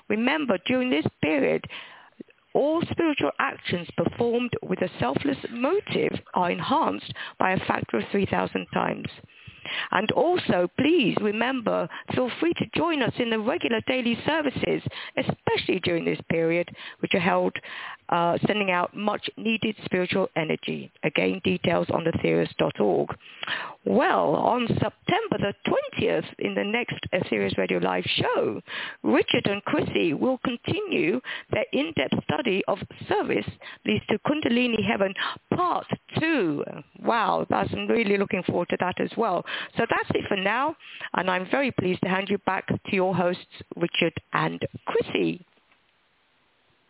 Remember, 0.08 0.56
during 0.66 0.88
this 0.88 1.06
period, 1.20 1.64
all 2.54 2.80
spiritual 2.92 3.32
actions 3.40 3.88
performed 3.96 4.52
with 4.62 4.80
a 4.82 4.90
selfless 5.00 5.38
motive 5.50 6.16
are 6.34 6.52
enhanced 6.52 7.12
by 7.40 7.54
a 7.54 7.66
factor 7.66 7.98
of 7.98 8.04
3,000 8.12 8.66
times. 8.72 9.08
And 9.92 10.10
also, 10.12 10.68
please 10.78 11.16
remember, 11.20 11.88
feel 12.14 12.30
free 12.40 12.54
to 12.54 12.66
join 12.74 13.02
us 13.02 13.12
in 13.18 13.30
the 13.30 13.38
regular 13.38 13.80
daily 13.86 14.18
services, 14.26 14.82
especially 15.16 15.80
during 15.80 16.04
this 16.04 16.20
period, 16.30 16.68
which 17.00 17.14
are 17.14 17.20
held 17.20 17.54
uh, 18.08 18.38
sending 18.46 18.70
out 18.70 18.96
much 18.96 19.28
needed 19.36 19.76
spiritual 19.84 20.28
energy. 20.36 20.90
Again, 21.02 21.40
details 21.44 21.86
on 21.90 22.04
aetherius.org. 22.04 23.08
Well, 23.84 24.34
on 24.34 24.66
September 24.66 25.38
the 25.38 25.54
20th, 25.66 26.26
in 26.38 26.54
the 26.54 26.64
next 26.64 26.98
Aetherius 27.12 27.56
Radio 27.56 27.78
Live 27.78 28.04
show, 28.04 28.60
Richard 29.02 29.46
and 29.46 29.64
Chrissy 29.64 30.14
will 30.14 30.38
continue 30.44 31.20
their 31.50 31.64
in-depth 31.72 32.22
study 32.24 32.62
of 32.68 32.78
service 33.08 33.46
leads 33.86 34.04
to 34.10 34.18
Kundalini 34.26 34.84
Heaven 34.86 35.14
Part 35.54 35.86
2. 36.18 36.64
Wow, 37.02 37.46
that's, 37.48 37.72
I'm 37.72 37.86
really 37.88 38.18
looking 38.18 38.42
forward 38.42 38.68
to 38.70 38.76
that 38.80 39.00
as 39.00 39.10
well. 39.16 39.44
So 39.76 39.86
that's 39.88 40.10
it 40.14 40.26
for 40.28 40.36
now, 40.36 40.76
and 41.14 41.30
I'm 41.30 41.48
very 41.50 41.70
pleased 41.72 42.00
to 42.02 42.08
hand 42.08 42.28
you 42.28 42.38
back 42.38 42.66
to 42.68 42.94
your 42.94 43.14
hosts, 43.14 43.44
Richard 43.76 44.14
and 44.32 44.60
Chrissy. 44.86 45.44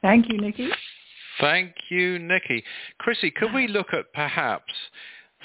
Thank 0.03 0.29
you, 0.29 0.41
Nikki. 0.41 0.71
Thank 1.41 1.75
you, 1.91 2.19
Nikki. 2.19 2.65
Chrissy, 2.99 3.31
could 3.31 3.53
we 3.53 3.69
look 3.69 3.93
at 3.93 4.13
perhaps 4.13 4.73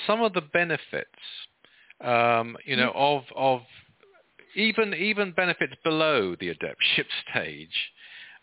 some 0.08 0.22
of 0.22 0.34
the 0.34 0.42
benefits, 0.42 1.10
um, 2.02 2.58
you 2.66 2.76
know, 2.76 2.92
of 2.96 3.24
of 3.36 3.62
even 4.56 4.94
even 4.94 5.32
benefits 5.32 5.74
below 5.84 6.36
the 6.40 6.50
adeptship 6.50 7.06
stage 7.30 7.92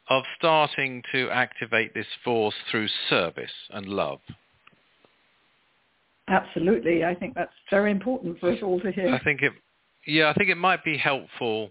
of 0.09 0.25
starting 0.39 1.03
to 1.13 1.31
activate 1.31 1.95
this 1.95 2.07
force 2.25 2.55
through 2.71 2.89
service 3.09 3.53
and 3.71 3.87
love? 3.87 4.21
Absolutely, 6.29 7.05
I 7.05 7.15
think 7.15 7.35
that's 7.35 7.53
very 7.71 7.91
important 7.91 8.39
for 8.39 8.53
us 8.53 8.59
all 8.63 8.81
to 8.81 8.93
hear. 8.93 9.13
I 9.13 9.23
think 9.23 9.43
it, 9.43 9.53
yeah, 10.07 10.31
I 10.31 10.35
think 10.35 10.51
it 10.51 10.57
might 10.57 10.85
be 10.85 10.97
helpful 10.97 11.71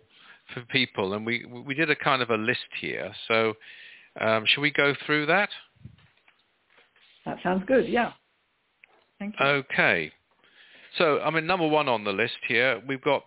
for 0.53 0.61
people, 0.63 1.13
and 1.13 1.25
we 1.25 1.45
we 1.45 1.73
did 1.73 1.89
a 1.89 1.95
kind 1.95 2.21
of 2.21 2.29
a 2.29 2.35
list 2.35 2.67
here. 2.79 3.11
So, 3.27 3.53
um, 4.19 4.45
should 4.45 4.61
we 4.61 4.71
go 4.71 4.93
through 5.05 5.27
that? 5.27 5.49
That 7.25 7.37
sounds 7.43 7.63
good. 7.67 7.87
Yeah. 7.87 8.13
Thank 9.19 9.35
you. 9.39 9.45
Okay. 9.45 10.11
So, 10.97 11.19
I 11.19 11.29
mean, 11.29 11.45
number 11.45 11.67
one 11.67 11.87
on 11.87 12.03
the 12.03 12.11
list 12.11 12.37
here, 12.47 12.81
we've 12.87 13.01
got 13.01 13.23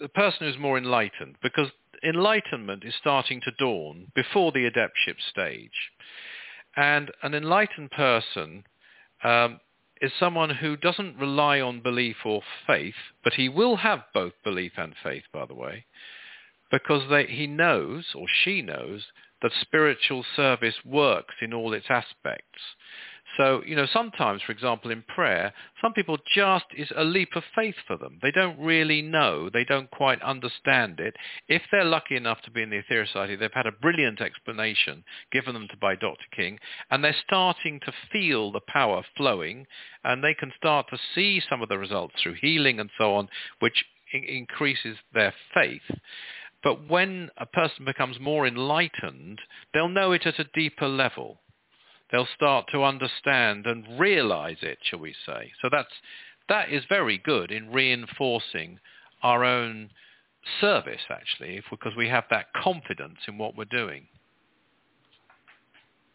the 0.00 0.08
person 0.08 0.46
who's 0.46 0.58
more 0.58 0.78
enlightened, 0.78 1.36
because 1.42 1.68
enlightenment 2.02 2.84
is 2.84 2.94
starting 2.98 3.40
to 3.42 3.50
dawn 3.58 4.06
before 4.14 4.52
the 4.52 4.70
adeptship 4.70 5.16
stage. 5.28 5.70
And 6.76 7.10
an 7.22 7.34
enlightened 7.34 7.90
person 7.90 8.64
um, 9.24 9.60
is 10.00 10.12
someone 10.18 10.50
who 10.50 10.76
doesn't 10.76 11.18
rely 11.18 11.60
on 11.60 11.80
belief 11.80 12.16
or 12.24 12.42
faith, 12.66 12.94
but 13.24 13.34
he 13.34 13.48
will 13.48 13.76
have 13.76 14.04
both 14.14 14.32
belief 14.44 14.72
and 14.76 14.94
faith, 15.02 15.24
by 15.32 15.44
the 15.44 15.54
way, 15.54 15.84
because 16.70 17.02
they, 17.10 17.26
he 17.26 17.46
knows, 17.46 18.06
or 18.14 18.26
she 18.44 18.62
knows, 18.62 19.06
that 19.42 19.52
spiritual 19.60 20.24
service 20.34 20.74
works 20.84 21.34
in 21.40 21.52
all 21.52 21.72
its 21.72 21.86
aspects. 21.88 22.60
So, 23.36 23.62
you 23.64 23.76
know, 23.76 23.86
sometimes, 23.92 24.42
for 24.42 24.52
example, 24.52 24.90
in 24.90 25.02
prayer, 25.02 25.52
some 25.80 25.92
people 25.92 26.18
just 26.34 26.64
is 26.76 26.90
a 26.96 27.04
leap 27.04 27.36
of 27.36 27.44
faith 27.54 27.76
for 27.86 27.96
them. 27.96 28.18
They 28.20 28.30
don't 28.30 28.58
really 28.58 29.02
know. 29.02 29.48
They 29.50 29.64
don't 29.64 29.90
quite 29.90 30.20
understand 30.22 30.98
it. 30.98 31.14
If 31.46 31.62
they're 31.70 31.84
lucky 31.84 32.16
enough 32.16 32.40
to 32.42 32.50
be 32.50 32.62
in 32.62 32.70
the 32.70 32.82
Aetherius 32.82 33.08
Society, 33.08 33.36
they've 33.36 33.50
had 33.52 33.66
a 33.66 33.72
brilliant 33.72 34.20
explanation 34.20 35.04
given 35.30 35.54
them 35.54 35.68
to 35.70 35.76
by 35.76 35.94
Dr. 35.94 36.24
King, 36.34 36.58
and 36.90 37.04
they're 37.04 37.14
starting 37.24 37.80
to 37.80 37.92
feel 38.10 38.50
the 38.50 38.60
power 38.66 39.04
flowing, 39.16 39.66
and 40.04 40.24
they 40.24 40.34
can 40.34 40.52
start 40.56 40.86
to 40.90 40.98
see 41.14 41.40
some 41.48 41.62
of 41.62 41.68
the 41.68 41.78
results 41.78 42.14
through 42.22 42.34
healing 42.40 42.80
and 42.80 42.90
so 42.98 43.14
on, 43.14 43.28
which 43.60 43.84
increases 44.12 44.96
their 45.12 45.34
faith. 45.54 45.82
But 46.62 46.88
when 46.88 47.30
a 47.36 47.46
person 47.46 47.84
becomes 47.84 48.18
more 48.18 48.46
enlightened, 48.46 49.40
they'll 49.72 49.88
know 49.88 50.12
it 50.12 50.26
at 50.26 50.40
a 50.40 50.50
deeper 50.54 50.88
level 50.88 51.38
they'll 52.10 52.28
start 52.34 52.66
to 52.72 52.84
understand 52.84 53.66
and 53.66 53.98
realize 53.98 54.56
it, 54.62 54.78
shall 54.82 54.98
we 54.98 55.14
say. 55.26 55.52
So 55.60 55.68
that's, 55.70 55.92
that 56.48 56.70
is 56.70 56.82
very 56.88 57.18
good 57.18 57.50
in 57.50 57.72
reinforcing 57.72 58.78
our 59.22 59.44
own 59.44 59.90
service, 60.60 61.00
actually, 61.10 61.62
because 61.70 61.92
we 61.96 62.08
have 62.08 62.24
that 62.30 62.46
confidence 62.62 63.18
in 63.26 63.36
what 63.36 63.56
we're 63.56 63.64
doing. 63.66 64.06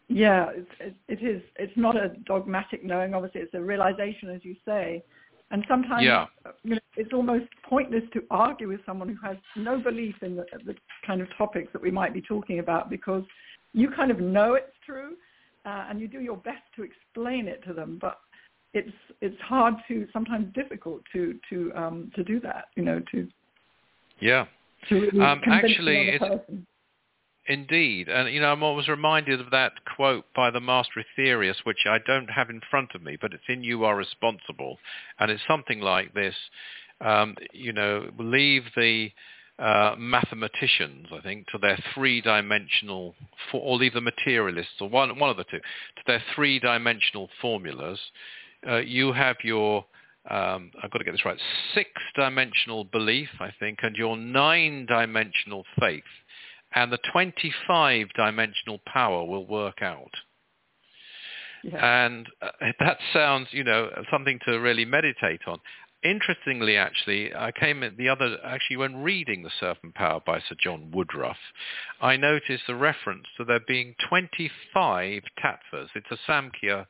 Yeah, 0.08 0.50
it, 0.80 0.94
it 1.08 1.22
is. 1.22 1.42
It's 1.56 1.72
not 1.76 1.96
a 1.96 2.10
dogmatic 2.26 2.84
knowing. 2.84 3.14
Obviously, 3.14 3.40
it's 3.40 3.54
a 3.54 3.60
realization, 3.60 4.28
as 4.30 4.44
you 4.44 4.54
say. 4.66 5.02
And 5.50 5.64
sometimes 5.68 6.02
yeah. 6.02 6.26
you 6.62 6.74
know, 6.74 6.78
it's 6.96 7.12
almost 7.12 7.46
pointless 7.68 8.02
to 8.12 8.22
argue 8.30 8.68
with 8.68 8.80
someone 8.86 9.08
who 9.08 9.26
has 9.26 9.36
no 9.56 9.78
belief 9.78 10.14
in 10.22 10.36
the, 10.36 10.46
the 10.64 10.74
kind 11.06 11.20
of 11.20 11.28
topics 11.36 11.72
that 11.72 11.82
we 11.82 11.90
might 11.90 12.14
be 12.14 12.20
talking 12.20 12.58
about 12.58 12.88
because 12.88 13.24
you 13.72 13.90
kind 13.90 14.10
of 14.10 14.20
know 14.20 14.54
it's 14.54 14.72
true, 14.86 15.16
uh, 15.66 15.86
and 15.88 16.00
you 16.00 16.08
do 16.08 16.20
your 16.20 16.36
best 16.36 16.62
to 16.76 16.82
explain 16.82 17.48
it 17.48 17.62
to 17.66 17.72
them, 17.72 17.98
but 18.00 18.18
it's 18.72 18.92
it's 19.20 19.40
hard 19.40 19.74
to 19.88 20.06
sometimes 20.12 20.52
difficult 20.54 21.02
to 21.12 21.38
to 21.50 21.72
um, 21.74 22.10
to 22.14 22.22
do 22.24 22.40
that. 22.40 22.66
You 22.76 22.84
know, 22.84 23.00
to 23.12 23.28
yeah. 24.20 24.46
To 24.88 24.94
really 24.94 25.20
um, 25.20 25.40
actually, 25.46 26.08
it's, 26.10 26.24
person. 26.24 26.66
Indeed, 27.46 28.08
and 28.08 28.32
you 28.32 28.40
know, 28.40 28.52
I'm 28.52 28.62
always 28.62 28.88
reminded 28.88 29.40
of 29.40 29.50
that 29.50 29.72
quote 29.96 30.24
by 30.34 30.50
the 30.50 30.60
Master 30.60 31.04
Aetherius, 31.18 31.56
which 31.64 31.84
I 31.86 31.98
don't 32.06 32.28
have 32.28 32.48
in 32.48 32.60
front 32.70 32.90
of 32.94 33.02
me, 33.02 33.18
but 33.20 33.34
it's 33.34 33.44
in 33.48 33.62
"You 33.62 33.84
Are 33.84 33.96
Responsible," 33.96 34.78
and 35.18 35.30
it's 35.30 35.42
something 35.46 35.80
like 35.80 36.14
this: 36.14 36.34
um, 37.04 37.36
you 37.52 37.72
know, 37.72 38.08
leave 38.18 38.64
the 38.76 39.10
uh, 39.58 39.94
mathematicians, 39.96 41.06
I 41.12 41.20
think, 41.20 41.46
to 41.48 41.58
their 41.58 41.78
three-dimensional, 41.94 43.14
or 43.52 43.76
leave 43.76 43.94
the 43.94 44.00
materialists, 44.00 44.74
or 44.80 44.88
one, 44.88 45.16
one 45.18 45.30
of 45.30 45.36
the 45.36 45.44
two, 45.44 45.58
to 45.58 46.02
their 46.06 46.22
three-dimensional 46.34 47.28
formulas. 47.40 48.00
Uh, 48.68 48.78
you 48.78 49.12
have 49.12 49.36
your, 49.44 49.84
um, 50.28 50.72
I've 50.82 50.90
got 50.90 50.98
to 50.98 51.04
get 51.04 51.12
this 51.12 51.24
right, 51.24 51.38
six-dimensional 51.74 52.84
belief, 52.84 53.28
I 53.38 53.52
think, 53.60 53.80
and 53.82 53.94
your 53.94 54.16
nine-dimensional 54.16 55.64
faith, 55.78 56.02
and 56.74 56.90
the 56.90 56.98
25-dimensional 57.14 58.80
power 58.86 59.24
will 59.24 59.46
work 59.46 59.82
out. 59.82 60.10
Yeah. 61.62 62.06
And 62.06 62.26
uh, 62.42 62.48
that 62.80 62.98
sounds, 63.12 63.48
you 63.52 63.64
know, 63.64 63.90
something 64.10 64.38
to 64.46 64.58
really 64.58 64.84
meditate 64.84 65.42
on 65.46 65.60
interestingly, 66.04 66.76
actually, 66.76 67.34
I 67.34 67.50
came 67.52 67.82
in 67.82 67.96
the 67.96 68.08
other, 68.08 68.36
actually 68.44 68.76
when 68.76 69.02
reading 69.02 69.42
The 69.42 69.50
Serpent 69.58 69.94
Power 69.94 70.20
by 70.24 70.40
Sir 70.40 70.54
John 70.60 70.92
Woodroffe, 70.94 71.34
I 72.00 72.16
noticed 72.16 72.64
a 72.68 72.74
reference 72.74 73.24
to 73.36 73.44
there 73.44 73.60
being 73.66 73.94
25 74.08 75.22
tattvas. 75.42 75.88
It's 75.94 76.06
a 76.10 76.30
Samkhya 76.30 76.86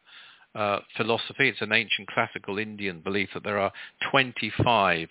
uh, 0.54 0.80
philosophy. 0.96 1.48
It's 1.48 1.62
an 1.62 1.72
ancient 1.72 2.08
classical 2.08 2.58
Indian 2.58 3.00
belief 3.00 3.30
that 3.34 3.44
there 3.44 3.58
are 3.58 3.72
25 4.10 5.08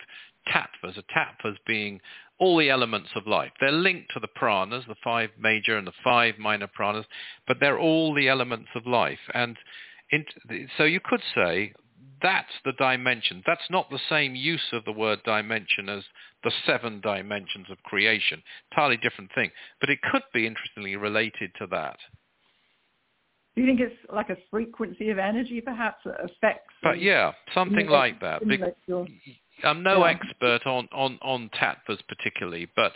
tattvas, 0.48 0.98
a 0.98 1.04
tattvas 1.14 1.58
being 1.66 2.00
all 2.40 2.58
the 2.58 2.70
elements 2.70 3.10
of 3.16 3.28
life. 3.28 3.52
They're 3.60 3.72
linked 3.72 4.12
to 4.14 4.20
the 4.20 4.28
pranas, 4.28 4.86
the 4.88 4.96
five 5.04 5.30
major 5.40 5.78
and 5.78 5.88
the 5.88 5.94
five 6.04 6.38
minor 6.38 6.68
pranas, 6.68 7.06
but 7.48 7.58
they're 7.60 7.80
all 7.80 8.14
the 8.14 8.28
elements 8.28 8.70
of 8.76 8.86
life. 8.86 9.20
And 9.34 9.58
in, 10.12 10.26
so 10.78 10.84
you 10.84 11.00
could 11.00 11.22
say 11.34 11.74
that's 12.24 12.54
the 12.66 12.72
dimension. 12.72 13.44
That's 13.46 13.70
not 13.70 13.90
the 13.90 14.00
same 14.10 14.34
use 14.34 14.70
of 14.72 14.86
the 14.86 14.92
word 14.92 15.20
dimension 15.24 15.90
as 15.90 16.04
the 16.44 16.52
seven 16.66 17.02
dimensions 17.02 17.68
of 17.70 17.84
creation. 17.84 18.42
Entirely 18.72 18.98
different 18.98 19.32
thing. 19.36 19.52
But 19.80 19.90
it 19.90 20.00
could 20.12 20.24
be 20.34 20.48
interestingly 20.48 20.96
related 20.96 21.52
to 21.60 21.68
that. 21.68 21.98
Do 23.56 23.62
you 23.62 23.68
think 23.68 23.82
it's 23.82 23.96
like 24.12 24.30
a 24.30 24.38
frequency 24.50 25.10
of 25.12 25.20
energy 25.20 25.62
perhaps 25.62 26.02
that 26.06 26.16
affects? 26.24 26.74
But 26.82 27.02
yeah, 27.02 27.34
something 27.54 27.88
like 27.88 28.20
that. 28.22 28.42
I'm 29.64 29.84
no 29.84 30.06
yeah. 30.06 30.12
expert 30.12 30.66
on, 30.66 30.88
on, 30.92 31.20
on 31.22 31.52
tattvas 31.54 32.00
particularly, 32.08 32.68
but 32.76 32.94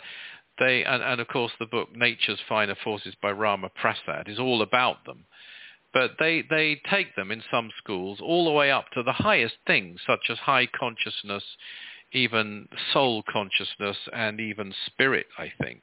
they, 0.58 0.82
and, 0.84 1.02
and 1.02 1.20
of 1.20 1.28
course 1.28 1.52
the 1.60 1.66
book 1.66 1.94
Nature's 1.94 2.40
Finer 2.48 2.74
Forces 2.82 3.14
by 3.22 3.30
Rama 3.30 3.70
Prasad 3.80 4.28
is 4.28 4.40
all 4.40 4.62
about 4.62 5.04
them. 5.04 5.24
But 5.92 6.12
they, 6.18 6.42
they 6.42 6.80
take 6.90 7.16
them 7.16 7.30
in 7.30 7.42
some 7.50 7.70
schools 7.78 8.20
all 8.20 8.44
the 8.44 8.52
way 8.52 8.70
up 8.70 8.90
to 8.92 9.02
the 9.02 9.12
highest 9.12 9.56
things, 9.66 10.00
such 10.06 10.28
as 10.28 10.38
high 10.38 10.66
consciousness, 10.66 11.44
even 12.12 12.68
soul 12.92 13.22
consciousness, 13.30 13.96
and 14.12 14.40
even 14.40 14.72
spirit, 14.86 15.26
I 15.38 15.52
think, 15.62 15.82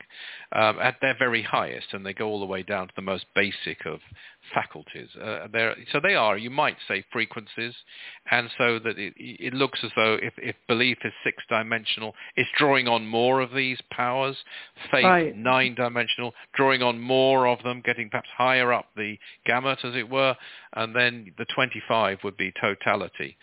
um, 0.54 0.80
at 0.80 0.96
their 1.02 1.16
very 1.18 1.44
highest. 1.44 1.88
And 1.94 2.06
they 2.06 2.14
go 2.14 2.28
all 2.28 2.40
the 2.40 2.46
way 2.46 2.64
down 2.64 2.88
to 2.88 2.94
the 2.96 3.02
most 3.02 3.26
basic 3.36 3.86
of 3.86 4.00
faculties. 4.54 5.10
Uh, 5.16 5.48
so 5.92 6.00
they 6.02 6.16
are, 6.16 6.38
you 6.38 6.50
might 6.50 6.78
say, 6.88 7.04
frequencies, 7.12 7.74
and 8.32 8.50
so 8.58 8.80
that 8.80 8.98
it, 8.98 9.14
it 9.18 9.54
looks 9.54 9.80
as 9.84 9.92
though 9.96 10.18
if, 10.22 10.34
if 10.38 10.56
belief 10.68 10.98
is 11.04 11.14
six-dimensional, 11.24 12.14
it's 12.36 12.50
drawing 12.58 12.88
on 12.88 13.06
more 13.06 13.42
of 13.42 13.54
these 13.54 13.80
powers. 13.92 14.38
Faith, 14.92 15.06
Right. 15.06 15.36
nine-dimensional, 15.36 16.34
drawing 16.54 16.82
on 16.82 17.00
more 17.00 17.48
of 17.48 17.62
them, 17.64 17.82
getting 17.86 18.10
perhaps 18.10 18.30
higher 18.36 18.74
up 18.74 18.88
the 18.96 19.18
gamut, 19.46 19.80
as 19.84 19.96
it 19.96 20.10
were, 20.10 20.36
and 20.74 20.96
then 20.96 21.32
the 21.38 21.46
25 21.46 22.24
would 22.24 22.38
be 22.38 22.52
totality. 22.60 23.38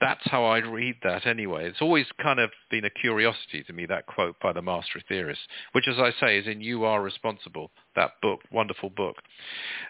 That's 0.00 0.20
how 0.24 0.44
I 0.44 0.58
read 0.58 0.96
that 1.02 1.26
anyway. 1.26 1.68
It's 1.68 1.80
always 1.80 2.06
kind 2.22 2.40
of 2.40 2.50
been 2.70 2.84
a 2.84 2.90
curiosity 2.90 3.62
to 3.66 3.72
me, 3.72 3.86
that 3.86 4.06
quote 4.06 4.36
by 4.42 4.52
the 4.52 4.62
master 4.62 5.00
Aetherius, 5.00 5.38
which, 5.72 5.86
as 5.88 5.98
I 5.98 6.12
say, 6.20 6.38
is 6.38 6.46
in 6.46 6.60
You 6.60 6.84
Are 6.84 7.02
Responsible, 7.02 7.70
that 7.94 8.12
book, 8.20 8.40
wonderful 8.50 8.90
book. 8.90 9.16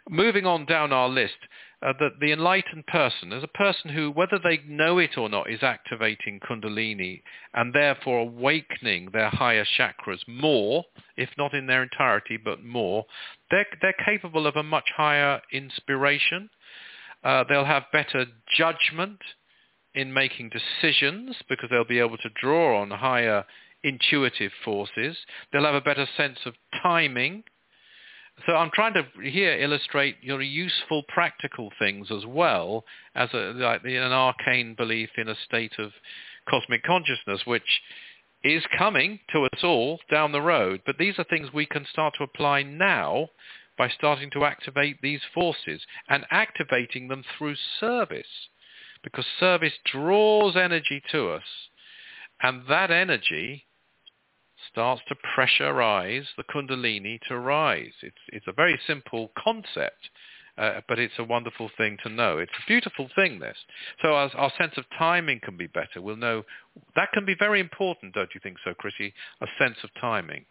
Moving 0.09 0.47
on 0.47 0.67
down 0.67 0.93
our 0.93 1.09
list, 1.09 1.37
uh, 1.85 1.93
the, 1.99 2.11
the 2.21 2.33
enlightened 2.33 2.87
person 2.87 3.33
is 3.33 3.43
a 3.43 3.49
person 3.49 3.91
who, 3.91 4.11
whether 4.11 4.39
they 4.43 4.61
know 4.67 4.99
it 4.99 5.19
or 5.19 5.29
not, 5.29 5.51
is 5.51 5.63
activating 5.63 6.41
kundalini 6.41 7.23
and 7.55 7.75
therefore 7.75 8.21
awakening 8.21 9.11
their 9.13 9.31
higher 9.31 9.67
chakras 9.79 10.21
more, 10.27 10.85
if 11.17 11.31
not 11.37 11.55
in 11.55 11.67
their 11.67 11.83
entirety, 11.83 12.39
but 12.43 12.63
more. 12.63 13.05
They're, 13.51 13.67
they're 13.83 14.05
capable 14.05 14.47
of 14.47 14.57
a 14.57 14.63
much 14.63 14.89
higher 14.97 15.41
inspiration. 15.53 16.49
Uh, 17.23 17.45
they'll 17.49 17.65
have 17.65 17.85
better 17.93 18.27
judgment 18.57 19.19
in 19.95 20.13
making 20.13 20.51
decisions 20.51 21.37
because 21.49 21.71
they'll 21.71 21.85
be 21.85 22.01
able 22.01 22.19
to 22.19 22.29
draw 22.41 22.81
on 22.81 22.91
higher 22.91 23.45
intuitive 23.83 24.53
forces. 24.65 25.17
They'll 25.53 25.65
have 25.65 25.75
a 25.75 25.81
better 25.81 26.07
sense 26.17 26.39
of 26.47 26.55
timing. 26.83 27.45
So 28.47 28.55
I'm 28.55 28.71
trying 28.75 28.95
to 28.95 29.05
here 29.23 29.57
illustrate 29.61 30.17
your 30.21 30.43
useful 30.43 31.05
practical 31.09 31.71
things 31.79 32.09
as 32.11 32.27
well 32.27 32.85
as 33.15 33.29
a, 33.33 33.53
like 33.55 33.85
an 33.85 34.13
arcane 34.13 34.75
belief 34.75 35.11
in 35.17 35.29
a 35.29 35.37
state 35.47 35.73
of 35.79 35.93
cosmic 36.49 36.83
consciousness, 36.83 37.43
which 37.45 37.81
is 38.43 38.65
coming 38.77 39.21
to 39.33 39.45
us 39.45 39.63
all 39.63 40.01
down 40.11 40.33
the 40.33 40.43
road. 40.43 40.83
But 40.85 40.99
these 40.99 41.19
are 41.19 41.25
things 41.25 41.53
we 41.53 41.67
can 41.67 41.87
start 41.91 42.15
to 42.19 42.25
apply 42.25 42.63
now 42.65 43.29
by 43.79 43.89
starting 43.89 44.31
to 44.33 44.45
activate 44.45 45.01
these 45.01 45.21
forces 45.33 45.81
and 46.09 46.25
activating 46.31 47.09
them 47.09 47.25
through 47.39 47.57
service 47.81 48.49
because 49.05 49.27
service 49.39 49.75
draws 49.93 50.57
energy 50.57 51.03
to 51.13 51.31
us 51.31 51.45
and 52.43 52.63
that 52.69 52.91
energy 52.91 53.65
starts 54.71 55.03
to 55.09 55.15
pressurize 55.37 56.25
the 56.37 56.45
kundalini 56.45 57.21
to 57.29 57.39
rise. 57.39 57.93
It's, 58.03 58.17
it's 58.29 58.47
a 58.49 58.53
very 58.53 58.79
simple 58.87 59.31
concept, 59.39 60.09
uh, 60.57 60.81
but 60.89 60.99
it's 60.99 61.15
a 61.19 61.25
wonderful 61.25 61.71
thing 61.77 61.99
to 62.03 62.09
know. 62.09 62.39
It's 62.39 62.53
a 62.53 62.67
beautiful 62.67 63.09
thing, 63.15 63.39
this. 63.39 63.57
So 64.03 64.15
our, 64.15 64.31
our 64.37 64.53
sense 64.59 64.73
of 64.77 64.85
timing 64.99 65.41
can 65.43 65.57
be 65.57 65.67
better. 65.67 66.01
We'll 66.01 66.17
know 66.17 66.45
that 66.97 67.13
can 67.13 67.25
be 67.25 67.37
very 67.39 67.61
important, 67.61 68.15
don't 68.15 68.35
you 68.35 68.41
think 68.43 68.57
so, 68.65 68.75
Chrissy? 68.75 69.13
A 69.43 69.47
sense 69.59 69.77
of 69.85 69.91
timing. 70.01 70.45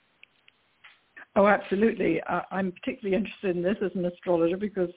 Oh, 1.35 1.47
absolutely. 1.47 2.21
I'm 2.51 2.71
particularly 2.71 3.17
interested 3.17 3.55
in 3.55 3.63
this 3.63 3.77
as 3.83 3.91
an 3.95 4.05
astrologer 4.05 4.57
because 4.57 4.91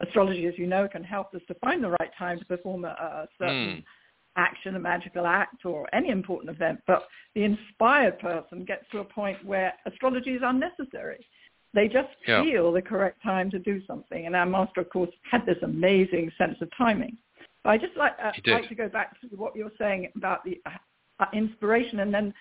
astrology, 0.00 0.46
as 0.46 0.54
you 0.56 0.66
know, 0.66 0.88
can 0.88 1.04
help 1.04 1.34
us 1.34 1.42
to 1.48 1.54
find 1.54 1.82
the 1.82 1.90
right 1.90 2.10
time 2.18 2.38
to 2.38 2.44
perform 2.44 2.84
a, 2.84 2.88
a 2.88 3.28
certain 3.38 3.78
mm. 3.78 3.84
action, 4.36 4.76
a 4.76 4.78
magical 4.78 5.26
act, 5.26 5.64
or 5.64 5.86
any 5.94 6.10
important 6.10 6.54
event. 6.54 6.80
But 6.86 7.06
the 7.34 7.44
inspired 7.44 8.18
person 8.18 8.64
gets 8.64 8.84
to 8.92 8.98
a 8.98 9.04
point 9.04 9.44
where 9.44 9.72
astrology 9.86 10.30
is 10.30 10.42
unnecessary. 10.44 11.26
They 11.74 11.88
just 11.88 12.08
yeah. 12.26 12.42
feel 12.42 12.72
the 12.72 12.82
correct 12.82 13.22
time 13.22 13.50
to 13.50 13.58
do 13.58 13.82
something. 13.86 14.26
And 14.26 14.34
our 14.34 14.46
master, 14.46 14.80
of 14.80 14.90
course, 14.90 15.10
had 15.30 15.44
this 15.44 15.58
amazing 15.62 16.30
sense 16.38 16.56
of 16.60 16.68
timing. 16.76 17.16
But 17.62 17.70
I 17.70 17.78
just 17.78 17.96
like, 17.96 18.12
uh, 18.22 18.32
like 18.46 18.68
to 18.68 18.74
go 18.74 18.88
back 18.88 19.20
to 19.20 19.26
what 19.36 19.56
you're 19.56 19.72
saying 19.78 20.10
about 20.16 20.44
the 20.44 20.60
uh, 20.64 20.70
uh, 21.20 21.26
inspiration 21.34 22.00
and 22.00 22.14
then 22.14 22.32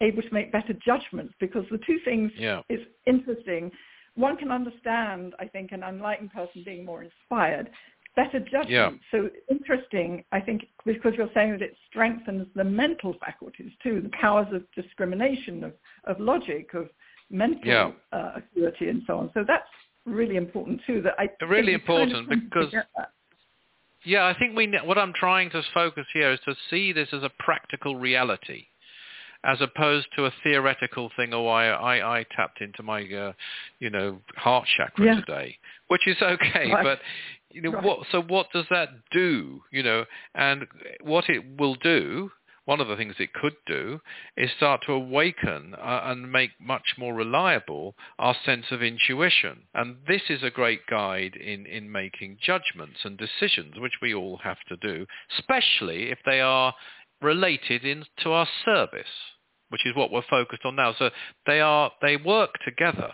able 0.00 0.22
to 0.22 0.32
make 0.32 0.52
better 0.52 0.74
judgments 0.84 1.32
because 1.38 1.64
the 1.70 1.78
two 1.86 1.98
things 2.04 2.32
yeah. 2.36 2.60
is 2.68 2.80
interesting 3.06 3.70
one 4.14 4.36
can 4.36 4.50
understand, 4.50 5.34
I 5.38 5.46
think, 5.46 5.72
an 5.72 5.82
enlightened 5.82 6.32
person 6.32 6.62
being 6.64 6.84
more 6.84 7.02
inspired. 7.02 7.70
Better 8.14 8.40
judgment. 8.40 8.68
Yeah. 8.68 8.90
So 9.10 9.30
interesting, 9.50 10.22
I 10.32 10.40
think, 10.40 10.66
because 10.84 11.14
you're 11.16 11.30
saying 11.32 11.52
that 11.52 11.62
it 11.62 11.74
strengthens 11.88 12.46
the 12.54 12.64
mental 12.64 13.14
faculties 13.24 13.72
too, 13.82 14.02
the 14.02 14.10
powers 14.10 14.48
of 14.52 14.64
discrimination, 14.74 15.64
of, 15.64 15.72
of 16.04 16.20
logic, 16.20 16.74
of 16.74 16.90
mental 17.30 17.60
yeah. 17.64 17.90
uh, 18.12 18.32
acuity 18.36 18.90
and 18.90 19.02
so 19.06 19.18
on. 19.18 19.30
So 19.32 19.44
that's 19.46 19.64
really 20.04 20.36
important 20.36 20.82
too. 20.86 21.00
That 21.00 21.14
I 21.18 21.30
really 21.46 21.72
important 21.72 22.28
kind 22.28 22.42
of 22.42 22.50
because 22.50 22.74
yeah, 24.04 24.26
I 24.26 24.38
think 24.38 24.56
we 24.56 24.66
what 24.84 24.98
I'm 24.98 25.12
trying 25.14 25.50
to 25.50 25.62
focus 25.72 26.04
here 26.12 26.32
is 26.32 26.40
to 26.44 26.54
see 26.70 26.92
this 26.92 27.08
as 27.12 27.22
a 27.22 27.30
practical 27.38 27.96
reality 27.96 28.66
as 29.44 29.60
opposed 29.60 30.06
to 30.16 30.26
a 30.26 30.32
theoretical 30.42 31.10
thing. 31.16 31.34
Oh, 31.34 31.46
I 31.46 31.66
I, 31.66 32.18
I 32.18 32.26
tapped 32.36 32.60
into 32.60 32.82
my 32.82 33.02
uh, 33.02 33.32
you 33.78 33.90
know 33.90 34.20
heart 34.36 34.66
chakra 34.76 35.04
yeah. 35.04 35.20
today, 35.20 35.58
which 35.88 36.06
is 36.06 36.16
okay, 36.22 36.72
right. 36.72 36.84
but 36.84 36.98
you 37.50 37.62
know 37.62 37.72
right. 37.72 37.84
what? 37.84 38.06
So 38.10 38.22
what 38.22 38.46
does 38.52 38.66
that 38.70 38.90
do? 39.10 39.62
You 39.70 39.82
know, 39.82 40.04
and 40.34 40.66
what 41.02 41.28
it 41.28 41.42
will 41.58 41.74
do. 41.76 42.30
One 42.64 42.80
of 42.80 42.86
the 42.86 42.94
things 42.94 43.16
it 43.18 43.34
could 43.34 43.56
do 43.66 44.00
is 44.36 44.48
start 44.56 44.82
to 44.86 44.92
awaken 44.92 45.74
uh, 45.74 46.02
and 46.04 46.30
make 46.30 46.52
much 46.60 46.94
more 46.96 47.12
reliable 47.12 47.96
our 48.20 48.36
sense 48.46 48.66
of 48.70 48.84
intuition. 48.84 49.62
And 49.74 49.96
this 50.06 50.22
is 50.28 50.44
a 50.44 50.50
great 50.50 50.86
guide 50.88 51.34
in, 51.34 51.66
in 51.66 51.90
making 51.90 52.38
judgments 52.40 53.00
and 53.02 53.18
decisions, 53.18 53.80
which 53.80 53.98
we 54.00 54.14
all 54.14 54.38
have 54.44 54.58
to 54.68 54.76
do, 54.76 55.06
especially 55.36 56.12
if 56.12 56.20
they 56.24 56.40
are 56.40 56.72
related 57.20 57.84
in, 57.84 58.04
to 58.22 58.30
our 58.30 58.46
service 58.64 59.31
which 59.72 59.86
is 59.86 59.96
what 59.96 60.12
we're 60.12 60.22
focused 60.28 60.64
on 60.64 60.76
now. 60.76 60.94
So 60.98 61.10
they 61.46 61.60
are 61.60 61.90
they 62.00 62.16
work 62.16 62.54
together. 62.64 63.12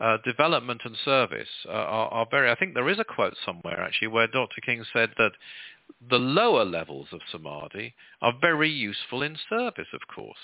Uh, 0.00 0.16
development 0.24 0.80
and 0.84 0.96
service 1.04 1.46
uh, 1.68 1.70
are, 1.70 2.08
are, 2.08 2.26
very. 2.28 2.50
I 2.50 2.56
think 2.56 2.74
there 2.74 2.88
is 2.88 2.98
a 2.98 3.04
quote 3.04 3.36
somewhere 3.46 3.80
actually 3.80 4.08
where 4.08 4.26
Dr. 4.26 4.60
King 4.60 4.84
said 4.92 5.10
that 5.16 5.30
the 6.10 6.18
lower 6.18 6.64
levels 6.64 7.06
of 7.12 7.20
samadhi 7.30 7.94
are 8.20 8.32
very 8.40 8.68
useful 8.68 9.22
in 9.22 9.36
service, 9.48 9.86
of 9.94 10.00
course. 10.12 10.36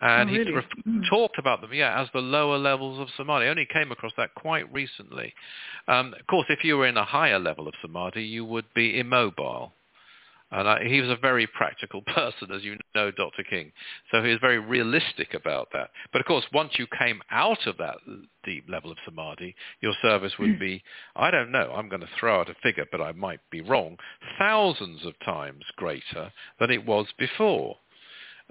And 0.00 0.30
oh, 0.30 0.32
really? 0.32 0.46
he 0.46 0.52
ref- 0.52 0.64
mm. 0.86 1.08
talked 1.08 1.38
about 1.38 1.60
them, 1.60 1.72
yeah, 1.72 2.00
as 2.00 2.08
the 2.12 2.20
lower 2.20 2.58
levels 2.58 3.00
of 3.00 3.08
samadhi. 3.16 3.46
I 3.46 3.48
only 3.48 3.66
came 3.72 3.90
across 3.90 4.12
that 4.16 4.34
quite 4.34 4.72
recently. 4.72 5.34
Um, 5.88 6.14
of 6.18 6.26
course, 6.26 6.46
if 6.48 6.64
you 6.64 6.76
were 6.76 6.86
in 6.86 6.96
a 6.96 7.04
higher 7.04 7.38
level 7.38 7.66
of 7.66 7.74
samadhi, 7.82 8.22
you 8.22 8.44
would 8.44 8.66
be 8.74 8.98
immobile. 8.98 9.72
And 10.50 10.66
I, 10.66 10.84
he 10.84 11.00
was 11.00 11.10
a 11.10 11.16
very 11.16 11.46
practical 11.46 12.02
person, 12.06 12.50
as 12.54 12.62
you 12.62 12.76
know, 12.94 13.10
Dr. 13.10 13.42
King. 13.48 13.72
So 14.10 14.22
he 14.22 14.30
was 14.30 14.38
very 14.40 14.58
realistic 14.58 15.34
about 15.34 15.68
that. 15.72 15.90
But 16.12 16.20
of 16.20 16.26
course, 16.26 16.44
once 16.52 16.72
you 16.78 16.86
came 16.98 17.20
out 17.30 17.66
of 17.66 17.76
that 17.78 17.96
deep 18.44 18.64
level 18.68 18.90
of 18.90 18.98
samadhi, 19.04 19.54
your 19.80 19.94
service 20.00 20.32
would 20.38 20.58
be, 20.60 20.82
I 21.16 21.30
don't 21.30 21.52
know, 21.52 21.72
I'm 21.76 21.88
going 21.88 22.00
to 22.00 22.08
throw 22.18 22.40
out 22.40 22.50
a 22.50 22.54
figure, 22.62 22.86
but 22.90 23.00
I 23.00 23.12
might 23.12 23.40
be 23.50 23.60
wrong, 23.60 23.98
thousands 24.38 25.04
of 25.04 25.14
times 25.24 25.64
greater 25.76 26.32
than 26.58 26.70
it 26.70 26.86
was 26.86 27.06
before. 27.18 27.76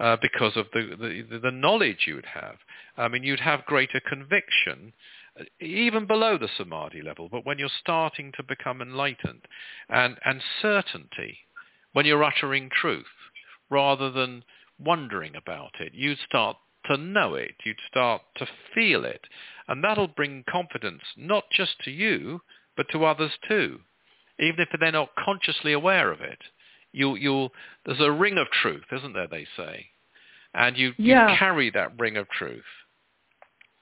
Uh, 0.00 0.16
because 0.22 0.52
of 0.54 0.66
the, 0.72 1.24
the, 1.28 1.38
the 1.38 1.50
knowledge 1.50 2.04
you 2.06 2.14
would 2.14 2.24
have. 2.24 2.54
I 2.96 3.08
mean, 3.08 3.24
you'd 3.24 3.40
have 3.40 3.64
greater 3.64 3.98
conviction 3.98 4.92
uh, 5.40 5.42
even 5.58 6.06
below 6.06 6.38
the 6.38 6.48
samadhi 6.56 7.02
level, 7.02 7.28
but 7.28 7.44
when 7.44 7.58
you're 7.58 7.68
starting 7.80 8.30
to 8.36 8.44
become 8.44 8.80
enlightened, 8.80 9.48
and, 9.88 10.16
and 10.24 10.40
certainty, 10.62 11.38
when 11.92 12.06
you're 12.06 12.24
uttering 12.24 12.70
truth 12.70 13.06
rather 13.70 14.10
than 14.10 14.44
wondering 14.78 15.34
about 15.36 15.72
it. 15.80 15.92
You'd 15.94 16.18
start 16.26 16.56
to 16.86 16.96
know 16.96 17.34
it. 17.34 17.54
You'd 17.64 17.76
start 17.90 18.22
to 18.36 18.46
feel 18.74 19.04
it. 19.04 19.22
And 19.66 19.82
that'll 19.84 20.08
bring 20.08 20.44
confidence 20.48 21.02
not 21.16 21.44
just 21.50 21.80
to 21.84 21.90
you, 21.90 22.40
but 22.76 22.86
to 22.92 23.04
others 23.04 23.32
too, 23.46 23.80
even 24.38 24.60
if 24.60 24.68
they're 24.78 24.92
not 24.92 25.10
consciously 25.22 25.72
aware 25.72 26.10
of 26.10 26.20
it. 26.20 26.38
You, 26.92 27.16
you'll, 27.16 27.52
there's 27.84 28.00
a 28.00 28.10
ring 28.10 28.38
of 28.38 28.46
truth, 28.62 28.84
isn't 28.92 29.12
there, 29.12 29.28
they 29.28 29.46
say. 29.56 29.86
And 30.54 30.76
you, 30.76 30.92
yeah. 30.96 31.30
you 31.30 31.36
carry 31.36 31.70
that 31.72 31.98
ring 31.98 32.16
of 32.16 32.28
truth. 32.30 32.62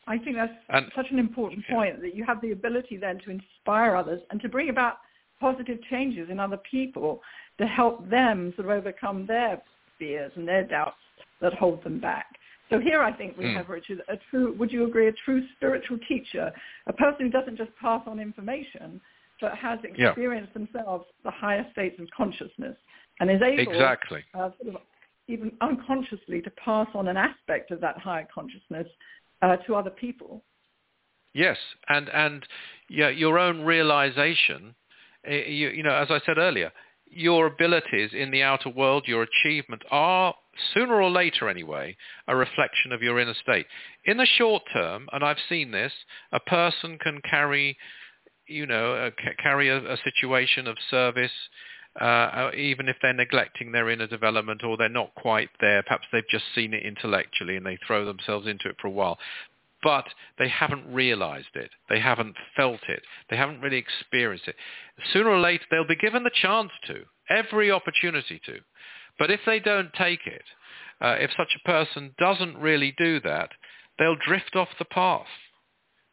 I 0.08 0.18
think 0.18 0.36
that's 0.36 0.52
and, 0.68 0.86
such 0.94 1.06
an 1.10 1.18
important 1.18 1.64
point, 1.70 1.96
yeah. 1.96 2.02
that 2.02 2.16
you 2.16 2.24
have 2.24 2.40
the 2.40 2.52
ability 2.52 2.96
then 2.96 3.20
to 3.24 3.30
inspire 3.30 3.94
others 3.94 4.20
and 4.30 4.40
to 4.40 4.48
bring 4.48 4.68
about 4.70 4.94
positive 5.40 5.78
changes 5.90 6.30
in 6.30 6.40
other 6.40 6.58
people 6.70 7.20
to 7.58 7.66
help 7.66 8.08
them 8.10 8.52
sort 8.56 8.68
of 8.68 8.72
overcome 8.72 9.26
their 9.26 9.60
fears 9.98 10.32
and 10.36 10.46
their 10.46 10.64
doubts 10.64 10.96
that 11.40 11.54
hold 11.54 11.82
them 11.84 12.00
back. 12.00 12.26
So 12.70 12.80
here 12.80 13.02
I 13.02 13.12
think 13.12 13.36
we 13.36 13.44
mm. 13.44 13.56
have, 13.56 13.68
Richard, 13.68 14.02
a 14.08 14.16
true, 14.30 14.54
would 14.58 14.72
you 14.72 14.86
agree, 14.86 15.08
a 15.08 15.12
true 15.24 15.42
spiritual 15.56 15.98
teacher, 16.08 16.52
a 16.86 16.92
person 16.92 17.26
who 17.26 17.30
doesn't 17.30 17.56
just 17.56 17.70
pass 17.80 18.02
on 18.06 18.18
information, 18.18 19.00
but 19.40 19.56
has 19.56 19.78
experienced 19.84 20.52
yeah. 20.54 20.64
themselves 20.64 21.04
the 21.24 21.30
higher 21.30 21.66
states 21.72 22.00
of 22.00 22.08
consciousness 22.16 22.76
and 23.20 23.30
is 23.30 23.40
able, 23.42 23.72
exactly. 23.72 24.24
Uh, 24.34 24.50
sort 24.60 24.74
of 24.74 24.80
even 25.28 25.52
unconsciously, 25.60 26.40
to 26.40 26.50
pass 26.50 26.86
on 26.94 27.08
an 27.08 27.16
aspect 27.16 27.70
of 27.70 27.80
that 27.80 27.98
higher 27.98 28.26
consciousness 28.32 28.86
uh, 29.42 29.56
to 29.56 29.74
other 29.74 29.90
people. 29.90 30.42
Yes, 31.34 31.56
and 31.88 32.08
and 32.10 32.46
yeah, 32.88 33.08
your 33.08 33.38
own 33.38 33.62
realization. 33.62 34.74
Eh, 35.24 35.44
you, 35.48 35.68
you 35.70 35.82
know, 35.82 35.94
as 35.94 36.08
I 36.10 36.20
said 36.24 36.38
earlier, 36.38 36.72
your 37.10 37.46
abilities 37.46 38.10
in 38.12 38.30
the 38.30 38.42
outer 38.42 38.68
world, 38.68 39.04
your 39.06 39.22
achievement 39.22 39.82
are, 39.90 40.34
sooner 40.74 41.00
or 41.00 41.10
later 41.10 41.48
anyway, 41.48 41.96
a 42.28 42.36
reflection 42.36 42.92
of 42.92 43.02
your 43.02 43.18
inner 43.18 43.34
state. 43.34 43.66
In 44.04 44.16
the 44.16 44.26
short 44.26 44.62
term, 44.72 45.08
and 45.12 45.24
I've 45.24 45.36
seen 45.48 45.70
this, 45.70 45.92
a 46.32 46.40
person 46.40 46.98
can 46.98 47.20
carry, 47.28 47.76
you 48.46 48.66
know, 48.66 49.10
carry 49.42 49.68
a, 49.68 49.78
a 49.78 49.96
situation 50.04 50.66
of 50.66 50.76
service 50.90 51.32
uh, 52.00 52.50
even 52.54 52.88
if 52.88 52.96
they're 53.00 53.12
neglecting 53.12 53.72
their 53.72 53.88
inner 53.88 54.06
development 54.06 54.62
or 54.62 54.76
they're 54.76 54.88
not 54.88 55.14
quite 55.14 55.48
there. 55.60 55.82
Perhaps 55.82 56.06
they've 56.12 56.28
just 56.28 56.44
seen 56.54 56.74
it 56.74 56.82
intellectually 56.84 57.56
and 57.56 57.64
they 57.64 57.78
throw 57.86 58.04
themselves 58.04 58.46
into 58.46 58.68
it 58.68 58.76
for 58.80 58.88
a 58.88 58.90
while. 58.90 59.18
But 59.86 60.06
they 60.36 60.48
haven't 60.48 60.92
realized 60.92 61.54
it. 61.54 61.70
They 61.88 62.00
haven't 62.00 62.34
felt 62.56 62.80
it. 62.88 63.02
They 63.30 63.36
haven't 63.36 63.60
really 63.60 63.76
experienced 63.76 64.48
it. 64.48 64.56
Sooner 65.12 65.30
or 65.30 65.38
later, 65.38 65.62
they'll 65.70 65.86
be 65.86 65.94
given 65.94 66.24
the 66.24 66.30
chance 66.42 66.72
to, 66.88 67.04
every 67.30 67.70
opportunity 67.70 68.40
to. 68.46 68.58
But 69.16 69.30
if 69.30 69.38
they 69.46 69.60
don't 69.60 69.92
take 69.92 70.26
it, 70.26 70.42
uh, 71.00 71.14
if 71.20 71.30
such 71.36 71.54
a 71.54 71.68
person 71.68 72.16
doesn't 72.18 72.58
really 72.58 72.96
do 72.98 73.20
that, 73.20 73.50
they'll 73.96 74.16
drift 74.16 74.56
off 74.56 74.70
the 74.76 74.84
path 74.86 75.28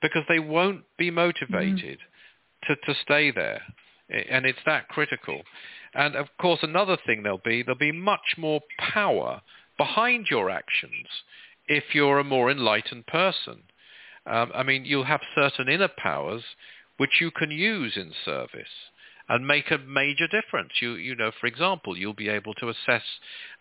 because 0.04 0.24
they 0.30 0.38
won't 0.38 0.84
be 1.00 1.10
motivated 1.10 1.98
mm. 1.98 2.68
to, 2.68 2.76
to 2.76 3.00
stay 3.02 3.32
there. 3.32 3.64
And 4.30 4.46
it's 4.46 4.60
that 4.68 4.88
critical. 4.88 5.42
And 5.96 6.16
of 6.16 6.28
course, 6.40 6.60
another 6.62 6.98
thing 7.08 7.24
there'll 7.24 7.42
be, 7.44 7.64
there'll 7.64 7.80
be 7.80 7.92
much 7.92 8.36
more 8.38 8.62
power 8.78 9.42
behind 9.80 10.28
your 10.30 10.52
actions 10.52 11.08
if 11.68 11.84
you're 11.94 12.20
a 12.20 12.24
more 12.24 12.52
enlightened 12.52 13.08
person. 13.08 13.64
Um, 14.26 14.52
I 14.54 14.64
mean, 14.64 14.86
you'll 14.86 15.04
have 15.04 15.22
certain 15.36 15.68
inner 15.70 15.90
powers 15.98 16.44
which 16.98 17.20
you 17.20 17.32
can 17.32 17.52
use 17.52 17.98
in 17.98 18.14
service 18.24 18.68
and 19.30 19.48
make 19.48 19.72
a 19.72 19.78
major 19.78 20.28
difference. 20.28 20.72
You, 20.82 20.94
you 20.94 21.16
know, 21.16 21.32
for 21.40 21.48
example, 21.48 21.98
you'll 21.98 22.14
be 22.14 22.30
able 22.30 22.54
to 22.56 22.70
assess 22.70 23.04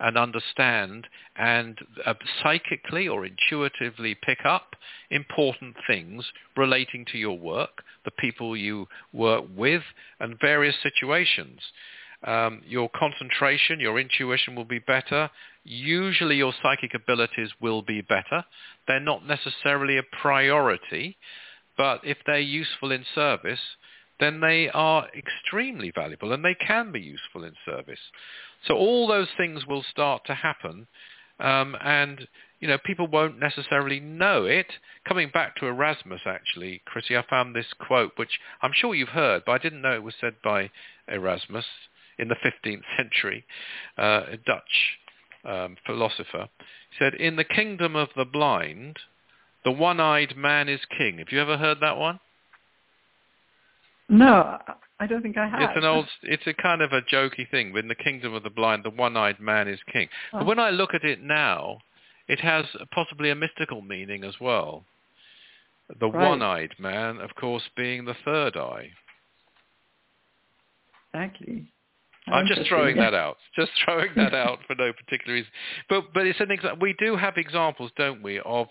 and 0.00 0.16
understand 0.16 1.07
and 1.36 1.78
uh, 2.05 2.14
psychically 2.42 3.09
or 3.09 3.24
intuitively 3.24 4.16
pick 4.22 4.44
up 4.44 4.74
important 5.11 5.76
things 5.86 6.24
relating 6.57 7.05
to 7.12 7.18
your 7.18 7.38
work, 7.38 7.82
the 8.05 8.11
people 8.11 8.57
you 8.57 8.86
work 9.12 9.44
with, 9.57 9.82
and 10.20 10.38
various 10.40 10.76
situations. 10.82 11.61
Um, 12.25 12.62
your 12.66 12.89
concentration, 12.95 13.81
your 13.81 13.99
intuition 13.99 14.55
will 14.55 14.64
be 14.64 14.79
better. 14.79 15.31
Usually 15.64 16.37
your 16.37 16.53
psychic 16.62 16.95
abilities 16.95 17.51
will 17.61 17.83
be 17.83 18.01
better. 18.01 18.45
They're 18.87 19.01
not 19.01 19.27
necessarily 19.27 19.99
a 19.99 20.03
priority, 20.20 21.16
but 21.77 22.01
if 22.05 22.18
they're 22.27 22.39
useful 22.39 22.93
in 22.93 23.05
service, 23.14 23.61
then 24.20 24.41
they 24.41 24.68
are 24.70 25.09
extremely 25.16 25.91
valuable 25.93 26.33
and 26.33 26.45
they 26.45 26.55
can 26.55 26.93
be 26.93 27.01
useful 27.01 27.45
in 27.45 27.55
service. 27.64 27.99
So 28.66 28.77
all 28.77 29.09
those 29.09 29.29
things 29.37 29.66
will 29.66 29.85
start 29.91 30.23
to 30.27 30.35
happen 30.35 30.87
um, 31.41 31.77
and 31.83 32.29
you 32.61 32.68
know 32.68 32.79
people 32.79 33.09
won't 33.09 33.41
necessarily 33.41 33.99
know 34.01 34.45
it. 34.45 34.66
Coming 35.07 35.31
back 35.33 35.57
to 35.57 35.66
Erasmus 35.66 36.20
actually, 36.25 36.83
Chrissy, 36.87 37.16
I 37.16 37.25
found 37.29 37.55
this 37.55 37.66
quote 37.81 38.12
which 38.16 38.39
I'm 38.62 38.73
sure 38.75 38.95
you've 38.95 39.09
heard, 39.09 39.43
but 39.45 39.53
I 39.53 39.59
didn't 39.59 39.83
know 39.83 39.95
it 39.95 40.03
was 40.03 40.14
said 40.20 40.35
by 40.45 40.70
Erasmus 41.09 41.64
in 42.19 42.29
the 42.29 42.37
15th 42.37 42.83
century, 42.97 43.45
uh, 43.99 44.23
a 44.33 44.37
Dutch 44.37 44.99
um, 45.45 45.77
philosopher. 45.87 46.49
He 46.91 46.97
said, 46.99 47.15
in 47.15 47.37
the 47.37 47.45
kingdom 47.45 47.97
of 47.97 48.09
the 48.17 48.25
blind, 48.25 48.99
the 49.65 49.71
one-eyed 49.71 50.37
man 50.37 50.69
is 50.69 50.81
king. 50.97 51.19
Have 51.19 51.29
you 51.31 51.41
ever 51.41 51.57
heard 51.57 51.79
that 51.81 51.97
one? 51.97 52.21
No, 54.09 54.59
I 55.01 55.07
don't 55.07 55.23
think 55.23 55.39
I 55.39 55.49
have. 55.49 55.63
It's 55.63 55.77
an 55.77 55.85
old, 55.85 56.07
it's 56.23 56.47
a 56.47 56.55
kind 56.55 56.83
of 56.83 56.93
a 56.93 57.03
jokey 57.03 57.49
thing. 57.51 57.75
In 57.77 57.89
the 57.89 57.95
kingdom 57.95 58.35
of 58.35 58.43
the 58.43 58.51
blind, 58.51 58.85
the 58.85 58.91
one-eyed 58.91 59.41
man 59.41 59.69
is 59.69 59.81
king. 59.93 60.09
Oh. 60.33 60.41
But 60.41 60.47
when 60.47 60.59
I 60.59 60.71
look 60.71 60.95
at 60.95 61.05
it 61.05 61.23
now, 61.23 61.79
it 62.29 62.41
has 62.41 62.67
possibly 62.93 63.31
a 63.31 63.35
mystical 63.35 63.83
meaning 63.83 64.25
as 64.25 64.35
well. 64.41 64.85
The 66.01 66.11
right. 66.11 66.29
one-eyed 66.29 66.75
man, 66.79 67.19
of 67.19 67.35
course, 67.35 67.63
being 67.77 68.05
the 68.05 68.17
third 68.25 68.57
eye. 68.57 68.91
Exactly. 71.15 71.67
I'm 72.29 72.47
just 72.47 72.68
throwing 72.68 72.97
that 72.97 73.14
out. 73.14 73.37
Just 73.57 73.73
throwing 73.85 74.11
that 74.16 74.33
out 74.33 74.61
for 74.66 74.75
no 74.77 74.93
particular 74.93 75.35
reason. 75.35 75.51
But 75.89 76.14
but 76.14 76.27
it's 76.27 76.41
an 76.41 76.49
exa- 76.49 76.81
we 76.81 76.95
do 76.99 77.16
have 77.16 77.37
examples, 77.37 77.91
don't 77.97 78.23
we, 78.23 78.41
of 78.41 78.68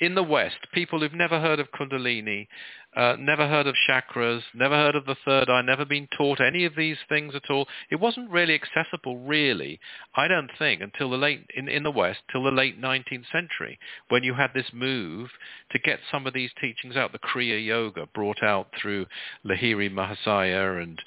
in 0.00 0.14
the 0.14 0.22
West, 0.22 0.56
people 0.72 1.00
who've 1.00 1.12
never 1.14 1.40
heard 1.40 1.60
of 1.60 1.70
Kundalini, 1.70 2.48
uh, 2.96 3.16
never 3.18 3.48
heard 3.48 3.66
of 3.66 3.74
chakras, 3.88 4.42
never 4.54 4.76
heard 4.76 4.94
of 4.94 5.04
the 5.06 5.16
third 5.24 5.48
eye, 5.50 5.62
never 5.62 5.84
been 5.84 6.08
taught 6.16 6.40
any 6.40 6.64
of 6.64 6.76
these 6.76 6.96
things 7.08 7.34
at 7.34 7.50
all. 7.50 7.66
It 7.90 8.00
wasn't 8.00 8.30
really 8.30 8.54
accessible, 8.54 9.18
really, 9.18 9.80
I 10.14 10.28
don't 10.28 10.50
think, 10.58 10.80
until 10.80 11.10
the 11.10 11.16
late 11.16 11.44
in, 11.56 11.68
in 11.68 11.82
the 11.82 11.90
West, 11.90 12.20
till 12.30 12.44
the 12.44 12.50
late 12.50 12.80
19th 12.80 13.30
century, 13.32 13.78
when 14.08 14.22
you 14.22 14.34
had 14.34 14.50
this 14.54 14.68
move 14.72 15.30
to 15.72 15.78
get 15.80 15.98
some 16.10 16.26
of 16.26 16.34
these 16.34 16.50
teachings 16.60 16.96
out. 16.96 17.12
The 17.12 17.18
Kriya 17.18 17.64
Yoga 17.64 18.06
brought 18.14 18.42
out 18.42 18.68
through 18.80 19.06
Lahiri 19.44 19.90
Mahasaya 19.90 20.82
and 20.82 21.00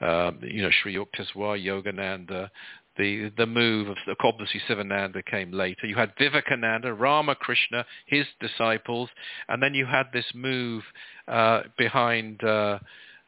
um, 0.00 0.40
you 0.42 0.62
know 0.62 0.70
Sri 0.82 0.94
Yukteswar 0.96 1.62
Yogananda, 1.62 2.50
the, 2.98 3.32
the 3.36 3.46
move 3.46 3.88
of 3.88 3.96
obviously 4.22 4.60
Sivananda 4.68 5.24
came 5.24 5.52
later. 5.52 5.86
You 5.86 5.96
had 5.96 6.12
Vivekananda, 6.18 6.92
Ramakrishna, 6.92 7.86
his 8.06 8.26
disciples, 8.40 9.08
and 9.48 9.62
then 9.62 9.74
you 9.74 9.86
had 9.86 10.06
this 10.12 10.26
move 10.34 10.82
uh, 11.28 11.62
behind 11.78 12.42
uh, 12.42 12.78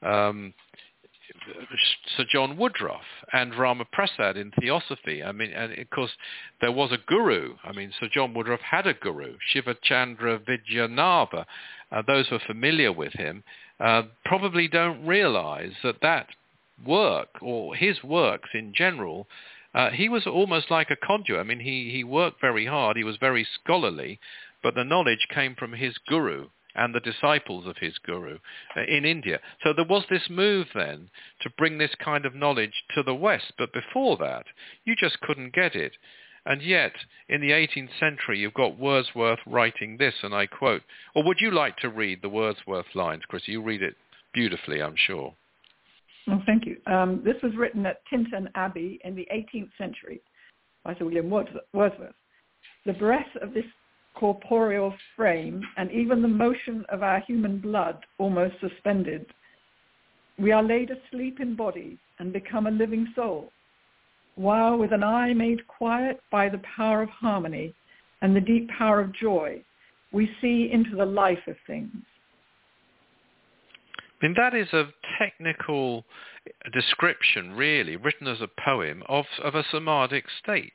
um, 0.02 0.52
Sir 2.16 2.24
John 2.30 2.56
Woodroffe 2.56 3.00
and 3.32 3.54
Rama 3.54 3.84
Prasad 3.92 4.36
in 4.36 4.50
Theosophy. 4.60 5.22
I 5.22 5.32
mean, 5.32 5.52
and 5.52 5.78
of 5.78 5.90
course, 5.90 6.10
there 6.60 6.72
was 6.72 6.92
a 6.92 6.98
guru. 7.06 7.54
I 7.64 7.72
mean, 7.72 7.92
Sir 7.98 8.08
John 8.12 8.34
Woodroffe 8.34 8.60
had 8.60 8.86
a 8.86 8.94
guru, 8.94 9.36
Shiva 9.48 9.76
Chandra 9.82 10.40
Vidyanatha. 10.40 11.44
Uh, 11.92 12.02
those 12.06 12.28
who 12.28 12.36
are 12.36 12.46
familiar 12.46 12.92
with 12.92 13.12
him 13.12 13.42
uh, 13.78 14.02
probably 14.24 14.68
don't 14.68 15.06
realize 15.06 15.72
that 15.82 16.00
that 16.02 16.28
work, 16.86 17.28
or 17.40 17.74
his 17.74 18.02
works 18.02 18.50
in 18.54 18.72
general, 18.74 19.26
uh, 19.74 19.90
he 19.90 20.08
was 20.08 20.26
almost 20.26 20.70
like 20.70 20.90
a 20.90 20.96
conduit. 20.96 21.40
I 21.40 21.44
mean, 21.44 21.60
he, 21.60 21.90
he 21.90 22.04
worked 22.04 22.40
very 22.40 22.66
hard. 22.66 22.96
He 22.96 23.04
was 23.04 23.16
very 23.18 23.46
scholarly, 23.62 24.18
but 24.62 24.74
the 24.74 24.84
knowledge 24.84 25.26
came 25.32 25.54
from 25.54 25.72
his 25.72 25.96
guru 26.06 26.48
and 26.74 26.94
the 26.94 27.00
disciples 27.00 27.66
of 27.66 27.76
his 27.78 27.98
guru 27.98 28.38
uh, 28.76 28.82
in 28.82 29.04
India. 29.04 29.40
So 29.62 29.72
there 29.72 29.84
was 29.84 30.04
this 30.08 30.28
move 30.30 30.68
then 30.74 31.10
to 31.42 31.50
bring 31.50 31.78
this 31.78 31.94
kind 32.02 32.24
of 32.24 32.34
knowledge 32.34 32.84
to 32.94 33.02
the 33.02 33.14
West. 33.14 33.52
But 33.58 33.72
before 33.72 34.16
that, 34.18 34.46
you 34.84 34.94
just 34.96 35.20
couldn't 35.20 35.54
get 35.54 35.74
it. 35.74 35.92
And 36.46 36.62
yet, 36.62 36.92
in 37.28 37.40
the 37.40 37.50
18th 37.50 37.90
century, 37.98 38.38
you've 38.38 38.54
got 38.54 38.78
Wordsworth 38.78 39.40
writing 39.46 39.98
this, 39.98 40.14
and 40.22 40.34
I 40.34 40.46
quote, 40.46 40.82
or 41.14 41.22
would 41.24 41.36
you 41.40 41.50
like 41.50 41.76
to 41.78 41.90
read 41.90 42.22
the 42.22 42.30
Wordsworth 42.30 42.94
lines, 42.94 43.24
Chris? 43.28 43.46
You 43.46 43.62
read 43.62 43.82
it 43.82 43.94
beautifully, 44.32 44.82
I'm 44.82 44.96
sure. 44.96 45.34
Well, 46.26 46.42
thank 46.46 46.64
you. 46.64 46.69
Um, 46.90 47.22
this 47.24 47.36
was 47.42 47.56
written 47.56 47.86
at 47.86 48.02
Tintern 48.12 48.48
Abbey 48.56 49.00
in 49.04 49.14
the 49.14 49.26
18th 49.32 49.70
century 49.78 50.20
by 50.84 50.94
Sir 50.96 51.04
William 51.04 51.30
Wordsworth. 51.30 52.14
The 52.84 52.92
breath 52.94 53.28
of 53.40 53.54
this 53.54 53.64
corporeal 54.16 54.92
frame 55.16 55.62
and 55.76 55.90
even 55.92 56.20
the 56.20 56.28
motion 56.28 56.84
of 56.88 57.04
our 57.04 57.20
human 57.20 57.58
blood 57.58 58.04
almost 58.18 58.54
suspended. 58.60 59.24
We 60.36 60.50
are 60.50 60.64
laid 60.64 60.90
asleep 60.90 61.38
in 61.40 61.54
body 61.54 61.96
and 62.18 62.32
become 62.32 62.66
a 62.66 62.72
living 62.72 63.06
soul, 63.14 63.52
while 64.34 64.76
with 64.76 64.92
an 64.92 65.04
eye 65.04 65.32
made 65.32 65.66
quiet 65.68 66.20
by 66.32 66.48
the 66.48 66.62
power 66.76 67.02
of 67.02 67.10
harmony 67.10 67.72
and 68.20 68.34
the 68.34 68.40
deep 68.40 68.68
power 68.76 69.00
of 69.00 69.14
joy, 69.14 69.62
we 70.12 70.28
see 70.40 70.70
into 70.72 70.96
the 70.96 71.06
life 71.06 71.46
of 71.46 71.56
things. 71.66 71.94
I 74.20 74.26
mean, 74.26 74.34
that 74.36 74.54
is 74.54 74.72
a 74.72 74.88
technical 75.18 76.04
description, 76.72 77.52
really, 77.52 77.96
written 77.96 78.26
as 78.26 78.40
a 78.40 78.48
poem 78.62 79.02
of, 79.08 79.24
of 79.42 79.54
a 79.54 79.64
samadhic 79.70 80.24
state. 80.42 80.74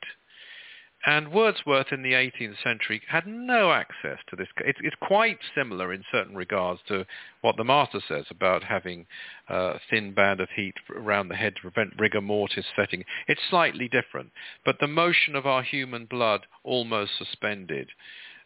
And 1.04 1.30
Wordsworth 1.30 1.92
in 1.92 2.02
the 2.02 2.14
18th 2.14 2.60
century 2.64 3.00
had 3.06 3.28
no 3.28 3.70
access 3.70 4.18
to 4.28 4.34
this. 4.34 4.48
It's, 4.64 4.78
it's 4.82 4.96
quite 5.00 5.38
similar 5.54 5.92
in 5.92 6.02
certain 6.10 6.34
regards 6.34 6.80
to 6.88 7.06
what 7.42 7.56
the 7.56 7.62
Master 7.62 8.00
says 8.08 8.24
about 8.30 8.64
having 8.64 9.06
a 9.48 9.78
thin 9.88 10.14
band 10.14 10.40
of 10.40 10.48
heat 10.56 10.74
around 10.96 11.28
the 11.28 11.36
head 11.36 11.54
to 11.56 11.62
prevent 11.62 11.94
rigor 11.96 12.20
mortis 12.20 12.66
setting. 12.74 13.04
It's 13.28 13.40
slightly 13.48 13.88
different, 13.88 14.32
but 14.64 14.80
the 14.80 14.88
motion 14.88 15.36
of 15.36 15.46
our 15.46 15.62
human 15.62 16.06
blood 16.06 16.46
almost 16.64 17.12
suspended. 17.18 17.88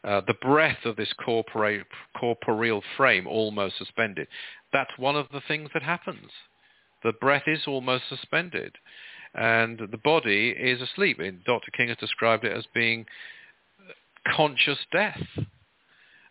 Uh, 0.03 0.20
the 0.26 0.34
breath 0.34 0.84
of 0.84 0.96
this 0.96 1.12
corporeal, 1.24 1.84
corporeal 2.18 2.82
frame 2.96 3.26
almost 3.26 3.76
suspended. 3.78 4.26
That's 4.72 4.96
one 4.96 5.16
of 5.16 5.26
the 5.32 5.42
things 5.46 5.70
that 5.74 5.82
happens. 5.82 6.30
The 7.02 7.12
breath 7.12 7.44
is 7.46 7.62
almost 7.66 8.04
suspended 8.08 8.76
and 9.34 9.78
the 9.90 9.98
body 9.98 10.50
is 10.50 10.80
asleep. 10.80 11.18
And 11.18 11.44
Dr. 11.44 11.70
King 11.70 11.88
has 11.88 11.96
described 11.98 12.44
it 12.44 12.56
as 12.56 12.66
being 12.74 13.06
conscious 14.26 14.78
death. 14.92 15.22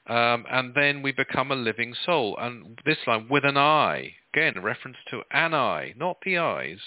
Um, 0.07 0.45
and 0.49 0.73
then 0.73 1.01
we 1.01 1.11
become 1.11 1.51
a 1.51 1.55
living 1.55 1.93
soul. 2.05 2.35
And 2.39 2.79
this 2.85 2.97
line, 3.05 3.27
with 3.29 3.45
an 3.45 3.57
eye, 3.57 4.15
again, 4.33 4.61
reference 4.61 4.97
to 5.11 5.21
an 5.31 5.53
eye, 5.53 5.93
not 5.97 6.17
the 6.25 6.37
eyes, 6.37 6.79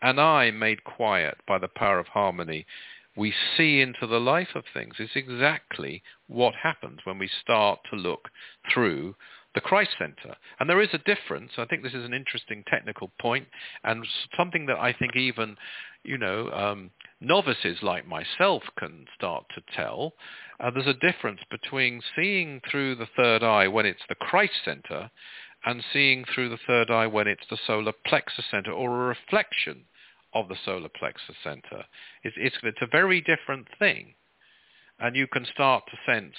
an 0.00 0.18
eye 0.18 0.50
made 0.50 0.84
quiet 0.84 1.38
by 1.46 1.58
the 1.58 1.68
power 1.68 1.98
of 1.98 2.06
harmony. 2.06 2.66
We 3.16 3.34
see 3.56 3.80
into 3.80 4.06
the 4.06 4.20
life 4.20 4.54
of 4.54 4.62
things. 4.72 4.94
It's 4.98 5.16
exactly 5.16 6.02
what 6.28 6.54
happens 6.54 7.00
when 7.02 7.18
we 7.18 7.28
start 7.42 7.80
to 7.90 7.96
look 7.96 8.28
through 8.72 9.16
the 9.54 9.60
Christ 9.60 9.90
Center. 9.98 10.36
And 10.60 10.68
there 10.68 10.80
is 10.80 10.90
a 10.92 10.98
difference. 10.98 11.52
I 11.58 11.64
think 11.64 11.82
this 11.82 11.94
is 11.94 12.04
an 12.04 12.14
interesting 12.14 12.64
technical 12.68 13.10
point 13.20 13.46
and 13.84 14.06
something 14.36 14.66
that 14.66 14.78
I 14.78 14.92
think 14.92 15.16
even, 15.16 15.56
you 16.04 16.18
know, 16.18 16.50
um, 16.50 16.90
novices 17.20 17.78
like 17.82 18.06
myself 18.06 18.62
can 18.78 19.06
start 19.16 19.44
to 19.54 19.62
tell. 19.74 20.12
Uh, 20.60 20.70
there's 20.70 20.86
a 20.86 20.94
difference 20.94 21.40
between 21.50 22.02
seeing 22.14 22.60
through 22.70 22.96
the 22.96 23.08
third 23.16 23.42
eye 23.42 23.68
when 23.68 23.86
it's 23.86 24.02
the 24.08 24.14
Christ 24.14 24.52
Center 24.64 25.10
and 25.64 25.82
seeing 25.92 26.24
through 26.24 26.50
the 26.50 26.58
third 26.66 26.90
eye 26.90 27.06
when 27.06 27.26
it's 27.26 27.46
the 27.50 27.58
solar 27.66 27.92
plexus 28.06 28.44
center 28.50 28.70
or 28.70 28.90
a 28.90 29.08
reflection 29.08 29.84
of 30.34 30.48
the 30.48 30.56
solar 30.64 30.88
plexus 30.88 31.36
center. 31.42 31.84
It's, 32.22 32.36
it's, 32.38 32.56
it's 32.62 32.82
a 32.82 32.86
very 32.86 33.20
different 33.20 33.66
thing. 33.78 34.14
And 35.00 35.16
you 35.16 35.26
can 35.26 35.46
start 35.52 35.84
to 35.86 36.12
sense 36.12 36.34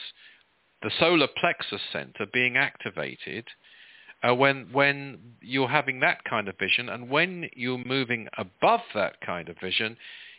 the 0.82 0.92
solar 1.00 1.28
plexus 1.28 1.82
center 1.92 2.26
being 2.32 2.58
activated 2.58 3.46
uh, 4.24 4.34
when 4.36 4.68
when 4.72 5.18
you're 5.42 5.70
having 5.70 6.00
that 6.02 6.24
kind 6.26 6.48
of 6.48 6.58
vision, 6.58 6.90
and 6.90 7.10
when 7.10 7.50
you're 7.56 7.78
moving 7.78 8.28
above 8.38 8.82
that 8.94 9.22
kind 9.22 9.48
of 9.50 9.58
vision, 9.60 9.96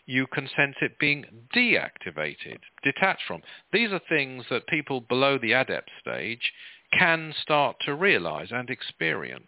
you 0.07 0.27
can 0.27 0.49
sense 0.57 0.77
it 0.83 0.99
being 0.99 1.25
deactivated, 1.55 2.59
detached 2.83 3.23
from. 3.27 3.43
These 3.73 3.91
are 3.91 4.01
things 4.09 4.45
that 4.51 4.67
people 4.67 5.01
below 5.01 5.39
the 5.39 5.53
adept 5.53 5.91
stage 6.01 6.53
can 6.93 7.33
start 7.41 7.77
to 7.87 7.95
realize 7.95 8.49
and 8.51 8.69
experience. 8.69 9.45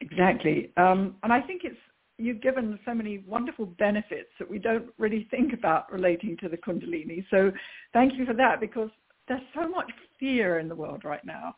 Exactly, 0.00 0.70
um, 0.76 1.16
and 1.24 1.32
I 1.32 1.40
think 1.40 1.62
it's 1.64 1.76
you've 2.18 2.42
given 2.42 2.78
so 2.84 2.92
many 2.92 3.18
wonderful 3.26 3.66
benefits 3.66 4.30
that 4.38 4.50
we 4.50 4.58
don't 4.58 4.86
really 4.98 5.26
think 5.30 5.52
about 5.52 5.90
relating 5.90 6.36
to 6.38 6.48
the 6.48 6.56
Kundalini. 6.56 7.24
So 7.30 7.52
thank 7.92 8.14
you 8.18 8.26
for 8.26 8.34
that 8.34 8.60
because 8.60 8.90
there's 9.28 9.40
so 9.54 9.68
much 9.68 9.90
fear 10.18 10.58
in 10.58 10.68
the 10.68 10.74
world 10.74 11.04
right 11.04 11.24
now. 11.24 11.54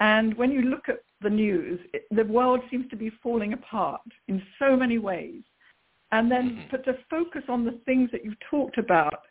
And 0.00 0.36
when 0.36 0.50
you 0.50 0.62
look 0.62 0.88
at 0.88 1.00
the 1.20 1.30
news, 1.30 1.80
it, 1.92 2.06
the 2.10 2.24
world 2.24 2.60
seems 2.70 2.88
to 2.90 2.96
be 2.96 3.10
falling 3.22 3.52
apart 3.52 4.02
in 4.28 4.42
so 4.58 4.76
many 4.76 4.98
ways. 4.98 5.42
And 6.12 6.30
then 6.30 6.50
mm-hmm. 6.50 6.68
but 6.70 6.84
to 6.84 6.98
focus 7.10 7.42
on 7.48 7.64
the 7.64 7.80
things 7.84 8.10
that 8.12 8.24
you've 8.24 8.34
talked 8.50 8.78
about, 8.78 9.22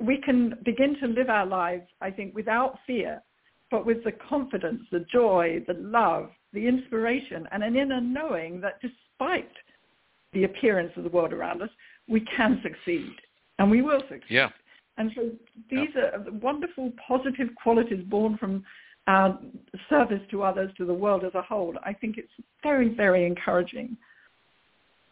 we 0.00 0.20
can 0.20 0.54
begin 0.64 0.96
to 1.00 1.08
live 1.08 1.28
our 1.28 1.46
lives, 1.46 1.86
I 2.00 2.10
think, 2.10 2.34
without 2.34 2.78
fear, 2.86 3.22
but 3.70 3.84
with 3.84 4.02
the 4.04 4.12
confidence, 4.12 4.82
the 4.90 5.04
joy, 5.12 5.62
the 5.66 5.74
love, 5.74 6.30
the 6.52 6.66
inspiration, 6.66 7.46
and 7.52 7.62
an 7.62 7.76
inner 7.76 8.00
knowing 8.00 8.60
that 8.60 8.80
despite 8.80 9.52
the 10.32 10.44
appearance 10.44 10.92
of 10.96 11.04
the 11.04 11.10
world 11.10 11.32
around 11.32 11.62
us, 11.62 11.70
we 12.08 12.20
can 12.36 12.60
succeed 12.62 13.12
and 13.58 13.70
we 13.70 13.82
will 13.82 14.00
succeed. 14.08 14.34
Yeah. 14.34 14.48
And 14.96 15.12
so 15.14 15.30
these 15.70 15.88
yeah. 15.94 16.16
are 16.16 16.24
wonderful 16.42 16.92
positive 17.06 17.48
qualities 17.62 18.04
born 18.08 18.36
from 18.36 18.64
our 19.06 19.38
service 19.88 20.20
to 20.30 20.42
others, 20.42 20.70
to 20.76 20.84
the 20.84 20.92
world 20.92 21.24
as 21.24 21.34
a 21.34 21.42
whole. 21.42 21.74
I 21.84 21.92
think 21.92 22.18
it's 22.18 22.32
very, 22.62 22.94
very 22.94 23.26
encouraging. 23.26 23.96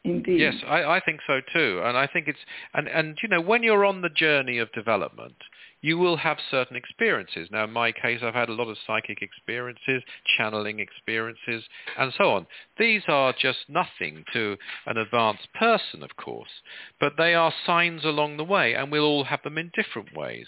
Indeed. 0.07 0.40
Yes, 0.40 0.54
I, 0.68 0.84
I 0.84 1.00
think 1.00 1.18
so 1.26 1.40
too. 1.52 1.82
And 1.84 1.96
I 1.96 2.07
think 2.07 2.28
it's, 2.28 2.38
and, 2.74 2.86
and 2.86 3.18
you 3.22 3.28
know, 3.28 3.40
when 3.40 3.64
you're 3.64 3.84
on 3.84 4.02
the 4.02 4.09
journey 4.09 4.59
of 4.59 4.70
development, 4.72 5.34
you 5.80 5.98
will 5.98 6.16
have 6.16 6.38
certain 6.48 6.76
experiences. 6.76 7.48
Now, 7.50 7.64
in 7.64 7.72
my 7.72 7.90
case, 7.90 8.20
I've 8.22 8.32
had 8.34 8.48
a 8.48 8.54
lot 8.54 8.68
of 8.68 8.76
psychic 8.86 9.20
experiences, 9.20 10.04
channeling 10.38 10.78
experiences, 10.78 11.64
and 11.98 12.12
so 12.16 12.30
on. 12.30 12.46
These 12.78 13.02
are 13.09 13.34
just 13.36 13.59
nothing 13.68 14.24
to 14.32 14.57
an 14.86 14.96
advanced 14.96 15.48
person, 15.59 16.04
of 16.04 16.16
course, 16.16 16.62
but 17.00 17.14
they 17.18 17.34
are 17.34 17.52
signs 17.66 18.04
along 18.04 18.36
the 18.36 18.44
way, 18.44 18.74
and 18.74 18.92
we'll 18.92 19.04
all 19.04 19.24
have 19.24 19.42
them 19.42 19.59
in 19.59 19.72
different 19.74 20.16
ways. 20.16 20.46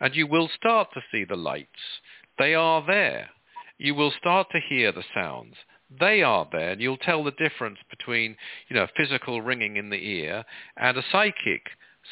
And 0.00 0.14
you 0.14 0.26
will 0.26 0.50
start 0.54 0.88
to 0.92 1.00
see 1.10 1.24
the 1.24 1.36
lights. 1.36 2.00
They 2.38 2.54
are 2.54 2.84
there. 2.86 3.30
You 3.78 3.94
will 3.94 4.12
start 4.18 4.48
to 4.52 4.60
hear 4.60 4.92
the 4.92 5.04
sounds 5.14 5.54
they 6.00 6.22
are 6.22 6.46
there, 6.52 6.70
and 6.70 6.80
you'll 6.80 6.98
tell 6.98 7.24
the 7.24 7.30
difference 7.32 7.78
between, 7.90 8.36
you 8.68 8.76
know, 8.76 8.86
physical 8.96 9.40
ringing 9.40 9.76
in 9.76 9.90
the 9.90 9.96
ear 9.96 10.44
and 10.76 10.96
a 10.96 11.04
psychic 11.10 11.62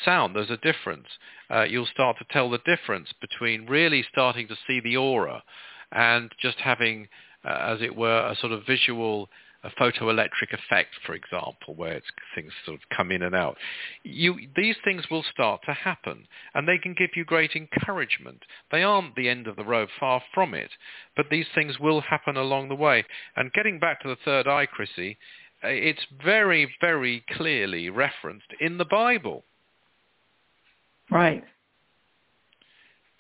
sound. 0.05 0.35
There's 0.35 0.51
a 0.51 0.57
difference. 0.59 1.07
Uh, 1.51 1.65
you'll 1.65 1.87
start 1.87 2.17
to 2.19 2.25
tell 2.31 2.51
the 2.51 2.59
difference 2.59 3.09
between 3.21 3.67
really 3.67 4.05
starting 4.11 4.49
to 4.49 4.57
see 4.67 4.81
the 4.81 4.97
aura 4.97 5.43
and 5.93 6.31
just 6.41 6.59
having, 6.59 7.09
uh, 7.45 7.75
as 7.75 7.83
it 7.83 7.95
were, 7.95 8.27
a 8.27 8.37
sort 8.37 8.53
of 8.53 8.67
visual 8.67 9.29
a 9.67 9.81
photoelectric 9.81 10.53
effect, 10.53 10.91
for 11.05 11.15
example, 11.15 11.75
where 11.75 12.01
things 12.35 12.53
sort 12.65 12.77
of 12.77 12.97
come 12.97 13.11
in 13.11 13.23
and 13.23 13.35
out. 13.35 13.57
You, 14.05 14.37
these 14.55 14.77
things 14.85 15.05
will 15.11 15.25
start 15.31 15.61
to 15.67 15.73
happen, 15.73 16.27
and 16.55 16.69
they 16.69 16.79
can 16.79 16.95
give 16.95 17.11
you 17.17 17.25
great 17.25 17.53
encouragement. 17.57 18.43
They 18.71 18.83
aren't 18.85 19.17
the 19.17 19.29
end 19.29 19.47
of 19.49 19.57
the 19.57 19.65
road, 19.65 19.89
far 19.99 20.23
from 20.33 20.55
it, 20.55 20.71
but 21.17 21.27
these 21.31 21.47
things 21.55 21.81
will 21.81 22.01
happen 22.01 22.37
along 22.37 22.69
the 22.69 22.75
way. 22.77 23.05
And 23.37 23.53
getting 23.53 23.81
back 23.81 24.01
to 24.03 24.09
the 24.09 24.19
third 24.25 24.47
eye, 24.47 24.67
Chrissy, 24.67 25.19
uh, 25.65 25.69
it's 25.69 26.07
very, 26.25 26.71
very 26.81 27.25
clearly 27.37 27.91
referenced 27.91 28.53
in 28.61 28.79
the 28.79 28.85
Bible. 28.85 29.45
Right. 31.11 31.43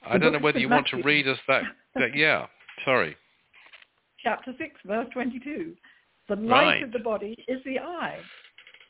I 0.06 0.14
the 0.14 0.18
don't 0.20 0.32
know 0.34 0.38
whether 0.38 0.60
you 0.60 0.68
want 0.68 0.86
to 0.88 1.02
read 1.02 1.26
us 1.26 1.38
that, 1.48 1.62
that 1.96 2.14
yeah, 2.14 2.46
sorry. 2.84 3.16
Chapter 4.22 4.54
6, 4.58 4.74
verse 4.86 5.06
22. 5.12 5.74
The 6.28 6.36
light 6.36 6.64
right. 6.64 6.82
of 6.82 6.92
the 6.92 6.98
body 6.98 7.36
is 7.46 7.60
the 7.64 7.78
eye. 7.78 8.18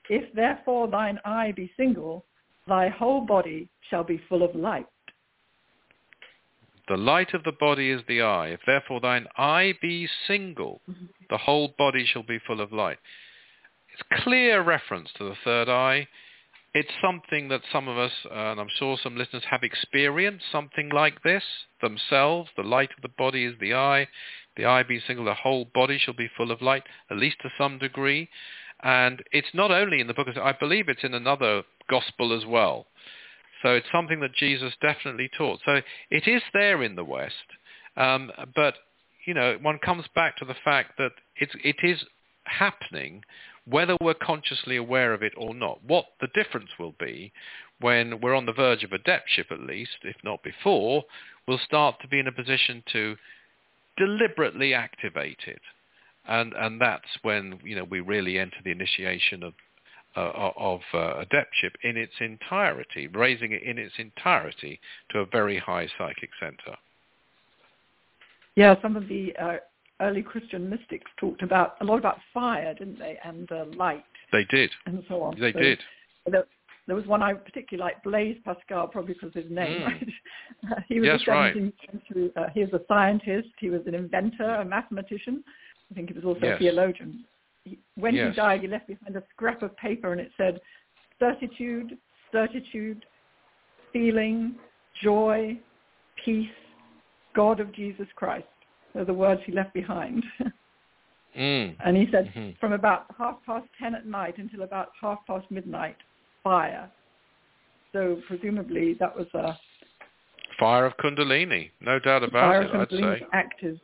If 0.08 0.32
therefore 0.34 0.88
thine 0.88 1.18
eye 1.24 1.52
be 1.54 1.70
single, 1.76 2.24
thy 2.66 2.88
whole 2.88 3.20
body 3.22 3.68
shall 3.90 4.04
be 4.04 4.20
full 4.28 4.42
of 4.42 4.54
light. 4.54 4.86
The 6.88 6.96
light 6.96 7.34
of 7.34 7.42
the 7.42 7.52
body 7.52 7.90
is 7.90 8.02
the 8.06 8.22
eye. 8.22 8.48
If 8.48 8.60
therefore 8.64 9.00
thine 9.00 9.26
eye 9.36 9.74
be 9.82 10.08
single, 10.26 10.80
mm-hmm. 10.88 11.06
the 11.30 11.38
whole 11.38 11.74
body 11.76 12.06
shall 12.06 12.22
be 12.22 12.38
full 12.46 12.60
of 12.60 12.72
light. 12.72 12.98
It's 13.92 14.22
clear 14.22 14.62
reference 14.62 15.08
to 15.18 15.24
the 15.24 15.34
third 15.44 15.68
eye. 15.68 16.06
It's 16.74 16.92
something 17.02 17.48
that 17.48 17.62
some 17.72 17.88
of 17.88 17.96
us, 17.96 18.12
and 18.30 18.60
I'm 18.60 18.68
sure 18.78 18.98
some 19.02 19.16
listeners 19.16 19.42
have 19.50 19.62
experienced, 19.62 20.44
something 20.52 20.90
like 20.90 21.22
this 21.22 21.42
themselves. 21.80 22.50
The 22.56 22.62
light 22.62 22.90
of 22.96 23.02
the 23.02 23.14
body 23.16 23.46
is 23.46 23.54
the 23.58 23.74
eye. 23.74 24.06
The 24.56 24.64
eye 24.64 24.82
being 24.82 25.02
single, 25.06 25.24
the 25.24 25.34
whole 25.34 25.66
body 25.74 25.98
shall 25.98 26.14
be 26.14 26.30
full 26.36 26.50
of 26.50 26.62
light, 26.62 26.84
at 27.10 27.18
least 27.18 27.36
to 27.42 27.50
some 27.58 27.78
degree. 27.78 28.28
And 28.82 29.22
it's 29.32 29.54
not 29.54 29.70
only 29.70 30.00
in 30.00 30.06
the 30.06 30.14
book 30.14 30.28
of, 30.28 30.36
I 30.36 30.52
believe 30.52 30.88
it's 30.88 31.04
in 31.04 31.14
another 31.14 31.62
gospel 31.88 32.36
as 32.36 32.46
well. 32.46 32.86
So 33.62 33.70
it's 33.70 33.86
something 33.90 34.20
that 34.20 34.34
Jesus 34.34 34.74
definitely 34.80 35.30
taught. 35.36 35.60
So 35.64 35.80
it 36.10 36.26
is 36.26 36.42
there 36.52 36.82
in 36.82 36.94
the 36.94 37.04
West. 37.04 37.34
Um, 37.96 38.30
but, 38.54 38.74
you 39.26 39.34
know, 39.34 39.56
one 39.62 39.78
comes 39.78 40.04
back 40.14 40.36
to 40.38 40.44
the 40.44 40.56
fact 40.64 40.98
that 40.98 41.12
it's, 41.36 41.52
it 41.64 41.76
is 41.82 42.04
happening 42.44 43.22
whether 43.68 43.96
we're 44.00 44.14
consciously 44.14 44.76
aware 44.76 45.12
of 45.12 45.22
it 45.22 45.32
or 45.36 45.54
not. 45.54 45.82
What 45.84 46.06
the 46.20 46.28
difference 46.34 46.70
will 46.78 46.94
be 47.00 47.32
when 47.80 48.20
we're 48.20 48.34
on 48.34 48.46
the 48.46 48.52
verge 48.52 48.84
of 48.84 48.90
adeptship 48.90 49.50
at 49.50 49.60
least, 49.60 49.96
if 50.02 50.16
not 50.22 50.42
before, 50.42 51.02
we'll 51.48 51.58
start 51.58 51.96
to 52.00 52.08
be 52.08 52.20
in 52.20 52.28
a 52.28 52.32
position 52.32 52.82
to 52.92 53.16
deliberately 53.96 54.74
activated. 54.74 55.60
And, 56.28 56.52
and 56.54 56.80
that's 56.80 57.18
when 57.22 57.60
you 57.62 57.76
know 57.76 57.84
we 57.84 58.00
really 58.00 58.38
enter 58.38 58.56
the 58.64 58.72
initiation 58.72 59.42
of 59.42 59.54
uh, 60.16 60.50
of 60.56 60.80
uh, 60.94 61.22
adeptship 61.22 61.74
in 61.82 61.96
its 61.96 62.14
entirety, 62.20 63.06
raising 63.06 63.52
it 63.52 63.62
in 63.62 63.78
its 63.78 63.94
entirety 63.98 64.80
to 65.10 65.20
a 65.20 65.26
very 65.26 65.58
high 65.58 65.86
psychic 65.98 66.30
center. 66.40 66.76
Yeah, 68.54 68.74
some 68.80 68.96
of 68.96 69.08
the 69.08 69.34
uh, 69.36 69.56
early 70.00 70.22
Christian 70.22 70.68
mystics 70.70 71.10
talked 71.18 71.42
about 71.42 71.76
a 71.80 71.84
lot 71.84 71.98
about 71.98 72.18
fire, 72.32 72.74
didn't 72.74 72.98
they, 72.98 73.18
and 73.24 73.50
uh, 73.52 73.66
light. 73.76 74.04
They 74.32 74.44
did, 74.50 74.70
and 74.86 75.04
so 75.08 75.22
on. 75.22 75.38
They 75.38 75.52
so 75.52 75.58
did. 75.58 75.78
There, 76.26 76.46
there, 76.86 76.96
was 76.96 77.06
one 77.06 77.22
I 77.22 77.34
particularly 77.34 77.88
liked, 77.88 78.04
Blaise 78.04 78.36
Pascal, 78.44 78.86
probably 78.88 79.14
because 79.14 79.28
of 79.28 79.34
his 79.34 79.50
name. 79.50 79.80
Mm. 79.80 79.86
Right? 79.86 80.84
he 80.88 81.00
was 81.00 81.08
yes, 81.08 81.20
a 81.26 81.30
right. 81.30 81.54
century. 81.54 82.32
Uh, 82.36 82.46
he 82.54 82.60
was 82.60 82.72
a 82.72 82.80
scientist. 82.88 83.48
He 83.58 83.70
was 83.70 83.82
an 83.86 83.94
inventor, 83.94 84.56
a 84.56 84.64
mathematician. 84.64 85.42
I 85.90 85.94
think 85.94 86.08
he 86.08 86.14
was 86.14 86.24
also 86.24 86.40
yes. 86.44 86.56
a 86.56 86.58
theologian. 86.58 87.24
He, 87.64 87.78
when 87.96 88.14
yes. 88.14 88.30
he 88.30 88.36
died, 88.36 88.60
he 88.60 88.68
left 88.68 88.86
behind 88.86 89.16
a 89.16 89.22
scrap 89.34 89.62
of 89.62 89.76
paper, 89.76 90.12
and 90.12 90.20
it 90.20 90.30
said, 90.36 90.60
"Certitude, 91.18 91.98
certitude, 92.32 93.04
feeling, 93.92 94.56
joy, 95.02 95.58
peace, 96.24 96.48
God 97.34 97.60
of 97.60 97.72
Jesus 97.72 98.06
Christ." 98.16 98.46
are 98.96 99.04
the 99.04 99.14
words 99.14 99.40
he 99.44 99.52
left 99.52 99.74
behind. 99.74 100.24
mm. 101.38 101.76
And 101.84 101.96
he 101.96 102.06
said 102.10 102.32
mm-hmm. 102.34 102.50
from 102.58 102.72
about 102.72 103.06
half 103.18 103.36
past 103.44 103.66
ten 103.78 103.94
at 103.94 104.06
night 104.06 104.38
until 104.38 104.62
about 104.62 104.88
half 105.00 105.18
past 105.26 105.50
midnight, 105.50 105.96
fire. 106.46 106.88
So 107.92 108.20
presumably 108.28 108.94
that 109.00 109.16
was 109.16 109.26
a 109.34 109.58
fire 110.60 110.86
of 110.86 110.96
Kundalini, 110.98 111.70
no 111.80 111.98
doubt 111.98 112.22
about 112.22 112.52
fire 112.52 112.62
it. 112.62 112.70
Of 112.70 112.80
I'd 112.82 113.20
say 113.20 113.26
active. 113.32 113.78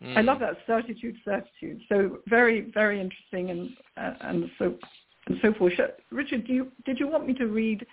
Mm. 0.00 0.18
I 0.18 0.20
love 0.20 0.38
that 0.38 0.58
certitude, 0.64 1.16
certitude. 1.24 1.80
So 1.88 2.18
very, 2.28 2.70
very 2.72 3.00
interesting, 3.00 3.50
and 3.50 3.70
uh, 3.96 4.28
and 4.28 4.44
so 4.58 4.76
and 5.26 5.38
so 5.42 5.54
forth. 5.54 5.72
Richard, 6.12 6.46
do 6.46 6.52
you 6.52 6.72
did 6.86 7.00
you 7.00 7.08
want 7.08 7.26
me 7.26 7.34
to 7.34 7.46
read 7.46 7.84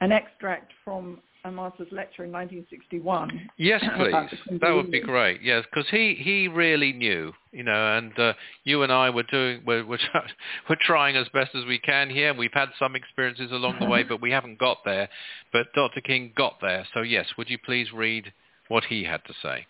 an 0.00 0.10
extract 0.10 0.72
from 0.84 1.20
a 1.44 1.50
master's 1.50 1.88
lecture 1.92 2.24
in 2.24 2.32
1961. 2.32 3.50
Yes, 3.56 3.82
please. 3.96 4.58
That 4.60 4.70
would 4.70 4.90
be 4.90 5.00
great. 5.00 5.42
Yes, 5.42 5.64
because 5.70 5.88
he, 5.90 6.14
he 6.18 6.48
really 6.48 6.92
knew, 6.92 7.32
you 7.52 7.62
know, 7.62 7.96
and 7.96 8.18
uh, 8.18 8.32
you 8.64 8.82
and 8.82 8.92
I 8.92 9.10
were 9.10 9.22
doing 9.24 9.62
we're, 9.66 9.84
we're 9.84 9.98
we're 10.68 10.76
trying 10.80 11.16
as 11.16 11.28
best 11.32 11.54
as 11.54 11.64
we 11.64 11.78
can 11.78 12.10
here. 12.10 12.30
And 12.30 12.38
we've 12.38 12.50
had 12.52 12.70
some 12.78 12.96
experiences 12.96 13.52
along 13.52 13.76
the 13.80 13.86
way, 13.86 14.02
but 14.02 14.20
we 14.20 14.30
haven't 14.30 14.58
got 14.58 14.78
there. 14.84 15.08
But 15.52 15.72
Dr. 15.74 16.00
King 16.00 16.32
got 16.36 16.56
there. 16.60 16.86
So 16.94 17.02
yes, 17.02 17.26
would 17.36 17.48
you 17.48 17.58
please 17.58 17.92
read 17.92 18.32
what 18.68 18.84
he 18.84 19.04
had 19.04 19.24
to 19.26 19.34
say? 19.42 19.66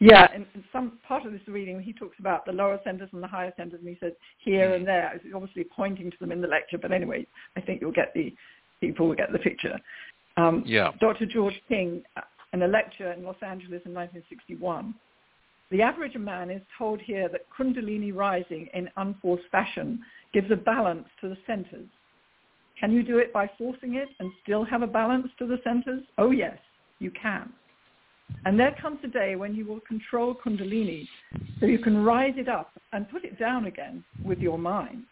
Yeah, 0.00 0.26
and 0.34 0.44
some 0.72 0.98
part 1.06 1.24
of 1.24 1.32
this 1.32 1.40
reading, 1.46 1.80
he 1.80 1.92
talks 1.92 2.18
about 2.18 2.44
the 2.44 2.52
lower 2.52 2.80
centers 2.84 3.08
and 3.12 3.22
the 3.22 3.28
higher 3.28 3.52
centers, 3.56 3.78
and 3.80 3.88
he 3.88 3.96
says 4.00 4.12
here 4.38 4.70
mm. 4.70 4.76
and 4.76 4.86
there. 4.86 5.18
He's 5.22 5.32
obviously 5.34 5.64
pointing 5.64 6.10
to 6.10 6.16
them 6.20 6.32
in 6.32 6.40
the 6.40 6.48
lecture, 6.48 6.78
but 6.78 6.92
anyway, 6.92 7.26
I 7.56 7.60
think 7.60 7.80
you'll 7.80 7.92
get 7.92 8.12
the 8.12 8.34
people 8.80 9.08
will 9.08 9.14
get 9.14 9.32
the 9.32 9.38
picture. 9.38 9.78
Um, 10.36 10.64
yeah. 10.66 10.90
Dr. 11.00 11.26
George 11.26 11.60
King, 11.68 12.02
uh, 12.16 12.22
in 12.52 12.62
a 12.62 12.68
lecture 12.68 13.12
in 13.12 13.24
Los 13.24 13.36
Angeles 13.42 13.82
in 13.84 13.94
1961, 13.94 14.94
the 15.70 15.82
average 15.82 16.16
man 16.16 16.50
is 16.50 16.62
told 16.78 17.00
here 17.00 17.28
that 17.30 17.46
Kundalini 17.50 18.14
rising 18.14 18.68
in 18.74 18.88
unforced 18.96 19.44
fashion 19.50 20.00
gives 20.32 20.50
a 20.50 20.56
balance 20.56 21.06
to 21.20 21.28
the 21.28 21.36
centers. 21.46 21.88
Can 22.78 22.92
you 22.92 23.02
do 23.02 23.18
it 23.18 23.32
by 23.32 23.50
forcing 23.56 23.94
it 23.94 24.08
and 24.20 24.30
still 24.42 24.64
have 24.64 24.82
a 24.82 24.86
balance 24.86 25.28
to 25.38 25.46
the 25.46 25.58
centers? 25.64 26.02
Oh 26.18 26.30
yes, 26.30 26.58
you 26.98 27.10
can. 27.10 27.52
And 28.44 28.58
there 28.58 28.76
comes 28.80 28.98
a 29.04 29.08
day 29.08 29.36
when 29.36 29.54
you 29.54 29.66
will 29.66 29.80
control 29.80 30.34
Kundalini 30.34 31.06
so 31.60 31.66
you 31.66 31.78
can 31.78 32.04
rise 32.04 32.34
it 32.36 32.48
up 32.48 32.72
and 32.92 33.08
put 33.10 33.24
it 33.24 33.38
down 33.38 33.66
again 33.66 34.04
with 34.24 34.38
your 34.38 34.58
mind. 34.58 35.04